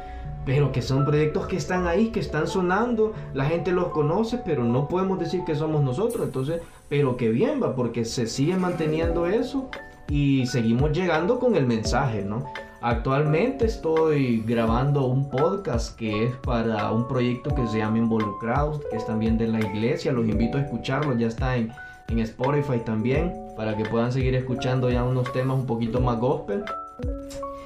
Pero 0.47 0.73
que 0.73 0.81
son 0.81 1.05
proyectos 1.05 1.47
que 1.47 1.57
están 1.57 1.87
ahí, 1.87 2.09
que 2.09 2.21
están 2.21 2.47
sonando, 2.47 3.13
la 3.35 3.45
gente 3.45 3.73
los 3.73 3.89
conoce, 3.89 4.39
pero 4.39 4.65
no 4.65 4.89
podemos 4.89 5.19
decir 5.19 5.43
que 5.45 5.57
somos 5.57 5.83
nosotros, 5.83 6.25
entonces, 6.25 6.63
pero 6.89 7.17
que 7.17 7.29
bien 7.29 7.61
va, 7.63 7.75
porque 7.75 8.05
se 8.05 8.27
sigue 8.27 8.57
manteniendo 8.57 9.27
eso 9.27 9.69
y 10.09 10.47
seguimos 10.47 10.93
llegando 10.93 11.41
con 11.41 11.57
el 11.57 11.67
mensaje, 11.67 12.23
¿no? 12.25 12.45
Actualmente 12.81 13.67
estoy 13.67 14.45
grabando 14.47 15.07
un 15.07 15.29
podcast 15.29 15.99
que 15.99 16.27
es 16.27 16.37
para 16.37 16.93
un 16.93 17.09
proyecto 17.09 17.53
que 17.55 17.67
se 17.67 17.79
llama 17.79 17.99
Involucrados, 17.99 18.81
que 18.91 18.97
es 18.97 19.07
también 19.07 19.37
de 19.37 19.49
la 19.49 19.59
iglesia, 19.59 20.13
los 20.13 20.29
invito 20.29 20.59
a 20.59 20.61
escucharlo, 20.61 21.17
ya 21.17 21.27
está 21.27 21.57
en, 21.57 21.73
en 22.09 22.19
Spotify 22.21 22.81
también, 22.85 23.33
para 23.57 23.77
que 23.77 23.85
puedan 23.85 24.13
seguir 24.13 24.35
escuchando 24.35 24.91
ya 24.91 25.05
unos 25.05 25.33
temas 25.33 25.59
un 25.59 25.67
poquito 25.67 26.01
más 26.01 26.19
gospel. 26.19 26.65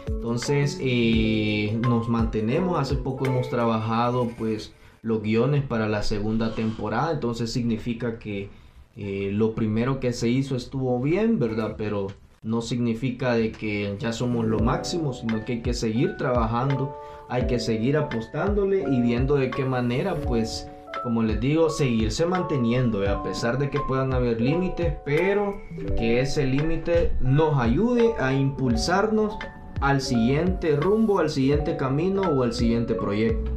Entonces 0.07 0.79
eh, 0.81 1.79
nos 1.83 2.09
mantenemos, 2.09 2.79
hace 2.79 2.97
poco 2.97 3.27
hemos 3.27 3.49
trabajado 3.49 4.29
pues 4.39 4.73
los 5.03 5.23
guiones 5.23 5.63
para 5.65 5.89
la 5.89 6.03
segunda 6.03 6.55
temporada, 6.55 7.13
entonces 7.13 7.53
significa 7.53 8.19
que 8.19 8.51
eh, 8.97 9.31
lo 9.33 9.55
primero 9.55 9.99
que 9.99 10.13
se 10.13 10.29
hizo 10.29 10.57
estuvo 10.57 11.01
bien, 11.01 11.39
¿verdad? 11.39 11.75
Pero 11.79 12.09
no 12.43 12.61
significa 12.61 13.35
de 13.35 13.53
que 13.53 13.97
ya 13.99 14.13
somos 14.13 14.47
lo 14.47 14.61
máximo, 14.61 15.13
sino 15.13 15.45
que 15.45 15.55
hay 15.55 15.63
que 15.63 15.75
seguir 15.75 16.17
trabajando, 16.17 16.97
hay 17.29 17.47
que 17.47 17.59
seguir 17.59 17.97
apostándole 17.97 18.85
y 18.91 19.01
viendo 19.01 19.37
de 19.37 19.51
qué 19.51 19.65
manera 19.65 20.17
pues 20.17 20.69
como 21.03 21.23
les 21.23 21.41
digo, 21.41 21.71
seguirse 21.71 22.27
manteniendo, 22.27 23.09
a 23.09 23.23
pesar 23.23 23.59
de 23.59 23.71
que 23.71 23.81
puedan 23.81 24.13
haber 24.13 24.41
límites, 24.41 24.95
pero 25.05 25.61
que 25.97 26.21
ese 26.21 26.47
límite 26.47 27.13
nos 27.21 27.59
ayude 27.59 28.15
a 28.19 28.33
impulsarnos 28.33 29.37
al 29.81 30.01
siguiente 30.01 30.77
rumbo, 30.77 31.19
al 31.19 31.31
siguiente 31.31 31.77
camino 31.77 32.23
o 32.23 32.43
al 32.43 32.53
siguiente 32.53 32.95
proyecto. 32.95 33.51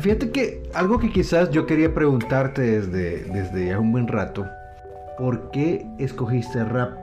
Fíjate 0.00 0.30
que 0.30 0.62
algo 0.74 0.98
que 0.98 1.10
quizás 1.10 1.50
yo 1.50 1.66
quería 1.66 1.92
preguntarte 1.92 2.62
desde, 2.62 3.24
desde 3.24 3.68
ya 3.68 3.78
un 3.78 3.92
buen 3.92 4.08
rato, 4.08 4.46
¿por 5.18 5.50
qué 5.50 5.86
escogiste 5.98 6.64
rap? 6.64 6.98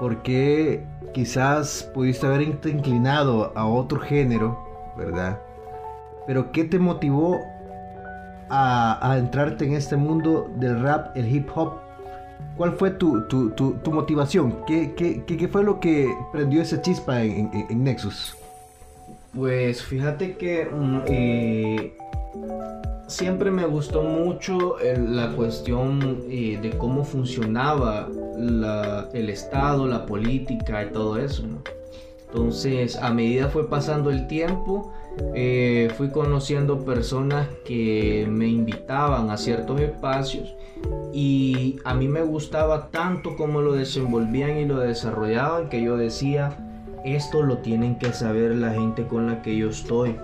¿Por 0.00 0.22
qué 0.22 0.84
quizás 1.12 1.90
pudiste 1.94 2.26
haber 2.26 2.42
inclinado 2.42 3.52
a 3.54 3.66
otro 3.66 4.00
género, 4.00 4.58
verdad? 4.96 5.38
pero 6.26 6.50
¿qué 6.52 6.64
te 6.64 6.78
motivó 6.78 7.40
a, 8.48 9.10
a 9.10 9.18
entrarte 9.18 9.64
en 9.64 9.74
este 9.74 9.96
mundo 9.96 10.50
del 10.56 10.80
rap, 10.80 11.16
el 11.16 11.34
hip 11.34 11.48
hop? 11.54 11.86
¿Cuál 12.56 12.72
fue 12.72 12.90
tu, 12.90 13.22
tu, 13.28 13.50
tu, 13.50 13.92
motivación? 13.92 14.64
¿Qué, 14.66 14.94
qué, 14.94 15.22
qué, 15.24 15.48
fue 15.48 15.62
lo 15.62 15.78
que 15.78 16.08
prendió 16.32 16.62
esa 16.62 16.80
chispa 16.80 17.22
en, 17.22 17.84
Nexus? 17.84 18.34
Pues 19.34 19.82
fíjate 19.82 20.38
que 20.38 20.64
mm, 20.64 21.00
eh, 21.06 21.96
siempre 23.06 23.50
me 23.50 23.66
gustó 23.66 24.02
mucho 24.02 24.76
la 24.82 25.32
cuestión 25.32 26.24
eh, 26.30 26.58
de 26.62 26.70
cómo 26.78 27.04
funcionaba 27.04 28.08
el 29.12 29.28
Estado, 29.28 29.86
la 29.86 30.06
política 30.06 30.84
y 30.84 30.92
todo 30.92 31.18
eso. 31.18 31.42
Entonces, 32.28 32.96
a 32.96 33.12
medida 33.12 33.48
fue 33.48 33.68
pasando 33.68 34.10
el 34.10 34.26
tiempo, 34.28 34.92
eh, 35.34 35.90
fui 35.96 36.10
conociendo 36.10 36.84
personas 36.84 37.48
que 37.64 38.26
me 38.28 38.48
invitaban 38.48 39.30
a 39.30 39.36
ciertos 39.36 39.80
espacios 39.80 40.54
y 41.12 41.78
a 41.84 41.94
mí 41.94 42.08
me 42.08 42.22
gustaba 42.22 42.90
tanto 42.90 43.36
cómo 43.36 43.62
lo 43.62 43.72
desenvolvían 43.72 44.58
y 44.58 44.66
lo 44.66 44.78
desarrollaban 44.78 45.70
que 45.70 45.82
yo 45.82 45.96
decía, 45.96 46.56
esto 47.04 47.42
lo 47.42 47.58
tienen 47.58 47.98
que 47.98 48.12
saber 48.12 48.54
la 48.54 48.72
gente 48.72 49.06
con 49.06 49.26
la 49.26 49.40
que 49.40 49.56
yo 49.56 49.70
estoy. 49.70 50.16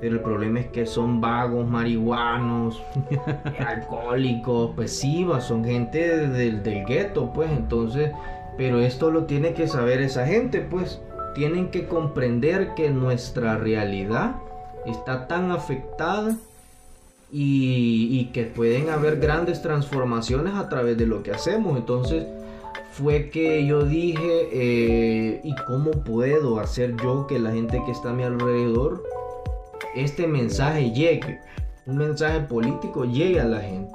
Pero 0.00 0.14
el 0.14 0.20
problema 0.20 0.60
es 0.60 0.68
que 0.68 0.86
son 0.86 1.20
vagos, 1.20 1.66
marihuanos, 1.66 2.80
alcohólicos, 3.58 4.70
sí, 4.88 5.24
va, 5.24 5.40
son 5.40 5.64
gente 5.64 6.28
del, 6.28 6.62
del 6.62 6.84
gueto, 6.84 7.32
pues 7.32 7.50
entonces, 7.50 8.12
pero 8.56 8.78
esto 8.78 9.10
lo 9.10 9.24
tiene 9.24 9.54
que 9.54 9.66
saber 9.66 10.00
esa 10.00 10.24
gente, 10.24 10.60
pues 10.60 11.02
tienen 11.38 11.70
que 11.70 11.86
comprender 11.86 12.74
que 12.74 12.90
nuestra 12.90 13.56
realidad 13.56 14.34
está 14.86 15.28
tan 15.28 15.52
afectada 15.52 16.36
y, 17.30 18.24
que 18.32 18.42
pueden 18.42 18.90
haber 18.90 19.20
grandes 19.20 19.62
transformaciones 19.62 20.54
a 20.54 20.68
través 20.68 20.98
de 20.98 21.06
lo 21.06 21.22
que 21.22 21.30
hacemos. 21.30 21.78
Entonces 21.78 22.26
fue 22.90 23.30
que 23.30 23.64
yo 23.64 23.84
dije, 23.84 24.48
eh, 24.52 25.40
¿y 25.44 25.54
cómo 25.68 25.92
puedo 25.92 26.58
hacer 26.58 26.96
yo 27.00 27.28
que 27.28 27.38
la 27.38 27.52
gente 27.52 27.80
que 27.86 27.92
está 27.92 28.10
a 28.10 28.14
mi 28.14 28.24
alrededor, 28.24 29.04
este 29.94 30.26
mensaje 30.26 30.90
llegue? 30.90 31.38
Un 31.86 31.98
mensaje 31.98 32.40
político 32.40 33.04
llegue 33.04 33.40
a 33.40 33.44
la 33.44 33.60
gente. 33.60 33.92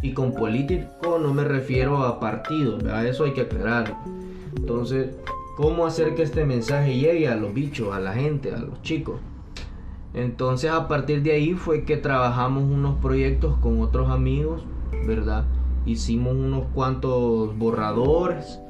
Y 0.00 0.14
con 0.14 0.32
político 0.32 1.18
no 1.18 1.34
me 1.34 1.44
refiero 1.44 2.04
a 2.04 2.18
partidos, 2.18 2.82
¿verdad? 2.82 3.06
eso 3.06 3.24
hay 3.24 3.34
que 3.34 3.42
aclararlo. 3.42 3.98
Entonces, 4.56 5.08
¿cómo 5.56 5.86
hacer 5.86 6.14
que 6.14 6.22
este 6.22 6.44
mensaje 6.44 6.96
llegue 6.96 7.28
a 7.28 7.34
los 7.34 7.52
bichos, 7.52 7.94
a 7.94 7.98
la 7.98 8.12
gente, 8.12 8.54
a 8.54 8.58
los 8.58 8.82
chicos? 8.82 9.16
Entonces 10.14 10.70
a 10.70 10.86
partir 10.86 11.22
de 11.22 11.32
ahí 11.32 11.54
fue 11.54 11.84
que 11.84 11.96
trabajamos 11.96 12.62
unos 12.64 12.98
proyectos 13.00 13.58
con 13.58 13.80
otros 13.80 14.10
amigos, 14.10 14.64
¿verdad? 15.06 15.44
Hicimos 15.84 16.34
unos 16.34 16.64
cuantos 16.74 17.56
borradores, 17.58 18.60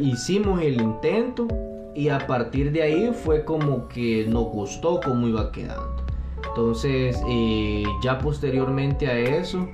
hicimos 0.00 0.60
el 0.62 0.80
intento 0.80 1.48
y 1.94 2.10
a 2.10 2.26
partir 2.26 2.72
de 2.72 2.82
ahí 2.82 3.12
fue 3.12 3.44
como 3.44 3.88
que 3.88 4.26
nos 4.28 4.44
gustó 4.44 5.00
cómo 5.00 5.26
iba 5.26 5.50
quedando. 5.52 5.96
Entonces 6.48 7.20
eh, 7.28 7.84
ya 8.02 8.18
posteriormente 8.18 9.08
a 9.08 9.18
eso, 9.18 9.68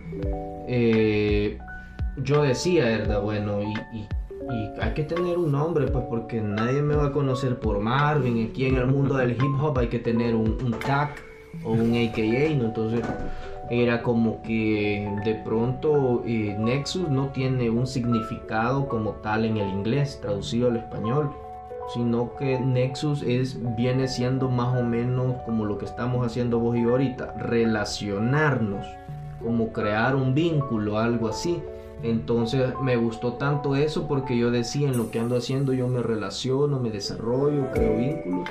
eh, 0.69 1.59
yo 2.23 2.43
decía, 2.43 2.85
¿verdad? 2.85 3.21
Bueno, 3.21 3.63
y- 3.63 4.07
y 4.51 4.81
hay 4.81 4.93
que 4.95 5.05
tener 5.05 5.39
un 5.39 5.53
nombre, 5.53 5.87
pues 5.87 6.05
porque 6.09 6.41
nadie 6.41 6.83
me 6.83 6.95
va 6.95 7.07
a 7.07 7.13
conocer 7.13 7.59
por 7.59 7.79
Marvin. 7.81 8.49
Aquí 8.51 8.67
en 8.67 8.77
el 8.77 8.87
mundo 8.87 9.17
del 9.17 9.33
hip 9.33 9.63
hop 9.63 9.79
hay 9.79 9.89
que 9.89 9.99
tener 9.99 10.35
un, 10.35 10.59
un 10.63 10.77
o 11.65 11.73
un 11.73 11.95
AKA, 11.95 12.55
¿no? 12.57 12.65
Entonces 12.65 13.03
era 13.71 14.03
como 14.03 14.43
que 14.43 15.11
de 15.25 15.35
pronto 15.37 16.23
eh, 16.27 16.55
Nexus 16.59 17.09
no 17.09 17.29
tiene 17.29 17.71
un 17.71 17.87
significado 17.87 18.89
como 18.89 19.13
tal 19.13 19.45
en 19.45 19.57
el 19.57 19.69
inglés, 19.69 20.19
traducido 20.21 20.69
al 20.69 20.77
español, 20.77 21.31
sino 21.93 22.35
que 22.37 22.59
Nexus 22.59 23.23
es, 23.23 23.59
viene 23.77 24.09
siendo 24.09 24.49
más 24.49 24.77
o 24.77 24.83
menos 24.83 25.37
como 25.45 25.65
lo 25.65 25.79
que 25.79 25.85
estamos 25.85 26.27
haciendo 26.27 26.59
vos 26.59 26.77
y 26.77 26.83
yo 26.83 26.91
ahorita, 26.91 27.35
relacionarnos, 27.39 28.87
como 29.43 29.73
crear 29.73 30.17
un 30.17 30.35
vínculo, 30.35 30.99
algo 30.99 31.29
así. 31.29 31.63
Entonces 32.03 32.73
me 32.83 32.97
gustó 32.97 33.35
tanto 33.35 33.77
eso 33.77 34.07
porque 34.07 34.37
yo 34.37 34.51
decía 34.51 34.89
en 34.89 34.99
lo 34.99 35.11
que 35.11 35.21
ando 35.21 35.37
haciendo 35.37 35.73
yo 35.73 35.89
me 35.89 36.03
relaciono, 36.03 36.79
me 36.79 36.91
desarrollo, 36.91 37.71
creo 37.73 37.97
vínculos. 37.97 38.51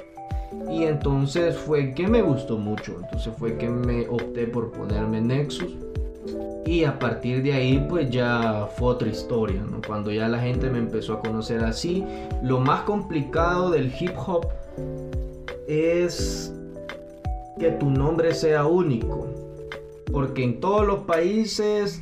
Y 0.71 0.83
entonces 0.83 1.55
fue 1.55 1.93
que 1.93 2.07
me 2.07 2.21
gustó 2.21 2.57
mucho. 2.57 2.95
Entonces 3.03 3.33
fue 3.37 3.57
que 3.57 3.69
me 3.69 4.07
opté 4.07 4.47
por 4.47 4.71
ponerme 4.71 5.21
Nexus. 5.21 5.75
Y 6.65 6.85
a 6.85 6.97
partir 6.97 7.43
de 7.43 7.53
ahí 7.53 7.85
pues 7.89 8.09
ya 8.09 8.69
fue 8.77 8.89
otra 8.89 9.09
historia, 9.09 9.61
¿no? 9.61 9.81
Cuando 9.85 10.11
ya 10.11 10.27
la 10.29 10.39
gente 10.39 10.69
me 10.69 10.79
empezó 10.79 11.13
a 11.13 11.19
conocer 11.19 11.63
así. 11.63 12.03
Lo 12.41 12.59
más 12.59 12.81
complicado 12.81 13.71
del 13.71 13.93
hip 13.99 14.13
hop 14.25 14.47
es 15.67 16.53
que 17.59 17.71
tu 17.71 17.89
nombre 17.89 18.33
sea 18.33 18.65
único. 18.65 19.27
Porque 20.11 20.43
en 20.43 20.59
todos 20.59 20.85
los 20.85 20.99
países 21.01 22.01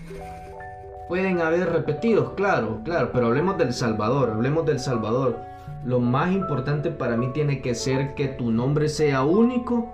pueden 1.12 1.42
haber 1.42 1.70
repetidos, 1.70 2.32
claro, 2.38 2.80
claro, 2.86 3.10
pero 3.12 3.28
hablemos 3.28 3.58
del 3.58 3.74
Salvador, 3.74 4.30
hablemos 4.30 4.66
del 4.66 4.80
Salvador. 4.80 5.36
Lo 5.84 6.00
más 6.00 6.32
importante 6.32 6.90
para 6.90 7.18
mí 7.18 7.28
tiene 7.34 7.62
que 7.62 7.76
ser 7.76 8.16
que 8.16 8.30
tu 8.30 8.50
nombre 8.50 8.88
sea 8.88 9.26
único 9.26 9.94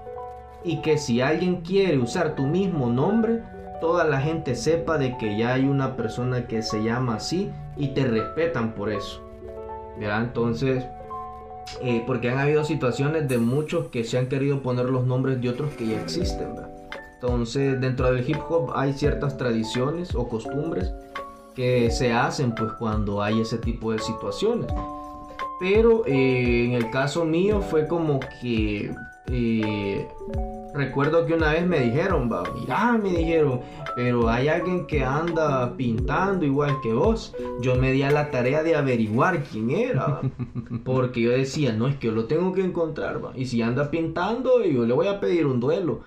y 0.63 0.79
que 0.83 0.99
si 0.99 1.19
alguien 1.21 1.61
quiere 1.61 1.97
usar 1.97 2.35
tu 2.35 2.45
mismo 2.45 2.91
nombre, 2.91 3.41
toda 3.81 4.03
la 4.03 4.21
gente 4.21 4.53
sepa 4.53 4.99
de 4.99 5.17
que 5.17 5.39
ya 5.39 5.55
hay 5.55 5.65
una 5.65 5.95
persona 5.95 6.45
que 6.45 6.61
se 6.61 6.83
llama 6.83 7.15
así 7.15 7.49
y 7.77 7.95
te 7.95 8.05
respetan 8.05 8.75
por 8.75 8.91
eso. 8.91 9.27
¿Verdad? 9.99 10.21
Entonces, 10.21 10.85
eh, 11.81 12.03
porque 12.05 12.29
han 12.29 12.37
habido 12.37 12.63
situaciones 12.63 13.27
de 13.27 13.39
muchos 13.39 13.87
que 13.87 14.03
se 14.03 14.19
han 14.19 14.27
querido 14.27 14.61
poner 14.61 14.85
los 14.85 15.07
nombres 15.07 15.41
de 15.41 15.49
otros 15.49 15.73
que 15.73 15.87
ya 15.87 15.99
existen, 15.99 16.53
¿verdad? 16.53 16.69
Entonces, 17.15 17.81
dentro 17.81 18.11
del 18.11 18.29
hip 18.29 18.37
hop 18.47 18.73
hay 18.75 18.93
ciertas 18.93 19.35
tradiciones 19.35 20.13
o 20.13 20.27
costumbres 20.27 20.93
que 21.57 21.89
se 21.89 22.13
hacen 22.13 22.53
pues 22.53 22.71
cuando 22.73 23.23
hay 23.23 23.41
ese 23.41 23.57
tipo 23.57 23.91
de 23.91 23.97
situaciones. 23.97 24.71
Pero 25.59 26.05
eh, 26.05 26.65
en 26.65 26.73
el 26.73 26.91
caso 26.91 27.25
mío 27.25 27.61
fue 27.61 27.87
como 27.87 28.19
que 28.39 28.93
eh, 29.31 30.07
recuerdo 30.75 31.25
que 31.25 31.33
una 31.33 31.53
vez 31.53 31.65
me 31.65 31.79
dijeron, 31.79 32.31
va, 32.31 32.43
mira, 32.53 32.99
me 33.01 33.09
dijeron, 33.09 33.61
pero 33.95 34.29
hay 34.29 34.49
alguien 34.49 34.85
que 34.85 35.03
anda 35.03 35.75
pintando 35.75 36.45
igual 36.45 36.75
que 36.83 36.93
vos. 36.93 37.35
Yo 37.61 37.75
me 37.75 37.91
di 37.91 38.03
a 38.03 38.11
la 38.11 38.29
tarea 38.29 38.61
de 38.61 38.75
averiguar 38.75 39.41
quién 39.41 39.71
era, 39.71 40.21
porque 40.85 41.21
yo 41.21 41.31
decía, 41.31 41.73
no, 41.73 41.87
es 41.87 41.95
que 41.95 42.05
yo 42.05 42.13
lo 42.13 42.25
tengo 42.25 42.53
que 42.53 42.61
encontrar, 42.61 43.25
va, 43.25 43.31
y 43.35 43.47
si 43.47 43.63
anda 43.63 43.89
pintando, 43.89 44.63
yo 44.63 44.85
le 44.85 44.93
voy 44.93 45.07
a 45.07 45.19
pedir 45.19 45.47
un 45.47 45.59
duelo. 45.59 46.01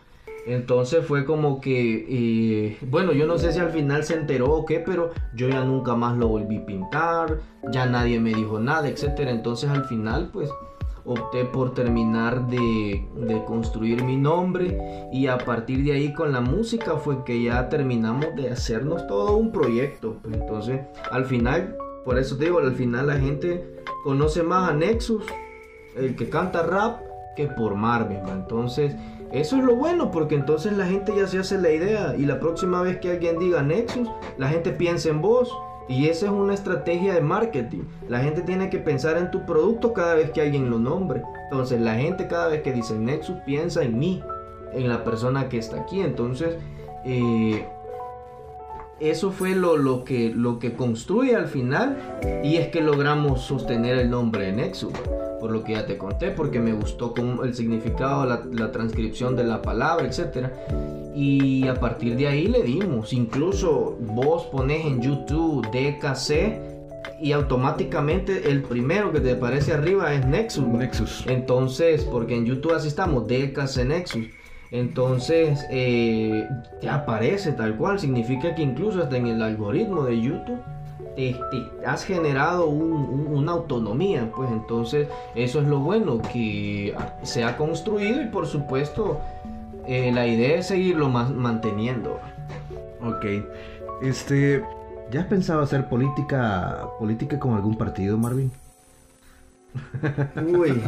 Entonces 0.47 1.05
fue 1.05 1.24
como 1.24 1.61
que, 1.61 2.07
eh, 2.09 2.78
bueno, 2.88 3.12
yo 3.12 3.26
no 3.26 3.38
sé 3.38 3.53
si 3.53 3.59
al 3.59 3.70
final 3.70 4.05
se 4.05 4.14
enteró 4.14 4.51
o 4.53 4.64
qué, 4.64 4.80
pero 4.80 5.11
yo 5.34 5.49
ya 5.49 5.64
nunca 5.64 5.95
más 5.95 6.16
lo 6.16 6.28
volví 6.28 6.59
a 6.59 6.66
pintar, 6.66 7.41
ya 7.72 7.86
nadie 7.86 8.20
me 8.20 8.34
dijo 8.34 8.59
nada, 8.59 8.88
etcétera. 8.88 9.30
Entonces 9.30 9.70
al 9.70 9.84
final, 9.84 10.30
pues 10.32 10.51
opté 11.05 11.45
por 11.45 11.74
terminar 11.74 12.47
de, 12.47 13.07
construir 13.47 14.05
mi 14.05 14.16
nombre 14.16 15.09
y 15.12 15.26
a 15.26 15.38
partir 15.38 15.82
de 15.84 15.93
ahí 15.93 16.12
con 16.12 16.32
la 16.32 16.41
música 16.41 16.97
fue 16.97 17.24
que 17.24 17.43
ya 17.43 17.68
terminamos 17.68 18.26
de 18.36 18.51
hacernos 18.51 19.07
todo 19.07 19.36
un 19.36 19.51
proyecto. 19.51 20.16
Entonces 20.32 20.80
al 21.11 21.24
final, 21.24 21.76
por 22.05 22.18
eso 22.18 22.36
te 22.36 22.45
digo, 22.45 22.59
al 22.59 22.74
final 22.74 23.09
la 23.09 23.18
gente 23.18 23.82
conoce 24.05 24.43
más 24.43 24.70
a 24.70 24.74
Nexus, 24.74 25.24
el 25.97 26.14
que 26.16 26.28
canta 26.28 26.62
rap, 26.62 27.01
que 27.36 27.47
por 27.47 27.74
Marvin. 27.74 28.18
¿va? 28.18 28.32
Entonces 28.32 28.95
eso 29.32 29.56
es 29.56 29.64
lo 29.64 29.76
bueno 29.76 30.10
porque 30.10 30.34
entonces 30.34 30.76
la 30.76 30.86
gente 30.86 31.12
ya 31.16 31.26
se 31.26 31.38
hace 31.38 31.58
la 31.58 31.70
idea 31.70 32.14
y 32.16 32.26
la 32.26 32.40
próxima 32.40 32.82
vez 32.82 32.98
que 32.98 33.12
alguien 33.12 33.38
diga 33.38 33.62
Nexus, 33.62 34.08
la 34.38 34.48
gente 34.48 34.72
piensa 34.72 35.08
en 35.08 35.20
vos. 35.20 35.52
Y 35.88 36.06
esa 36.06 36.26
es 36.26 36.32
una 36.32 36.54
estrategia 36.54 37.14
de 37.14 37.20
marketing. 37.20 37.82
La 38.08 38.20
gente 38.20 38.42
tiene 38.42 38.70
que 38.70 38.78
pensar 38.78 39.18
en 39.18 39.32
tu 39.32 39.44
producto 39.44 39.92
cada 39.92 40.14
vez 40.14 40.30
que 40.30 40.40
alguien 40.40 40.70
lo 40.70 40.78
nombre. 40.78 41.22
Entonces 41.44 41.80
la 41.80 41.96
gente 41.96 42.28
cada 42.28 42.46
vez 42.46 42.62
que 42.62 42.72
dice 42.72 42.94
Nexus 42.94 43.38
piensa 43.44 43.82
en 43.82 43.98
mí, 43.98 44.22
en 44.72 44.88
la 44.88 45.02
persona 45.02 45.48
que 45.48 45.58
está 45.58 45.80
aquí. 45.80 46.00
Entonces 46.00 46.56
eh, 47.04 47.66
eso 49.01 49.30
fue 49.32 49.55
lo, 49.55 49.76
lo, 49.76 50.05
que, 50.05 50.32
lo 50.34 50.59
que 50.59 50.74
construye 50.74 51.34
al 51.34 51.46
final 51.46 51.96
y 52.44 52.57
es 52.57 52.68
que 52.68 52.80
logramos 52.80 53.42
sostener 53.42 53.98
el 53.98 54.11
nombre 54.11 54.46
de 54.46 54.53
Nexus 54.53 54.92
por 55.40 55.51
lo 55.51 55.64
que 55.64 55.72
ya 55.72 55.86
te 55.86 55.96
conté, 55.96 56.30
porque 56.30 56.61
me 56.61 56.74
gustó 56.74 57.14
como 57.14 57.42
el 57.44 57.55
significado, 57.55 58.26
la, 58.26 58.42
la, 58.53 58.70
transcripción 58.70 59.34
de 59.36 59.44
la 59.44 59.62
palabra, 59.62 60.07
etc. 60.07 60.48
Y 61.14 61.66
a 61.66 61.74
partir 61.74 62.14
de 62.16 62.28
ahí 62.28 62.46
le 62.46 62.62
dimos. 62.62 63.14
Incluso 63.14 63.96
vos 64.01 64.44
pones 64.53 64.84
en 64.84 65.01
YouTube 65.01 65.66
DKC 65.72 66.70
y 67.20 67.32
automáticamente 67.32 68.51
el 68.51 68.62
primero 68.62 69.12
que 69.12 69.20
te 69.20 69.32
aparece 69.32 69.72
arriba 69.72 70.12
es 70.12 70.26
Nexus. 70.26 70.66
Nexus. 70.68 71.24
Entonces, 71.26 72.05
porque 72.05 72.36
en 72.36 72.44
YouTube 72.44 72.74
así 72.74 72.88
estamos, 72.88 73.26
DKC 73.26 73.84
Nexus. 73.86 74.26
Entonces, 74.72 75.66
eh, 75.70 76.48
te 76.80 76.88
aparece 76.88 77.52
tal 77.52 77.76
cual. 77.76 77.98
Significa 77.98 78.54
que 78.54 78.62
incluso 78.62 79.02
hasta 79.02 79.16
en 79.16 79.26
el 79.26 79.42
algoritmo 79.42 80.04
de 80.04 80.20
YouTube 80.20 80.60
te, 81.16 81.34
te 81.50 81.86
has 81.86 82.04
generado 82.04 82.66
un- 82.68 82.92
un- 82.92 83.26
una 83.36 83.52
autonomía. 83.52 84.30
Pues 84.34 84.50
entonces, 84.50 85.08
eso 85.34 85.60
es 85.60 85.66
lo 85.66 85.80
bueno, 85.80 86.20
que 86.32 86.94
se 87.22 87.42
ha 87.44 87.56
construido 87.56 88.22
y 88.22 88.26
por 88.26 88.46
supuesto, 88.46 89.20
eh, 89.86 90.12
la 90.12 90.26
idea 90.26 90.58
es 90.58 90.66
seguirlo 90.68 91.08
ma- 91.08 91.28
manteniendo. 91.28 92.18
Ok. 93.02 93.24
Este. 94.02 94.62
¿Ya 95.10 95.22
has 95.22 95.26
pensado 95.26 95.60
hacer 95.62 95.88
política 95.88 96.86
política 97.00 97.40
con 97.40 97.54
algún 97.54 97.76
partido, 97.76 98.16
Marvin? 98.16 98.52
Uy. 100.56 100.80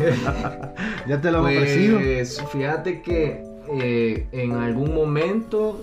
¿Ya 1.09 1.21
te 1.21 1.31
lo 1.33 1.39
han 1.39 1.45
ofrecido? 1.47 1.99
Pues 1.99 2.41
fíjate 2.53 3.03
que 3.03 3.43
eh, 3.69 4.27
en 4.33 4.53
algún 4.53 4.95
momento 4.95 5.81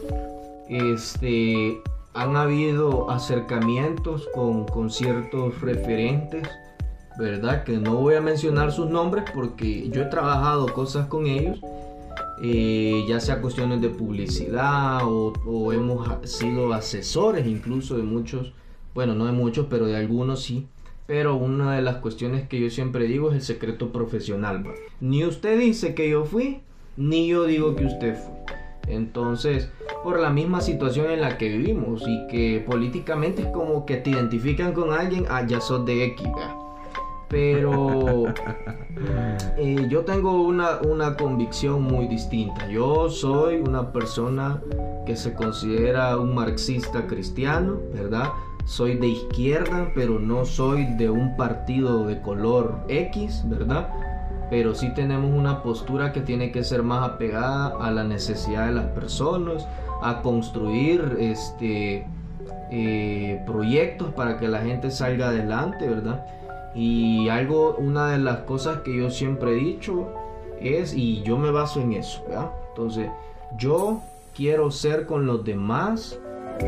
este, 0.68 1.82
han 2.14 2.36
habido 2.36 3.10
acercamientos 3.10 4.28
con, 4.34 4.66
con 4.66 4.90
ciertos 4.90 5.60
referentes, 5.62 6.48
¿verdad? 7.18 7.64
Que 7.64 7.78
no 7.78 7.96
voy 7.96 8.16
a 8.16 8.22
mencionar 8.22 8.72
sus 8.72 8.90
nombres 8.90 9.26
porque 9.34 9.90
yo 9.90 10.04
he 10.04 10.06
trabajado 10.06 10.74
cosas 10.74 11.08
con 11.08 11.28
ellos, 11.28 11.60
eh, 12.42 13.06
ya 13.08 13.20
sea 13.20 13.42
cuestiones 13.42 13.82
de 13.82 13.90
publicidad 13.90 15.02
o, 15.04 15.74
hemos 15.74 16.08
sido 16.30 16.74
asesores 16.74 17.46
incluso 17.46 17.98
de 17.98 18.04
muchos, 18.04 18.54
bueno, 18.94 19.14
no 19.14 19.26
de 19.26 19.34
muchos, 19.34 19.68
pero 19.70 19.86
de 19.86 19.98
algunos 19.98 20.44
sí. 20.44 20.68
Pero 21.06 21.36
una 21.36 21.76
de 21.76 21.82
las 21.82 21.98
cuestiones 21.98 22.48
que 22.48 22.60
yo 22.60 22.70
siempre 22.70 23.06
digo 23.06 23.30
es 23.30 23.36
el 23.36 23.42
secreto 23.42 23.92
profesional. 23.92 24.64
Ni 25.02 25.26
usted 25.26 25.60
dice 25.60 25.96
que 25.96 26.08
yo 26.08 26.24
fui, 26.24 26.62
ni 27.00 27.28
yo 27.28 27.46
digo 27.46 27.76
que 27.76 27.86
usted 27.86 28.16
fue. 28.16 28.40
Entonces, 28.88 29.72
por 30.04 30.20
la 30.20 30.30
misma 30.30 30.60
situación 30.62 31.10
en 31.10 31.22
la 31.22 31.38
que 31.38 31.48
vivimos 31.48 32.04
y 32.06 32.28
que 32.28 32.64
políticamente 32.68 33.44
es 33.44 33.48
como 33.50 33.86
que 33.86 33.98
te 33.98 34.10
identifican 34.10 34.74
con 34.74 34.92
alguien, 34.92 35.26
ah, 35.30 35.46
ya 35.48 35.62
sos 35.62 35.86
de 35.86 36.04
X, 36.06 36.28
¿va? 36.28 36.58
Pero 37.30 38.26
eh, 39.58 39.86
yo 39.90 40.02
tengo 40.02 40.42
una, 40.42 40.80
una 40.82 41.16
convicción 41.16 41.84
muy 41.84 42.08
distinta. 42.08 42.68
Yo 42.68 43.10
soy 43.10 43.58
una 43.58 43.94
persona 43.94 44.62
que 45.06 45.16
se 45.16 45.34
considera 45.34 46.18
un 46.18 46.36
marxista 46.36 47.08
cristiano, 47.08 47.80
¿verdad? 47.94 48.30
Soy 48.66 48.96
de 48.96 49.08
izquierda, 49.08 49.92
pero 49.96 50.20
no 50.20 50.44
soy 50.44 50.86
de 50.96 51.10
un 51.10 51.38
partido 51.38 52.06
de 52.06 52.20
color 52.22 52.76
X, 52.90 53.44
¿verdad? 53.46 53.90
Pero 54.50 54.74
sí 54.74 54.94
tenemos 54.94 55.32
una 55.32 55.62
postura 55.62 56.12
que 56.12 56.22
tiene 56.22 56.52
que 56.52 56.64
ser 56.64 56.84
más 56.84 57.08
apegada 57.08 57.78
a 57.80 57.92
la 57.92 58.04
necesidad 58.04 58.68
de 58.68 58.74
las 58.74 58.86
personas, 58.88 59.68
a 60.02 60.22
construir 60.22 61.18
este, 61.20 62.08
eh, 62.72 63.42
proyectos 63.46 64.14
para 64.14 64.38
que 64.38 64.48
la 64.48 64.62
gente 64.62 64.92
salga 64.92 65.30
adelante, 65.30 65.88
¿verdad? 65.88 66.26
Y 66.76 67.30
algo, 67.30 67.76
una 67.78 68.12
de 68.12 68.20
las 68.20 68.40
cosas 68.40 68.80
que 68.80 68.96
yo 68.96 69.10
siempre 69.10 69.52
he 69.52 69.56
dicho 69.56 70.08
es, 70.62 70.94
y 70.94 71.22
yo 71.24 71.38
me 71.38 71.52
baso 71.52 71.82
en 71.82 71.94
eso, 71.94 72.24
¿verdad? 72.28 72.52
Entonces, 72.70 73.10
yo 73.58 74.02
quiero 74.36 74.72
ser 74.72 75.06
con 75.06 75.26
los 75.26 75.44
demás 75.44 76.20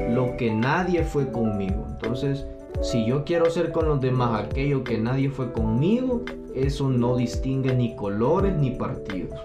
lo 0.10 0.36
que 0.38 0.52
nadie 0.52 1.04
fue 1.04 1.32
conmigo. 1.32 1.86
Entonces, 1.90 2.46
si 2.82 3.06
yo 3.06 3.24
quiero 3.26 3.50
ser 3.52 3.72
con 3.72 3.88
los 3.88 4.02
demás 4.02 4.46
aquello 4.46 4.84
que 4.84 4.98
nadie 4.98 5.30
fue 5.30 5.52
conmigo, 5.52 6.24
eso 6.56 6.90
no 6.90 7.16
distingue 7.16 7.76
ni 7.76 7.96
colores 7.96 8.56
ni 8.58 8.72
partidos. 8.72 9.40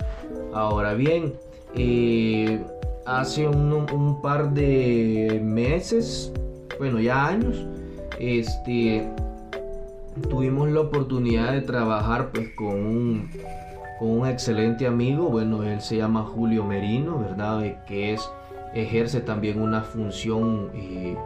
Ahora 0.53 0.95
bien, 0.95 1.35
eh, 1.75 2.61
hace 3.05 3.47
un, 3.47 4.21
par 4.23 4.53
de 4.53 5.41
meses, 5.45 6.33
bueno, 6.79 6.99
ya 6.99 7.27
años, 7.27 7.67
este, 8.19 9.09
tuvimos 10.29 10.71
la 10.71 10.81
oportunidad 10.81 11.53
de 11.53 11.61
trabajar 11.61 12.31
pues 12.33 12.49
con 12.57 12.75
un, 12.75 13.31
con 13.99 14.11
un 14.21 14.27
excelente 14.27 14.87
amigo, 14.87 15.29
bueno, 15.29 15.63
él 15.63 15.81
se 15.81 15.99
llama 15.99 16.23
Julio 16.23 16.65
Merino, 16.65 17.19
¿verdad? 17.19 17.85
Que 17.87 18.15
es, 18.15 18.29
ejerce 18.75 19.21
también 19.21 19.61
una 19.61 19.83
función 19.83 20.71
eh, 20.75 21.17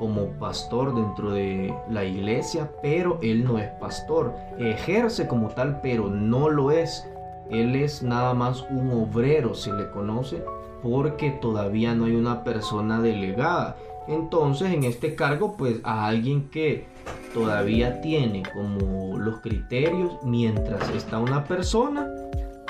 como 0.00 0.28
pastor 0.38 0.94
dentro 0.94 1.30
de 1.30 1.72
la 1.90 2.04
iglesia, 2.04 2.72
pero 2.82 3.18
él 3.22 3.44
no 3.44 3.58
es 3.58 3.68
pastor, 3.72 4.34
ejerce 4.58 5.28
como 5.28 5.48
tal, 5.50 5.80
pero 5.82 6.08
no 6.08 6.48
lo 6.48 6.70
es. 6.72 7.06
Él 7.50 7.76
es 7.76 8.02
nada 8.02 8.32
más 8.32 8.64
un 8.70 8.90
obrero, 8.92 9.54
se 9.54 9.72
le 9.72 9.90
conoce, 9.90 10.42
porque 10.82 11.30
todavía 11.30 11.94
no 11.94 12.06
hay 12.06 12.16
una 12.16 12.42
persona 12.42 13.02
delegada. 13.02 13.76
Entonces, 14.08 14.72
en 14.72 14.84
este 14.84 15.14
cargo, 15.14 15.56
pues 15.58 15.80
a 15.84 16.06
alguien 16.06 16.48
que 16.48 16.86
todavía 17.34 18.00
tiene 18.00 18.42
como 18.54 19.18
los 19.18 19.40
criterios, 19.40 20.16
mientras 20.24 20.88
está 20.90 21.18
una 21.18 21.44
persona, 21.44 22.08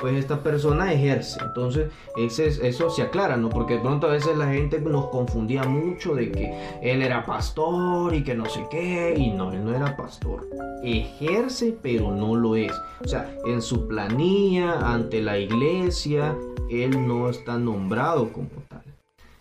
pues 0.01 0.17
esta 0.17 0.43
persona 0.43 0.93
ejerce. 0.93 1.39
Entonces, 1.43 1.91
eso 2.17 2.91
se 2.91 3.03
aclara, 3.03 3.37
¿no? 3.37 3.51
Porque 3.51 3.75
de 3.75 3.81
pronto 3.81 4.07
a 4.07 4.13
veces 4.13 4.37
la 4.37 4.53
gente 4.53 4.81
nos 4.81 5.07
confundía 5.09 5.65
mucho 5.65 6.15
de 6.15 6.33
que 6.33 6.53
él 6.83 7.03
era 7.03 7.25
pastor 7.25 8.15
y 8.15 8.25
que 8.25 8.35
no 8.35 8.47
sé 8.47 8.67
qué, 8.71 9.15
y 9.17 9.31
no, 9.31 9.53
él 9.53 9.65
no 9.65 9.75
era 9.75 9.97
pastor. 9.97 10.49
Ejerce, 10.83 11.77
pero 11.83 12.11
no 12.11 12.35
lo 12.35 12.57
es. 12.57 12.73
O 13.05 13.09
sea, 13.09 13.37
en 13.47 13.61
su 13.61 13.87
planilla, 13.87 14.93
ante 14.93 15.21
la 15.21 15.39
iglesia, 15.39 16.37
él 16.71 17.07
no 17.07 17.29
está 17.29 17.59
nombrado 17.59 18.33
como 18.33 18.49
tal. 18.69 18.83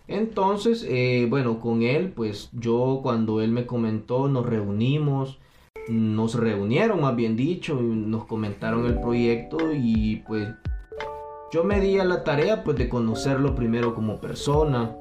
Entonces, 0.08 0.86
eh, 0.90 1.28
bueno, 1.30 1.60
con 1.60 1.84
él, 1.84 2.12
pues 2.12 2.50
yo 2.52 3.00
cuando 3.04 3.42
él 3.42 3.52
me 3.52 3.68
comentó, 3.68 4.28
nos 4.28 4.46
reunimos, 4.46 5.40
nos 5.90 6.36
reunieron 6.36 7.02
más 7.02 7.16
bien 7.16 7.36
dicho, 7.36 7.76
nos 7.82 8.26
comentaron 8.26 8.86
el 8.86 9.00
proyecto 9.00 9.58
y 9.74 10.24
pues 10.28 10.48
yo 11.52 11.64
me 11.64 11.80
di 11.80 11.98
a 11.98 12.06
la 12.06 12.24
tarea 12.24 12.64
pues 12.64 12.78
de 12.78 12.88
conocerlo 12.88 13.56
primero 13.56 13.96
como 13.96 14.22
persona, 14.22 14.96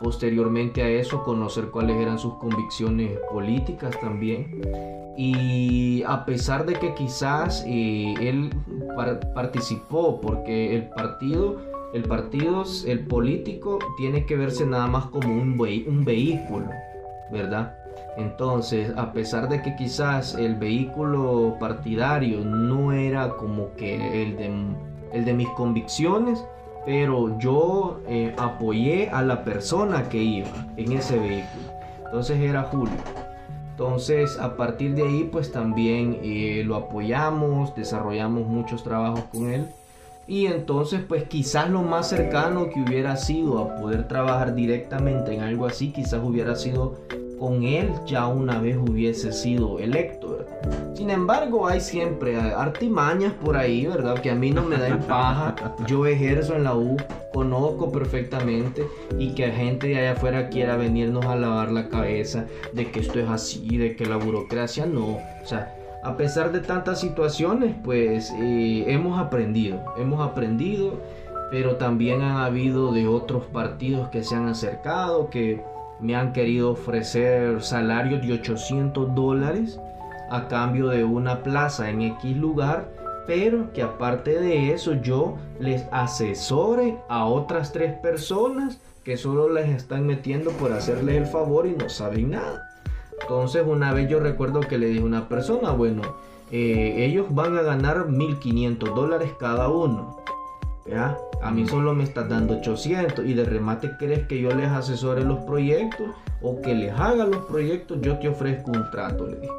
posteriormente 0.00 0.82
a 0.82 0.88
eso 0.88 1.22
conocer 1.22 1.66
cuáles 1.70 1.96
eran 1.96 2.18
sus 2.18 2.34
convicciones 2.34 3.18
políticas 3.30 3.98
también. 4.00 4.60
Y 5.16 6.02
a 6.04 6.24
pesar 6.24 6.66
de 6.66 6.74
que 6.74 6.94
quizás 6.94 7.64
eh, 7.68 8.14
él 8.20 8.50
par- 8.96 9.32
participó 9.34 10.20
porque 10.20 10.74
el 10.74 10.88
partido 10.88 11.72
el 11.94 12.02
partido, 12.02 12.64
el 12.88 13.06
político, 13.06 13.78
tiene 13.96 14.26
que 14.26 14.34
verse 14.36 14.66
nada 14.66 14.88
más 14.88 15.06
como 15.06 15.32
un, 15.32 15.50
un 15.60 16.04
vehículo, 16.04 16.66
¿verdad? 17.30 17.72
Entonces, 18.16 18.92
a 18.96 19.12
pesar 19.12 19.48
de 19.48 19.60
que 19.62 19.74
quizás 19.76 20.34
el 20.34 20.54
vehículo 20.54 21.56
partidario 21.58 22.44
no 22.44 22.92
era 22.92 23.30
como 23.30 23.74
que 23.74 24.22
el 24.22 24.36
de, 24.36 24.52
el 25.12 25.24
de 25.24 25.32
mis 25.34 25.48
convicciones, 25.50 26.44
pero 26.86 27.38
yo 27.38 28.00
eh, 28.06 28.34
apoyé 28.38 29.10
a 29.10 29.22
la 29.22 29.42
persona 29.42 30.08
que 30.08 30.22
iba 30.22 30.66
en 30.76 30.92
ese 30.92 31.18
vehículo. 31.18 31.64
Entonces 32.04 32.40
era 32.40 32.62
Julio. 32.64 32.94
Entonces, 33.70 34.38
a 34.38 34.56
partir 34.56 34.94
de 34.94 35.02
ahí, 35.02 35.28
pues 35.32 35.50
también 35.50 36.20
eh, 36.22 36.62
lo 36.64 36.76
apoyamos, 36.76 37.74
desarrollamos 37.74 38.46
muchos 38.46 38.84
trabajos 38.84 39.24
con 39.32 39.50
él. 39.50 39.66
Y 40.28 40.46
entonces, 40.46 41.00
pues 41.06 41.24
quizás 41.24 41.68
lo 41.68 41.82
más 41.82 42.08
cercano 42.08 42.70
que 42.70 42.80
hubiera 42.80 43.16
sido 43.16 43.58
a 43.58 43.76
poder 43.76 44.06
trabajar 44.06 44.54
directamente 44.54 45.34
en 45.34 45.40
algo 45.40 45.66
así, 45.66 45.90
quizás 45.90 46.22
hubiera 46.22 46.54
sido 46.54 47.00
con 47.38 47.64
él 47.64 47.90
ya 48.06 48.26
una 48.26 48.60
vez 48.60 48.76
hubiese 48.76 49.32
sido 49.32 49.78
electo, 49.78 50.38
¿verdad? 50.38 50.94
Sin 50.94 51.10
embargo, 51.10 51.66
hay 51.66 51.80
siempre 51.80 52.36
artimañas 52.36 53.32
por 53.32 53.56
ahí, 53.56 53.86
¿verdad? 53.86 54.20
Que 54.20 54.30
a 54.30 54.34
mí 54.34 54.50
no 54.50 54.62
me 54.62 54.76
da 54.76 54.88
en 54.88 55.00
paja. 55.00 55.54
Yo 55.86 56.06
ejerzo 56.06 56.54
en 56.54 56.64
la 56.64 56.74
U, 56.74 56.96
conozco 57.32 57.90
perfectamente 57.90 58.86
y 59.18 59.34
que 59.34 59.50
gente 59.50 59.88
de 59.88 59.98
allá 59.98 60.12
afuera 60.12 60.48
quiera 60.48 60.76
venirnos 60.76 61.24
a 61.26 61.36
lavar 61.36 61.72
la 61.72 61.88
cabeza 61.88 62.46
de 62.72 62.90
que 62.90 63.00
esto 63.00 63.18
es 63.18 63.28
así, 63.28 63.76
de 63.76 63.96
que 63.96 64.06
la 64.06 64.16
burocracia 64.16 64.86
no. 64.86 65.16
O 65.16 65.46
sea, 65.46 65.74
a 66.04 66.16
pesar 66.16 66.52
de 66.52 66.60
tantas 66.60 67.00
situaciones, 67.00 67.74
pues 67.82 68.30
eh, 68.38 68.84
hemos 68.86 69.18
aprendido, 69.18 69.82
hemos 69.96 70.20
aprendido, 70.20 71.00
pero 71.50 71.76
también 71.76 72.22
han 72.22 72.36
habido 72.36 72.92
de 72.92 73.06
otros 73.06 73.44
partidos 73.46 74.08
que 74.08 74.22
se 74.22 74.36
han 74.36 74.46
acercado, 74.46 75.30
que 75.30 75.62
me 76.04 76.14
han 76.14 76.34
querido 76.34 76.72
ofrecer 76.72 77.62
salarios 77.62 78.20
de 78.20 78.34
800 78.34 79.14
dólares 79.14 79.80
a 80.30 80.48
cambio 80.48 80.88
de 80.88 81.02
una 81.02 81.42
plaza 81.42 81.88
en 81.88 82.02
X 82.02 82.36
lugar, 82.36 82.90
pero 83.26 83.72
que 83.72 83.80
aparte 83.80 84.38
de 84.38 84.74
eso 84.74 84.92
yo 84.92 85.36
les 85.58 85.86
asesore 85.92 86.98
a 87.08 87.24
otras 87.24 87.72
tres 87.72 87.94
personas 88.00 88.80
que 89.02 89.16
solo 89.16 89.48
les 89.48 89.70
están 89.70 90.06
metiendo 90.06 90.50
por 90.50 90.74
hacerles 90.74 91.16
el 91.16 91.26
favor 91.26 91.66
y 91.66 91.72
no 91.72 91.88
saben 91.88 92.32
nada. 92.32 92.68
Entonces 93.22 93.64
una 93.66 93.94
vez 93.94 94.10
yo 94.10 94.20
recuerdo 94.20 94.60
que 94.60 94.76
le 94.76 94.88
dije 94.88 95.00
a 95.00 95.06
una 95.06 95.26
persona, 95.30 95.70
bueno, 95.70 96.02
eh, 96.50 96.96
ellos 96.98 97.28
van 97.30 97.56
a 97.56 97.62
ganar 97.62 98.08
1.500 98.08 98.94
dólares 98.94 99.30
cada 99.40 99.70
uno. 99.70 100.18
¿Ya? 100.86 101.16
A 101.42 101.50
mí 101.50 101.66
solo 101.66 101.94
me 101.94 102.04
estás 102.04 102.28
dando 102.28 102.58
800 102.58 103.24
y 103.26 103.34
de 103.34 103.44
remate 103.44 103.90
crees 103.98 104.26
que 104.26 104.40
yo 104.40 104.50
les 104.50 104.68
asesore 104.68 105.24
los 105.24 105.44
proyectos 105.44 106.08
o 106.40 106.60
que 106.60 106.74
les 106.74 106.92
haga 106.92 107.24
los 107.24 107.44
proyectos, 107.46 107.98
yo 108.00 108.18
te 108.18 108.28
ofrezco 108.28 108.70
un 108.70 108.90
trato, 108.90 109.26
le 109.26 109.40
dije. 109.40 109.52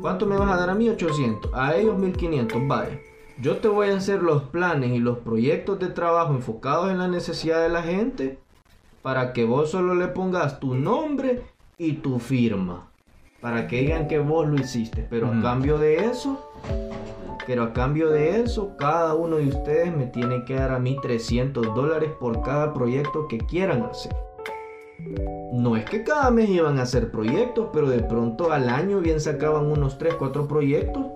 ¿Cuánto 0.00 0.26
me 0.26 0.36
vas 0.36 0.50
a 0.50 0.56
dar 0.56 0.70
a 0.70 0.74
mí? 0.74 0.88
800. 0.88 1.50
A 1.54 1.74
ellos 1.74 1.98
1500, 1.98 2.68
vaya. 2.68 2.98
Yo 3.38 3.56
te 3.56 3.68
voy 3.68 3.88
a 3.88 3.96
hacer 3.96 4.22
los 4.22 4.44
planes 4.44 4.92
y 4.92 4.98
los 4.98 5.18
proyectos 5.18 5.78
de 5.78 5.88
trabajo 5.88 6.32
enfocados 6.32 6.90
en 6.90 6.98
la 6.98 7.08
necesidad 7.08 7.60
de 7.62 7.68
la 7.68 7.82
gente 7.82 8.38
para 9.02 9.32
que 9.32 9.44
vos 9.44 9.70
solo 9.70 9.94
le 9.94 10.08
pongas 10.08 10.58
tu 10.58 10.74
nombre 10.74 11.42
y 11.78 11.94
tu 11.94 12.18
firma. 12.18 12.88
Para 13.40 13.68
que 13.68 13.80
digan 13.80 14.08
que 14.08 14.18
vos 14.18 14.48
lo 14.48 14.56
hiciste. 14.56 15.06
Pero 15.08 15.28
a 15.28 15.42
cambio 15.42 15.78
de 15.78 16.06
eso, 16.06 16.50
pero 17.46 17.62
a 17.62 17.72
cambio 17.72 18.10
de 18.10 18.40
eso, 18.40 18.76
cada 18.76 19.14
uno 19.14 19.36
de 19.36 19.48
ustedes 19.48 19.96
me 19.96 20.06
tiene 20.06 20.44
que 20.44 20.54
dar 20.54 20.72
a 20.72 20.80
mí 20.80 20.98
300 21.00 21.74
dólares 21.74 22.10
por 22.18 22.42
cada 22.42 22.72
proyecto 22.74 23.28
que 23.28 23.38
quieran 23.38 23.82
hacer. 23.82 24.14
No 25.52 25.76
es 25.76 25.84
que 25.84 26.02
cada 26.02 26.30
mes 26.30 26.48
iban 26.48 26.78
a 26.78 26.82
hacer 26.82 27.10
proyectos, 27.12 27.68
pero 27.72 27.88
de 27.88 28.02
pronto 28.02 28.52
al 28.52 28.68
año 28.68 29.00
bien 29.00 29.20
sacaban 29.20 29.66
unos 29.66 29.96
3, 29.96 30.14
4 30.14 30.48
proyectos. 30.48 31.06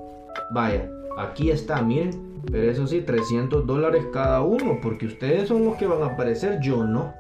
Vaya, 0.52 0.88
aquí 1.18 1.50
está, 1.50 1.82
miren. 1.82 2.30
Pero 2.50 2.70
eso 2.70 2.86
sí, 2.86 3.02
300 3.02 3.66
dólares 3.66 4.06
cada 4.12 4.40
uno, 4.40 4.78
porque 4.80 5.06
ustedes 5.06 5.48
son 5.48 5.64
los 5.64 5.76
que 5.76 5.86
van 5.86 6.02
a 6.02 6.14
aparecer, 6.14 6.58
yo 6.60 6.84
no. 6.84 7.12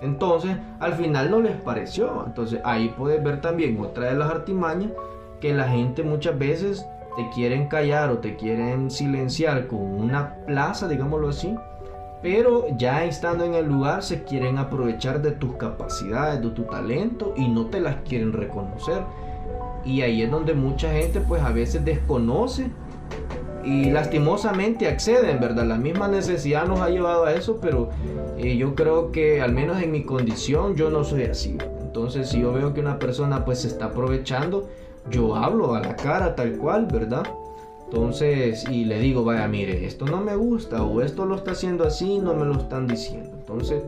Entonces, 0.00 0.56
al 0.78 0.94
final 0.94 1.30
no 1.30 1.40
les 1.40 1.56
pareció. 1.56 2.24
Entonces, 2.26 2.60
ahí 2.64 2.94
puedes 2.96 3.22
ver 3.22 3.40
también 3.40 3.80
otra 3.80 4.06
de 4.06 4.16
las 4.16 4.30
artimañas, 4.30 4.92
que 5.40 5.52
la 5.54 5.68
gente 5.68 6.02
muchas 6.02 6.38
veces 6.38 6.86
te 7.16 7.28
quieren 7.30 7.68
callar 7.68 8.10
o 8.10 8.18
te 8.18 8.36
quieren 8.36 8.90
silenciar 8.90 9.66
con 9.66 9.80
una 9.80 10.36
plaza, 10.46 10.88
digámoslo 10.88 11.28
así, 11.28 11.54
pero 12.22 12.66
ya 12.76 13.04
estando 13.04 13.44
en 13.44 13.54
el 13.54 13.66
lugar 13.66 14.02
se 14.02 14.24
quieren 14.24 14.58
aprovechar 14.58 15.22
de 15.22 15.32
tus 15.32 15.54
capacidades, 15.54 16.42
de 16.42 16.50
tu 16.50 16.64
talento 16.64 17.32
y 17.36 17.48
no 17.48 17.66
te 17.66 17.80
las 17.80 17.96
quieren 18.06 18.32
reconocer. 18.32 19.02
Y 19.84 20.02
ahí 20.02 20.22
es 20.22 20.30
donde 20.30 20.52
mucha 20.52 20.92
gente 20.92 21.20
pues 21.20 21.42
a 21.42 21.50
veces 21.50 21.84
desconoce 21.84 22.70
y 23.64 23.90
lastimosamente 23.90 24.86
acceden, 24.86 25.40
¿verdad? 25.40 25.64
La 25.66 25.76
misma 25.76 26.08
necesidad 26.08 26.66
nos 26.66 26.80
ha 26.80 26.90
llevado 26.90 27.24
a 27.24 27.32
eso, 27.32 27.58
pero 27.60 27.90
eh, 28.36 28.56
yo 28.56 28.74
creo 28.74 29.12
que 29.12 29.40
al 29.40 29.52
menos 29.52 29.82
en 29.82 29.90
mi 29.90 30.02
condición 30.02 30.76
yo 30.76 30.90
no 30.90 31.04
soy 31.04 31.24
así. 31.24 31.56
Entonces 31.80 32.28
si 32.28 32.40
yo 32.40 32.52
veo 32.52 32.74
que 32.74 32.80
una 32.80 32.98
persona 32.98 33.44
pues 33.44 33.60
se 33.62 33.68
está 33.68 33.86
aprovechando, 33.86 34.68
yo 35.08 35.36
hablo 35.36 35.74
a 35.74 35.80
la 35.80 35.96
cara 35.96 36.34
tal 36.34 36.58
cual, 36.58 36.86
¿verdad? 36.86 37.24
Entonces, 37.86 38.68
y 38.68 38.84
le 38.84 39.00
digo, 39.00 39.24
vaya, 39.24 39.48
mire, 39.48 39.84
esto 39.84 40.04
no 40.04 40.20
me 40.20 40.36
gusta 40.36 40.82
o 40.84 41.00
esto 41.00 41.26
lo 41.26 41.34
está 41.34 41.52
haciendo 41.52 41.84
así, 41.84 42.18
no 42.18 42.34
me 42.34 42.44
lo 42.44 42.52
están 42.52 42.86
diciendo. 42.86 43.30
Entonces, 43.38 43.82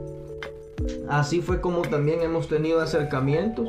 así 1.08 1.40
fue 1.40 1.60
como 1.60 1.82
también 1.82 2.20
hemos 2.20 2.48
tenido 2.48 2.80
acercamientos. 2.80 3.68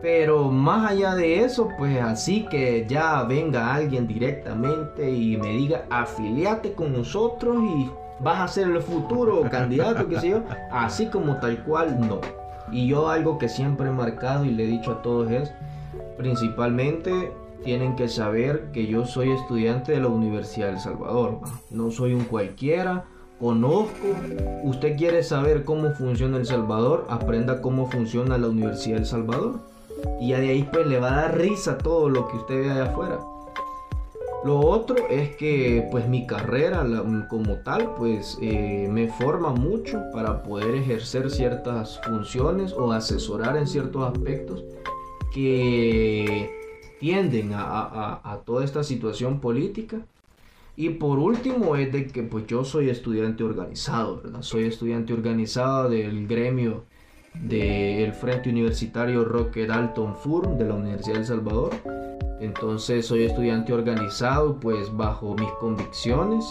Pero 0.00 0.50
más 0.50 0.90
allá 0.90 1.14
de 1.14 1.44
eso, 1.44 1.68
pues 1.78 2.00
así 2.00 2.46
que 2.50 2.86
ya 2.88 3.22
venga 3.22 3.72
alguien 3.72 4.08
directamente 4.08 5.10
y 5.10 5.36
me 5.36 5.50
diga, 5.50 5.84
afiliate 5.90 6.72
con 6.72 6.92
nosotros 6.92 7.62
y 7.62 7.90
vas 8.18 8.40
a 8.40 8.48
ser 8.48 8.68
el 8.68 8.80
futuro 8.80 9.42
candidato, 9.48 10.08
qué 10.08 10.18
sé 10.18 10.30
yo. 10.30 10.42
Así 10.72 11.06
como 11.06 11.36
tal 11.36 11.62
cual, 11.62 12.00
no. 12.00 12.20
Y 12.72 12.88
yo 12.88 13.08
algo 13.10 13.38
que 13.38 13.48
siempre 13.48 13.90
he 13.90 13.92
marcado 13.92 14.44
y 14.44 14.50
le 14.50 14.64
he 14.64 14.66
dicho 14.66 14.92
a 14.92 15.02
todos 15.02 15.30
es, 15.30 15.52
principalmente 16.16 17.32
tienen 17.64 17.96
que 17.96 18.08
saber 18.08 18.70
que 18.72 18.86
yo 18.86 19.06
soy 19.06 19.30
estudiante 19.30 19.92
de 19.92 20.00
la 20.00 20.08
Universidad 20.08 20.68
del 20.68 20.80
Salvador. 20.80 21.40
¿va? 21.42 21.60
No 21.70 21.90
soy 21.90 22.12
un 22.12 22.24
cualquiera, 22.24 23.04
conozco. 23.38 24.06
Usted 24.64 24.96
quiere 24.96 25.22
saber 25.22 25.64
cómo 25.64 25.92
funciona 25.92 26.38
El 26.38 26.46
Salvador, 26.46 27.06
aprenda 27.08 27.60
cómo 27.60 27.90
funciona 27.90 28.38
la 28.38 28.48
Universidad 28.48 28.96
del 28.96 29.06
Salvador. 29.06 29.60
Y 30.20 30.28
ya 30.28 30.40
de 30.40 30.50
ahí 30.50 30.68
pues 30.72 30.86
le 30.86 30.98
va 30.98 31.12
a 31.12 31.22
dar 31.22 31.38
risa 31.38 31.78
todo 31.78 32.08
lo 32.08 32.28
que 32.28 32.36
usted 32.36 32.60
ve 32.62 32.70
allá 32.70 32.84
afuera. 32.84 33.18
Lo 34.44 34.58
otro 34.58 34.96
es 35.08 35.36
que 35.36 35.86
pues 35.92 36.08
mi 36.08 36.26
carrera 36.26 36.84
como 37.30 37.58
tal 37.58 37.94
pues 37.96 38.38
eh, 38.42 38.88
me 38.90 39.06
forma 39.06 39.50
mucho 39.50 40.02
para 40.12 40.42
poder 40.42 40.74
ejercer 40.74 41.30
ciertas 41.30 42.00
funciones 42.00 42.72
o 42.72 42.90
asesorar 42.90 43.56
en 43.56 43.68
ciertos 43.68 44.02
aspectos 44.02 44.64
que 45.34 46.50
tienden 47.00 47.52
a, 47.52 47.62
a- 47.62 48.20
a- 48.32 48.38
toda 48.44 48.64
esta 48.64 48.84
situación 48.84 49.40
política. 49.40 50.06
Y 50.76 50.90
por 50.90 51.18
último 51.18 51.76
es 51.76 51.92
de 51.92 52.06
que 52.06 52.22
pues 52.22 52.46
yo 52.46 52.64
soy 52.64 52.88
estudiante 52.88 53.44
organizado, 53.44 54.22
¿verdad? 54.22 54.42
Soy 54.42 54.64
estudiante 54.64 55.12
organizado 55.12 55.90
del 55.90 56.26
gremio 56.26 56.84
del 57.34 58.12
Frente 58.12 58.50
Universitario 58.50 59.24
Roque 59.24 59.66
Dalton 59.66 60.16
Fur 60.16 60.56
de 60.56 60.64
la 60.66 60.74
Universidad 60.74 61.16
del 61.16 61.26
Salvador. 61.26 61.70
Entonces 62.40 63.06
soy 63.06 63.24
estudiante 63.24 63.72
organizado 63.72 64.58
pues 64.58 64.94
bajo 64.96 65.34
mis 65.34 65.50
convicciones 65.60 66.44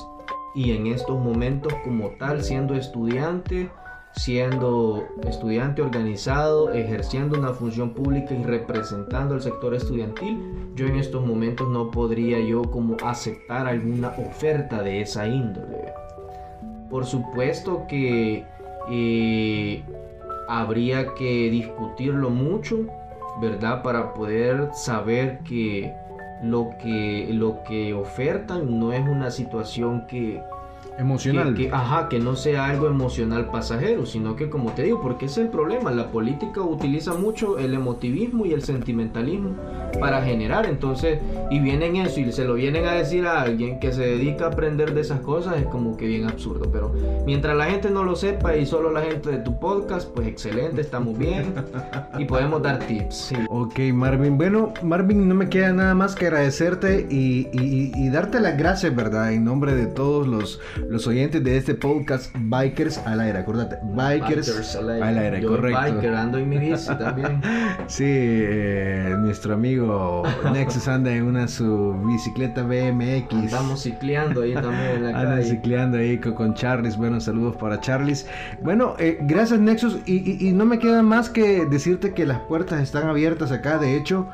y 0.55 0.71
en 0.71 0.87
estos 0.87 1.19
momentos 1.19 1.73
como 1.83 2.11
tal 2.19 2.43
siendo 2.43 2.75
estudiante, 2.75 3.69
siendo 4.13 5.07
estudiante 5.27 5.81
organizado, 5.81 6.71
ejerciendo 6.73 7.37
una 7.37 7.53
función 7.53 7.93
pública 7.93 8.33
y 8.33 8.43
representando 8.43 9.35
al 9.35 9.41
sector 9.41 9.73
estudiantil, 9.73 10.39
yo 10.75 10.87
en 10.87 10.95
estos 10.97 11.25
momentos 11.25 11.69
no 11.69 11.91
podría 11.91 12.39
yo 12.39 12.63
como 12.63 12.97
aceptar 13.03 13.67
alguna 13.67 14.09
oferta 14.09 14.81
de 14.81 15.01
esa 15.01 15.27
índole. 15.27 15.93
Por 16.89 17.05
supuesto 17.05 17.85
que 17.87 18.45
eh, 18.89 19.83
habría 20.47 21.13
que 21.13 21.49
discutirlo 21.49 22.29
mucho, 22.29 22.85
¿verdad? 23.41 23.81
Para 23.81 24.13
poder 24.13 24.69
saber 24.73 25.39
que 25.39 25.93
lo 26.43 26.71
que, 26.81 27.29
lo 27.31 27.63
que 27.63 27.93
ofertan 27.93 28.79
no 28.79 28.91
es 28.91 29.07
una 29.07 29.31
situación 29.31 30.05
que, 30.07 30.41
Emocional. 30.99 31.55
que- 31.55 31.67
que- 31.67 31.73
ajá, 31.73 32.09
que 32.09 32.19
no 32.19 32.35
sea 32.35 32.65
algo 32.67 32.87
emocional 32.87 33.49
pasajero, 33.49 34.05
sino 34.05 34.35
que 34.35 34.49
como 34.49 34.71
te 34.73 34.83
digo, 34.83 35.01
porque 35.01 35.25
ese 35.25 35.41
es 35.41 35.45
el 35.47 35.51
problema, 35.51 35.91
la 35.91 36.11
política 36.11 36.61
utiliza 36.61 37.13
mucho 37.13 37.57
el 37.57 37.73
emotivismo 37.73 38.45
y 38.45 38.53
el 38.53 38.61
sentimentalismo 38.63 39.55
para 39.99 40.21
generar, 40.21 40.65
entonces, 40.65 41.19
y 41.49 41.59
vienen 41.59 41.95
eso 41.95 42.19
y 42.19 42.31
se 42.31 42.45
lo 42.45 42.53
vienen 42.55 42.85
a 42.85 42.93
decir 42.93 43.25
a 43.25 43.41
alguien 43.41 43.79
que 43.79 43.91
se 43.91 44.01
dedica 44.01 44.45
a 44.45 44.47
aprender 44.49 44.93
de 44.93 45.01
esas 45.01 45.19
cosas, 45.21 45.57
es 45.57 45.65
como 45.67 45.97
que 45.97 46.07
bien 46.07 46.25
absurdo, 46.27 46.69
pero 46.71 46.93
mientras 47.25 47.55
la 47.57 47.65
gente 47.65 47.89
no 47.89 48.03
lo 48.03 48.15
sepa 48.15 48.55
y 48.55 48.65
solo 48.65 48.91
la 48.91 49.01
gente 49.01 49.29
de 49.31 49.37
tu 49.39 49.59
podcast, 49.59 50.09
pues 50.13 50.27
excelente, 50.27 50.81
estamos 50.81 51.17
bien 51.17 51.53
y 52.17 52.25
podemos 52.25 52.61
dar 52.61 52.79
tips. 52.79 53.15
sí. 53.15 53.35
Ok, 53.49 53.79
Marvin. 53.93 54.37
Bueno, 54.37 54.73
Marvin, 54.83 55.27
no 55.27 55.35
me 55.35 55.49
queda 55.49 55.73
nada 55.73 55.93
más 55.95 56.15
que 56.15 56.27
agradecerte 56.27 57.07
y, 57.09 57.47
y- 57.53 57.91
y 57.95 58.09
darte 58.09 58.39
las 58.39 58.57
gracias, 58.57 58.95
¿verdad? 58.95 59.33
En 59.33 59.43
nombre 59.45 59.73
de 59.75 59.87
todos 59.87 60.27
los, 60.27 60.59
los 60.91 61.07
oyentes 61.07 61.41
de 61.41 61.55
este 61.55 61.73
podcast 61.73 62.35
Bikers 62.37 62.97
al 62.99 63.21
aire. 63.21 63.39
Acuérdate, 63.39 63.77
Bikers, 63.81 64.75
al 64.75 64.89
aire, 65.17 65.41
Yo 65.41 65.49
correcto. 65.49 65.79
biker, 65.81 66.13
ando 66.13 66.37
en 66.37 66.49
mi 66.49 66.57
bici 66.57 66.87
también. 66.97 67.41
Sí, 67.87 68.03
eh, 68.07 69.15
nuestro 69.19 69.53
amigo 69.53 70.23
Nexus 70.53 70.87
anda 70.87 71.11
en 71.11 71.23
una 71.23 71.47
su 71.47 71.93
bicicleta 72.05 72.63
BMX. 72.63 73.33
Andamos 73.33 73.83
cicleando 73.83 74.41
ahí 74.41 74.53
también 74.53 74.97
en 74.97 75.03
la 75.05 75.11
calle. 75.13 75.43
cicleando 75.43 75.97
ahí 75.97 76.17
co- 76.17 76.35
con, 76.35 76.53
Charles. 76.53 76.97
Buenos 76.97 77.23
saludos 77.23 77.55
para 77.57 77.79
Charles. 77.79 78.27
Bueno, 78.61 78.95
eh, 78.99 79.17
gracias 79.21 79.59
Nexus. 79.59 79.97
Y, 80.05 80.17
y- 80.29 80.49
y 80.49 80.51
no 80.53 80.65
me 80.65 80.77
queda 80.79 81.01
más 81.03 81.29
que 81.29 81.65
decirte 81.65 82.13
que 82.13 82.25
las 82.25 82.39
puertas 82.39 82.81
están 82.81 83.07
abiertas 83.07 83.51
acá. 83.51 83.77
De 83.77 83.95
hecho, 83.95 84.27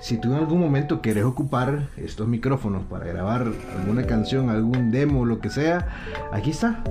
si 0.00 0.16
tú 0.18 0.32
en 0.32 0.38
algún 0.38 0.60
momento 0.60 1.00
quieres 1.00 1.24
ocupar 1.24 1.88
estos 1.96 2.28
micrófonos 2.28 2.84
para 2.84 3.06
grabar 3.06 3.46
alguna 3.80 4.06
canción, 4.06 4.48
algún 4.50 4.90
demo, 4.90 5.24
lo 5.24 5.40
que 5.40 5.50
sea, 5.50 5.88
aquí 6.32 6.50
está. 6.50 6.82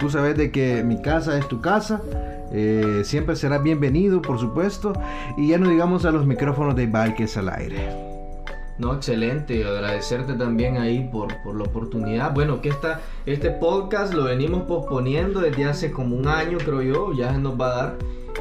Tú 0.00 0.10
sabes 0.10 0.36
de 0.36 0.50
que 0.50 0.82
mi 0.82 1.00
casa 1.00 1.38
es 1.38 1.46
tu 1.48 1.60
casa. 1.60 2.02
eh, 2.54 3.02
siempre 3.04 3.34
será 3.36 3.58
bienvenido, 3.58 4.20
por 4.20 4.38
supuesto. 4.38 4.92
Y 5.38 5.48
ya 5.48 5.58
no 5.58 5.70
digamos 5.70 6.04
a 6.04 6.10
los 6.10 6.26
micrófonos 6.26 6.76
de 6.76 6.86
Valques 6.86 7.36
al 7.36 7.48
aire. 7.48 8.11
No, 8.82 8.94
excelente. 8.94 9.64
Agradecerte 9.64 10.34
también 10.34 10.76
ahí 10.76 11.08
por, 11.12 11.40
por 11.44 11.54
la 11.54 11.62
oportunidad. 11.62 12.34
Bueno, 12.34 12.60
que 12.60 12.68
esta, 12.68 13.00
este 13.26 13.52
podcast 13.52 14.12
lo 14.12 14.24
venimos 14.24 14.64
posponiendo 14.64 15.40
desde 15.40 15.66
hace 15.66 15.92
como 15.92 16.16
un 16.16 16.26
año, 16.26 16.58
creo 16.58 16.82
yo. 16.82 17.12
Ya 17.12 17.32
se 17.32 17.38
nos 17.38 17.60
va 17.60 17.66
a 17.66 17.76
dar. 17.76 17.94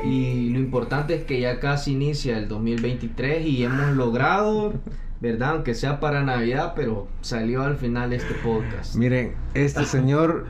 Y 0.04 0.50
lo 0.50 0.58
importante 0.58 1.14
es 1.14 1.26
que 1.26 1.40
ya 1.40 1.60
casi 1.60 1.92
inicia 1.92 2.40
el 2.40 2.48
2023 2.48 3.46
y 3.46 3.64
hemos 3.64 3.96
logrado, 3.96 4.74
¿verdad? 5.20 5.52
Aunque 5.52 5.76
sea 5.76 6.00
para 6.00 6.24
Navidad, 6.24 6.74
pero 6.76 7.08
salió 7.22 7.62
al 7.62 7.78
final 7.78 8.12
este 8.12 8.34
podcast. 8.44 8.96
Miren, 8.96 9.36
este 9.54 9.86
señor 9.86 10.48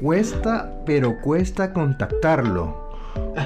cuesta, 0.00 0.72
pero 0.86 1.20
cuesta 1.20 1.72
contactarlo. 1.72 2.81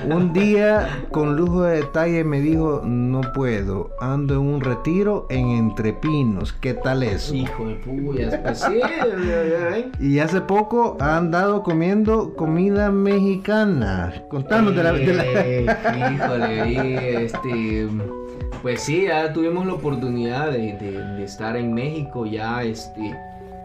Un 0.09 0.33
día, 0.33 1.05
con 1.11 1.37
lujo 1.37 1.63
de 1.63 1.77
detalle, 1.79 2.23
me 2.25 2.41
dijo, 2.41 2.83
no 2.85 3.21
puedo, 3.35 3.91
ando 4.01 4.35
en 4.35 4.41
un 4.41 4.61
retiro 4.61 5.27
en 5.31 5.49
Entrepinos. 5.51 6.53
¿Qué 6.53 6.75
tal 6.75 7.03
eso? 7.03 7.35
Hijo 7.35 7.67
de 7.67 7.75
puyas, 7.77 8.37
pues 8.39 8.61
sí. 8.61 8.81
Y 10.01 10.19
hace 10.19 10.41
poco 10.41 10.97
ha 11.01 11.17
andado 11.17 11.63
comiendo 11.63 12.35
comida 12.35 12.91
mexicana. 12.91 14.13
Contanos 14.29 14.75
de 14.77 14.83
la... 14.83 14.93
de 14.93 15.65
la- 15.65 16.13
Híjole, 16.13 17.25
este, 17.25 17.89
pues 18.63 18.83
sí, 18.83 19.05
ya 19.07 19.33
tuvimos 19.33 19.67
la 19.67 19.75
oportunidad 19.75 20.51
de, 20.53 20.77
de- 20.79 21.03
de 21.17 21.25
estar 21.25 21.57
en 21.57 21.73
México, 21.75 22.27
ya, 22.27 22.63
este, 22.63 23.17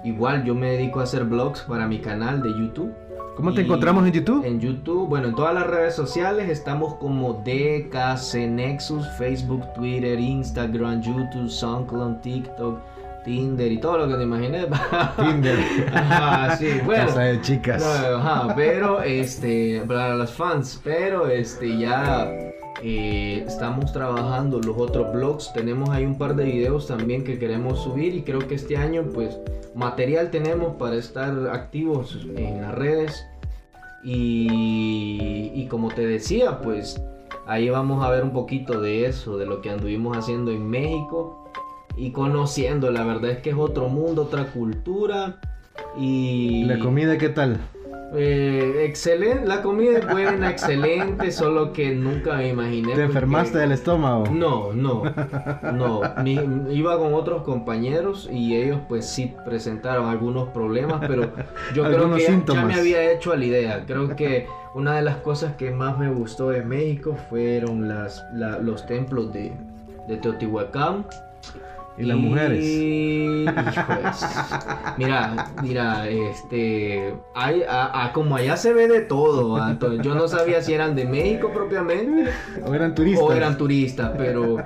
igual 0.04 0.44
yo 0.44 0.56
me 0.56 0.72
dedico 0.72 1.00
a 1.00 1.04
hacer 1.04 1.26
vlogs 1.26 1.62
para 1.62 1.88
mi 1.88 2.00
canal 2.00 2.42
de 2.42 2.50
YouTube. 2.50 2.92
¿Cómo 3.36 3.54
te 3.54 3.62
encontramos 3.62 4.06
en 4.06 4.12
YouTube? 4.12 4.46
En 4.46 4.60
YouTube, 4.60 5.08
bueno, 5.08 5.30
en 5.30 5.36
todas 5.36 5.54
las 5.54 5.66
redes 5.66 5.96
sociales 5.96 6.50
estamos 6.50 6.96
como 6.96 7.42
DKC 7.46 8.50
Nexus, 8.50 9.08
Facebook, 9.18 9.74
Twitter, 9.74 10.20
Instagram, 10.20 11.02
YouTube, 11.02 11.50
SoundCloud, 11.50 12.18
TikTok, 12.18 12.80
Tinder 13.24 13.72
y 13.72 13.80
todo 13.80 14.00
lo 14.00 14.08
que 14.08 14.16
te 14.16 14.24
imagines. 14.24 14.68
Tinder. 15.18 15.60
Ajá, 15.94 16.58
sí, 16.58 16.80
bueno. 16.86 17.06
Casa 17.06 17.22
de 17.22 17.42
chicas. 17.42 17.82
No, 17.82 18.18
ajá, 18.18 18.54
pero 18.56 19.02
este, 19.02 19.84
para 19.88 20.16
los 20.16 20.32
fans, 20.32 20.80
pero 20.84 21.28
este 21.28 21.78
ya 21.78 22.32
eh, 22.84 23.44
estamos 23.46 23.94
trabajando 23.94 24.60
los 24.60 24.78
otros 24.78 25.14
blogs. 25.14 25.54
Tenemos 25.54 25.90
ahí 25.90 26.06
un 26.06 26.18
par 26.18 26.36
de 26.36 26.46
videos 26.46 26.88
también 26.88 27.24
que 27.24 27.38
queremos 27.38 27.84
subir 27.84 28.16
y 28.16 28.24
creo 28.24 28.40
que 28.48 28.56
este 28.56 28.78
año 28.78 29.04
pues 29.14 29.40
material 29.76 30.32
tenemos 30.32 30.76
para 30.76 30.96
estar 30.96 31.32
activos 31.52 32.18
en 32.36 32.62
las 32.62 32.74
redes. 32.74 33.26
Y, 34.04 35.52
y 35.54 35.68
como 35.68 35.90
te 35.90 36.08
decía, 36.08 36.60
pues 36.62 37.00
ahí 37.46 37.70
vamos 37.70 38.04
a 38.04 38.10
ver 38.10 38.24
un 38.24 38.34
poquito 38.34 38.82
de 38.82 39.06
eso, 39.06 39.38
de 39.38 39.46
lo 39.46 39.62
que 39.62 39.70
anduvimos 39.70 40.18
haciendo 40.18 40.50
en 40.50 40.68
México 40.68 41.41
y 41.96 42.12
conociendo. 42.12 42.92
La 42.92 43.04
verdad 43.04 43.32
es 43.32 43.38
que 43.40 43.52
es 43.52 43.56
otro 43.58 43.90
mundo, 43.90 44.24
otra 44.24 44.46
cultura. 44.46 45.40
Y 45.98 46.64
¿La 46.66 46.80
comida 46.80 47.18
qué 47.18 47.30
tal? 47.30 47.58
eh, 48.14 48.84
excelente, 48.90 49.46
la 49.46 49.62
comida 49.62 49.98
es 50.00 50.06
buena, 50.06 50.50
excelente, 50.52 51.32
solo 51.32 51.72
que 51.72 51.96
nunca 51.96 52.36
me 52.36 52.50
imaginé. 52.50 52.90
¿Te 52.90 52.96
pues, 52.96 53.06
enfermaste 53.08 53.58
del 53.58 53.72
estómago? 53.72 54.26
No, 54.32 54.74
no, 54.74 55.04
no. 55.74 56.02
Mi- 56.22 56.38
iba 56.76 56.98
con 57.00 57.14
otros 57.14 57.44
compañeros 57.44 58.28
y 58.32 58.56
ellos 58.58 58.80
pues 58.90 59.06
sí 59.06 59.34
presentaron 59.46 60.08
algunos 60.08 60.50
problemas, 60.50 61.02
pero 61.08 61.32
yo 61.74 61.84
creo 61.86 62.14
que 62.14 62.22
ya- 62.24 62.44
ya, 62.54 62.66
me 62.66 62.74
había 62.76 63.12
hecho 63.14 63.32
a 63.32 63.38
la 63.38 63.46
idea. 63.46 63.84
Creo 63.88 64.14
que 64.16 64.46
una 64.76 64.96
de 64.98 65.04
las 65.04 65.16
cosas 65.18 65.56
que 65.56 65.72
más 65.72 65.98
me 65.98 66.10
gustó 66.12 66.50
de 66.50 66.64
México 66.64 67.16
fueron 67.30 67.88
las, 67.88 68.26
la- 68.34 68.60
los 68.60 68.86
templos 68.86 69.32
de, 69.32 69.54
de 70.10 70.18
Teotihuacán. 70.18 71.06
¿Y 71.98 72.04
las 72.04 72.18
mujeres? 72.18 72.66
Híjoles. 72.66 74.26
Mira, 74.98 75.54
mira, 75.62 76.08
este, 76.10 77.14
hay, 77.34 77.64
a- 77.64 78.06
a- 78.06 78.14
como 78.14 78.36
allá 78.36 78.56
se 78.58 78.74
ve 78.74 78.88
de 78.88 79.02
todo, 79.02 79.50
¿va? 79.52 79.72
Entonces, 79.72 80.02
yo 80.04 80.16
no 80.16 80.28
sabía 80.28 80.62
si 80.62 80.74
eran 80.74 80.96
de 80.96 81.06
México 81.06 81.52
propiamente 81.54 82.30
¿O 82.66 82.74
eran 82.74 82.96
turistas? 82.96 83.24
o 83.24 83.34
eran 83.34 83.58
turistas, 83.58 84.12
pero, 84.18 84.58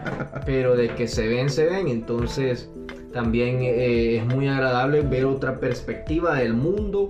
pero 0.45 0.75
de 0.75 0.89
que 0.89 1.07
se 1.07 1.27
ven, 1.27 1.49
se 1.49 1.65
ven. 1.65 1.87
Entonces 1.87 2.69
también 3.13 3.59
eh, 3.61 4.17
es 4.17 4.25
muy 4.25 4.47
agradable 4.47 5.01
ver 5.01 5.25
otra 5.25 5.59
perspectiva 5.59 6.35
del 6.35 6.53
mundo. 6.53 7.09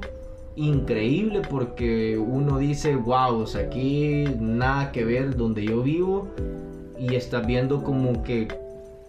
Increíble 0.58 1.42
porque 1.50 2.18
uno 2.18 2.58
dice, 2.58 2.96
wow, 2.96 3.40
o 3.42 3.46
sea, 3.48 3.64
aquí 3.64 4.26
nada 4.40 4.92
que 4.94 5.04
ver 5.04 5.36
donde 5.36 5.66
yo 5.66 5.82
vivo. 5.82 6.30
Y 6.98 7.16
estás 7.16 7.46
viendo 7.46 7.84
como 7.84 8.24
que 8.24 8.48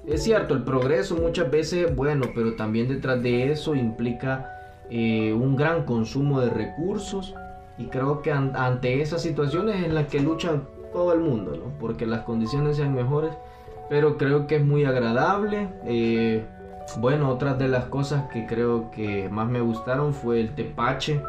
es 0.07 0.23
cierto, 0.23 0.55
el 0.55 0.63
progreso 0.63 1.17
muchas 1.17 1.51
veces 1.51 1.87
es 1.91 1.97
bueno, 1.97 2.27
pero 2.35 2.55
también 2.55 2.89
detrás 2.89 3.23
de 3.23 3.51
eso 3.51 3.75
implica 3.75 4.53
eh, 4.91 5.33
un 5.33 5.57
gran 5.57 5.85
consumo 5.85 6.41
de 6.41 6.51
recursos. 6.51 7.35
Y 7.79 7.87
creo 7.87 8.23
que 8.23 8.33
an- 8.33 8.57
ante 8.57 9.03
esas 9.03 9.21
situaciones 9.23 9.85
en 9.85 9.95
las 9.95 10.07
que 10.07 10.21
luchan 10.21 10.63
todo 10.93 11.13
el 11.13 11.21
mundo, 11.21 11.53
¿no? 11.57 11.79
Porque 11.79 12.07
las 12.07 12.23
condiciones 12.23 12.77
sean 12.77 12.95
mejores. 12.95 13.33
Pero 13.91 14.17
creo 14.17 14.47
que 14.47 14.57
es 14.57 14.65
muy 14.65 14.85
agradable. 14.85 15.69
eh, 15.85 16.45
bueno, 16.99 17.29
otras 17.31 17.59
de 17.59 17.67
las 17.69 17.87
cosas 17.87 18.31
que 18.33 18.47
creo 18.47 18.91
que 18.93 19.29
más 19.29 19.49
me 19.49 19.61
gustaron 19.61 20.15
fue 20.15 20.41
el 20.41 20.55
tepache, 20.55 21.21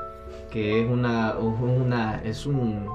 que 0.52 0.82
es 0.84 0.90
una, 0.90 1.36
una 1.40 2.22
es 2.24 2.46
un, 2.46 2.88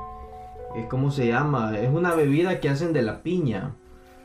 es 0.77 0.87
¿cómo 0.87 1.11
se 1.11 1.27
llama? 1.27 1.77
Es 1.77 1.91
una 1.93 2.15
bebida 2.15 2.61
que 2.61 2.69
hacen 2.69 2.93
de 2.93 3.03
la 3.03 3.23
piña, 3.23 3.75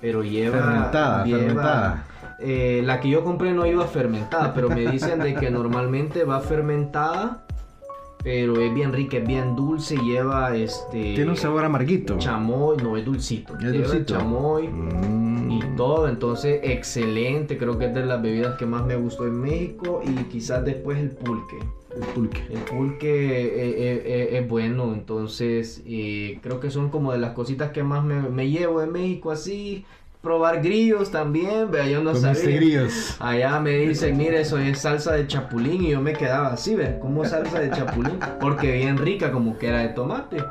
pero 0.01 0.23
lleva, 0.23 0.57
Fermentada, 0.57 1.25
lleva- 1.25 1.39
fermentada. 1.39 2.05
eh, 2.39 2.81
la 2.85 2.99
que 2.99 3.09
yo 3.09 3.23
compré 3.23 3.51
no 3.53 3.65
iba 3.65 3.85
fermentada, 3.87 4.53
pero 4.53 4.69
me 4.69 4.85
dicen 4.91 5.19
de 5.19 5.33
que 5.35 5.49
normalmente 5.49 6.23
va 6.23 6.39
fermentada, 6.39 7.43
pero 8.23 8.59
es 8.59 8.73
bien 8.73 8.91
rica, 8.93 9.17
es 9.17 9.27
bien 9.27 9.55
dulce, 9.55 9.95
lleva 9.97 10.55
este 10.55 11.13
Tiene 11.15 11.31
un 11.31 11.37
sabor 11.37 11.63
amarguito. 11.65 12.17
chamoy, 12.17 12.77
no 12.77 12.97
es 12.97 13.05
dulcito, 13.05 13.53
Es 13.57 13.63
lleva 13.71 13.87
dulcito. 13.87 14.13
chamoy 14.17 14.67
Mm. 14.67 15.51
y 15.51 15.59
todo, 15.77 16.07
entonces 16.07 16.59
excelente, 16.63 17.57
creo 17.57 17.77
que 17.79 17.85
es 17.85 17.93
de 17.93 18.05
las 18.05 18.21
bebidas 18.21 18.57
que 18.57 18.65
más 18.65 18.83
me 18.85 18.95
gustó 18.95 19.25
en 19.25 19.39
México 19.39 20.01
y 20.05 20.11
quizás 20.25 20.63
después 20.65 20.97
el 20.99 21.11
pulque. 21.11 21.57
El 21.97 22.07
pulque. 22.13 22.41
El 22.51 22.59
pulque 22.59 23.07
eh, 23.07 23.45
eh, 23.47 24.03
eh, 24.05 24.37
es 24.37 24.47
bueno, 24.47 24.93
entonces 24.93 25.81
creo 25.85 26.59
que 26.59 26.69
son 26.69 26.89
como 26.89 27.11
de 27.11 27.17
las 27.17 27.31
cositas 27.31 27.71
que 27.71 27.83
más 27.83 28.03
me, 28.03 28.21
me 28.21 28.49
llevo 28.49 28.81
de 28.81 28.87
México 28.87 29.31
así. 29.31 29.85
Probar 30.21 30.61
grillos 30.61 31.11
también, 31.11 31.71
vea, 31.71 31.87
yo 31.87 32.03
no 32.03 32.13
sabía. 32.15 32.43
grillos. 32.43 33.15
Allá 33.19 33.59
me 33.59 33.77
dicen, 33.77 34.17
mire, 34.17 34.41
eso 34.41 34.57
es 34.57 34.79
salsa 34.79 35.13
de 35.13 35.27
chapulín 35.27 35.85
y 35.85 35.91
yo 35.91 36.01
me 36.01 36.13
quedaba 36.13 36.49
así, 36.49 36.75
¿ves? 36.75 36.95
¿Cómo 36.99 37.23
salsa 37.23 37.59
de 37.59 37.69
chapulín? 37.69 38.19
Porque 38.41 38.73
bien 38.73 38.97
rica, 38.97 39.31
como 39.31 39.57
que 39.57 39.67
era 39.67 39.79
de 39.79 39.89
tomate. 39.89 40.43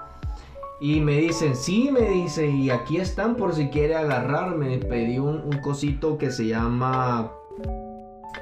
Y 0.81 1.01
me 1.01 1.19
dicen, 1.19 1.57
sí, 1.57 1.91
me 1.93 2.09
dice, 2.09 2.49
y 2.49 2.71
aquí 2.71 2.97
están 2.99 3.35
por 3.37 3.55
si 3.55 3.69
quiere 3.69 3.97
agarrar. 3.97 4.55
Me 4.57 4.79
pedí 4.79 5.19
un, 5.19 5.43
un 5.45 5.59
cosito 5.61 6.17
que 6.17 6.31
se 6.31 6.47
llama 6.47 7.33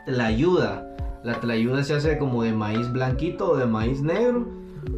tlayuda. 0.06 0.93
La 1.24 1.40
tlayuda 1.40 1.82
se 1.82 1.94
hace 1.94 2.18
como 2.18 2.42
de 2.42 2.52
maíz 2.52 2.92
blanquito 2.92 3.52
o 3.52 3.56
de 3.56 3.66
maíz 3.66 4.02
negro, 4.02 4.44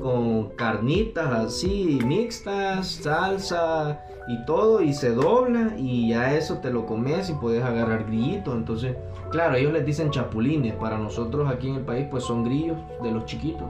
con 0.03 0.51
carnitas 0.57 1.27
así 1.33 2.01
mixtas, 2.05 2.89
salsa 2.89 4.01
y 4.29 4.45
todo, 4.45 4.83
y 4.83 4.93
se 4.93 5.11
dobla 5.15 5.75
y 5.79 6.09
ya 6.09 6.35
eso 6.35 6.59
te 6.59 6.73
lo 6.73 6.85
comes 6.85 7.31
y 7.31 7.35
puedes 7.35 7.63
agarrar 7.63 8.07
grillito. 8.07 8.53
Entonces, 8.55 8.97
claro, 9.31 9.55
ellos 9.55 9.73
les 9.73 9.87
dicen 9.87 10.11
chapulines, 10.11 10.75
para 10.75 10.99
nosotros 10.99 11.49
aquí 11.49 11.69
en 11.69 11.77
el 11.77 11.83
país 11.83 12.07
pues 12.11 12.25
son 12.25 12.43
grillos 12.45 12.77
de 13.05 13.13
los 13.13 13.25
chiquitos. 13.27 13.69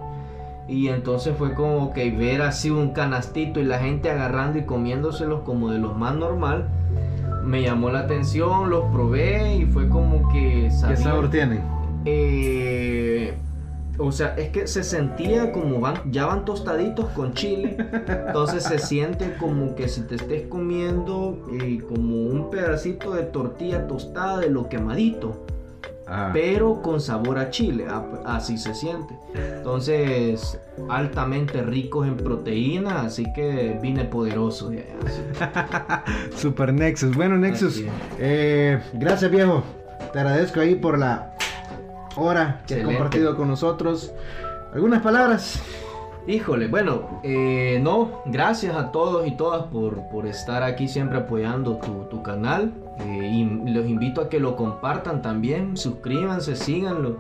Y 0.66 0.88
entonces 0.88 1.36
fue 1.36 1.52
como 1.54 1.92
que 1.92 2.10
ver 2.10 2.40
así 2.40 2.70
un 2.70 2.90
canastito 2.92 3.60
y 3.60 3.64
la 3.64 3.78
gente 3.78 4.10
agarrando 4.10 4.58
y 4.58 4.64
comiéndoselos 4.64 5.42
como 5.42 5.70
de 5.70 5.78
los 5.78 5.94
más 5.96 6.16
normal. 6.16 6.68
Me 7.44 7.62
llamó 7.62 7.90
la 7.90 8.00
atención, 8.00 8.70
los 8.70 8.86
probé 8.86 9.56
y 9.56 9.66
fue 9.66 9.88
como 9.90 10.28
que 10.30 10.62
¿Qué 10.64 10.70
sabía- 10.70 10.96
sabor 10.96 11.30
tienen? 11.30 11.60
Eh, 12.06 13.34
o 13.98 14.12
sea, 14.12 14.34
es 14.36 14.50
que 14.50 14.66
se 14.66 14.84
sentía 14.84 15.52
como 15.52 15.80
van, 15.80 15.96
ya 16.12 16.26
van 16.26 16.44
tostaditos 16.44 17.06
con 17.10 17.32
chile. 17.34 17.76
Entonces 18.26 18.62
se 18.64 18.78
siente 18.78 19.34
como 19.38 19.74
que 19.74 19.88
si 19.88 20.02
te 20.02 20.16
estés 20.16 20.46
comiendo 20.48 21.46
eh, 21.60 21.80
como 21.88 22.26
un 22.26 22.50
pedacito 22.50 23.14
de 23.14 23.22
tortilla 23.24 23.86
tostada 23.86 24.38
de 24.38 24.50
lo 24.50 24.68
quemadito, 24.68 25.44
Ah. 26.08 26.30
pero 26.32 26.82
con 26.82 27.00
sabor 27.00 27.36
a 27.36 27.50
chile. 27.50 27.84
Así 28.24 28.58
se 28.58 28.74
siente. 28.76 29.18
Entonces, 29.34 30.56
altamente 30.88 31.62
ricos 31.62 32.06
en 32.06 32.16
proteína, 32.16 33.00
así 33.02 33.24
que 33.34 33.76
vine 33.82 34.04
poderoso 34.04 34.68
de 34.70 34.82
allá. 34.84 34.94
así. 35.04 36.30
Super 36.36 36.72
Nexus. 36.72 37.16
Bueno, 37.16 37.36
Nexus, 37.38 37.82
eh, 38.20 38.78
gracias 38.92 39.28
viejo. 39.32 39.64
Te 40.12 40.20
agradezco 40.20 40.60
ahí 40.60 40.76
por 40.76 40.96
la 40.96 41.35
hora 42.16 42.62
que 42.66 42.74
has 42.74 42.84
compartido 42.84 43.36
con 43.36 43.48
nosotros. 43.48 44.12
¿Algunas 44.72 45.02
palabras? 45.02 45.62
Híjole, 46.26 46.66
bueno, 46.66 47.20
eh, 47.22 47.78
no, 47.80 48.22
gracias 48.26 48.74
a 48.74 48.90
todos 48.90 49.26
y 49.28 49.36
todas 49.36 49.66
por, 49.66 50.08
por 50.08 50.26
estar 50.26 50.64
aquí 50.64 50.88
siempre 50.88 51.18
apoyando 51.18 51.76
tu, 51.76 52.04
tu 52.10 52.22
canal. 52.22 52.72
eh, 52.98 53.30
y 53.32 53.44
los 53.70 53.86
invito 53.86 54.20
a 54.22 54.28
que 54.28 54.40
lo 54.40 54.56
compartan 54.56 55.22
también, 55.22 55.76
suscríbanse, 55.76 56.56
síganlo, 56.56 57.18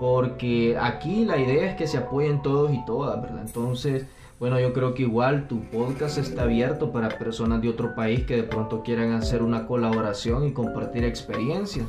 porque 0.00 0.78
aquí 0.80 1.24
la 1.26 1.36
idea 1.36 1.68
es 1.70 1.76
que 1.76 1.86
se 1.86 1.98
apoyen 1.98 2.40
todos 2.40 2.72
y 2.72 2.82
todas, 2.86 3.20
¿verdad? 3.20 3.42
Entonces, 3.44 4.06
bueno, 4.38 4.60
yo 4.60 4.72
creo 4.72 4.94
que 4.94 5.02
igual 5.02 5.48
tu 5.48 5.60
podcast 5.64 6.18
está 6.18 6.42
abierto 6.42 6.92
para 6.92 7.08
personas 7.18 7.60
de 7.60 7.68
otro 7.68 7.94
país 7.94 8.24
que 8.24 8.36
de 8.36 8.42
pronto 8.44 8.82
quieran 8.82 9.12
hacer 9.12 9.42
una 9.42 9.66
colaboración 9.66 10.46
y 10.46 10.52
compartir 10.52 11.04
experiencias. 11.04 11.86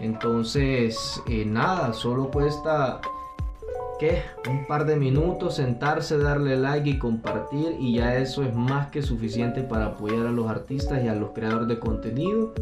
Entonces, 0.00 1.22
eh, 1.28 1.44
nada, 1.44 1.92
solo 1.92 2.30
cuesta 2.30 3.00
¿qué? 3.98 4.22
Un 4.48 4.66
par 4.66 4.86
de 4.86 4.96
minutos, 4.96 5.56
sentarse, 5.56 6.18
darle 6.18 6.56
like 6.56 6.88
y 6.88 6.98
compartir 6.98 7.76
y 7.78 7.94
ya 7.94 8.16
eso 8.16 8.42
es 8.42 8.54
más 8.54 8.90
que 8.90 9.02
suficiente 9.02 9.62
para 9.62 9.86
apoyar 9.86 10.26
a 10.26 10.32
los 10.32 10.48
artistas 10.48 11.02
y 11.04 11.08
a 11.08 11.14
los 11.14 11.30
creadores 11.30 11.68
de 11.68 11.78
contenido. 11.78 12.52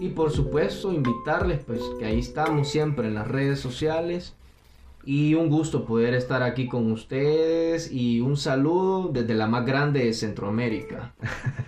Y 0.00 0.08
por 0.10 0.30
supuesto 0.30 0.92
invitarles 0.92 1.60
pues 1.64 1.80
que 1.98 2.06
ahí 2.06 2.18
estamos 2.18 2.68
siempre 2.68 3.08
en 3.08 3.14
las 3.14 3.28
redes 3.28 3.60
sociales. 3.60 4.34
Y 5.08 5.34
un 5.34 5.48
gusto 5.48 5.84
poder 5.84 6.14
estar 6.14 6.42
aquí 6.42 6.66
con 6.66 6.90
ustedes 6.90 7.92
y 7.92 8.20
un 8.20 8.36
saludo 8.36 9.08
desde 9.12 9.34
la 9.34 9.46
más 9.46 9.64
grande 9.64 10.04
de 10.04 10.12
Centroamérica. 10.12 11.14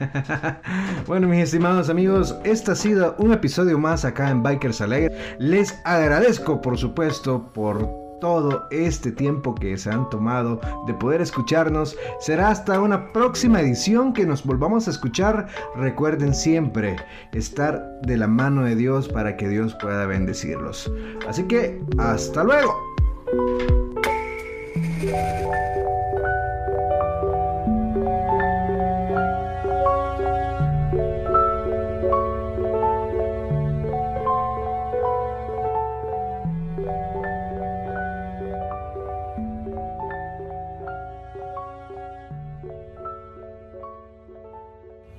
bueno, 1.06 1.28
mis 1.28 1.44
estimados 1.44 1.88
amigos, 1.88 2.34
este 2.42 2.72
ha 2.72 2.74
sido 2.74 3.14
un 3.18 3.32
episodio 3.32 3.78
más 3.78 4.04
acá 4.04 4.30
en 4.30 4.42
Bikers 4.42 4.80
Alegre. 4.80 5.16
Les 5.38 5.72
agradezco, 5.84 6.60
por 6.60 6.76
supuesto, 6.76 7.52
por 7.54 7.88
todo 8.20 8.66
este 8.72 9.12
tiempo 9.12 9.54
que 9.54 9.78
se 9.78 9.88
han 9.88 10.10
tomado 10.10 10.60
de 10.88 10.94
poder 10.94 11.20
escucharnos. 11.20 11.96
Será 12.18 12.50
hasta 12.50 12.80
una 12.80 13.12
próxima 13.12 13.60
edición 13.60 14.12
que 14.12 14.26
nos 14.26 14.44
volvamos 14.44 14.88
a 14.88 14.90
escuchar. 14.90 15.46
Recuerden 15.76 16.34
siempre 16.34 16.96
estar 17.32 18.00
de 18.02 18.16
la 18.16 18.26
mano 18.26 18.64
de 18.64 18.74
Dios 18.74 19.08
para 19.08 19.36
que 19.36 19.48
Dios 19.48 19.76
pueda 19.80 20.06
bendecirlos. 20.06 20.90
Así 21.28 21.44
que, 21.44 21.80
hasta 21.98 22.42
luego. 22.42 22.87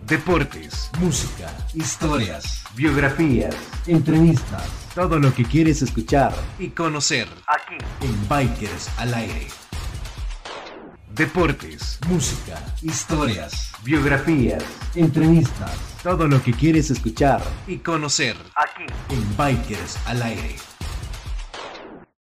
Deportes, 0.01 0.89
música, 0.97 1.55
historias, 1.75 2.63
biografías, 2.73 3.55
entrevistas, 3.85 4.78
todo 4.93 5.19
lo 5.19 5.33
que 5.33 5.43
quieres 5.43 5.81
escuchar 5.81 6.33
y 6.57 6.69
conocer 6.69 7.27
aquí 7.47 7.75
en 8.01 8.29
Bikers 8.29 8.89
al 8.97 9.13
aire. 9.13 9.47
Deportes, 11.13 11.99
música, 12.07 12.61
historias, 12.81 13.71
biografías, 13.83 14.63
entrevistas, 14.95 15.77
todo 16.01 16.27
lo 16.27 16.41
que 16.41 16.53
quieres 16.53 16.89
escuchar 16.91 17.41
y 17.67 17.77
conocer 17.77 18.35
aquí 18.55 18.85
en 19.09 19.37
Bikers 19.37 19.97
al 20.07 20.21
aire. 20.21 20.68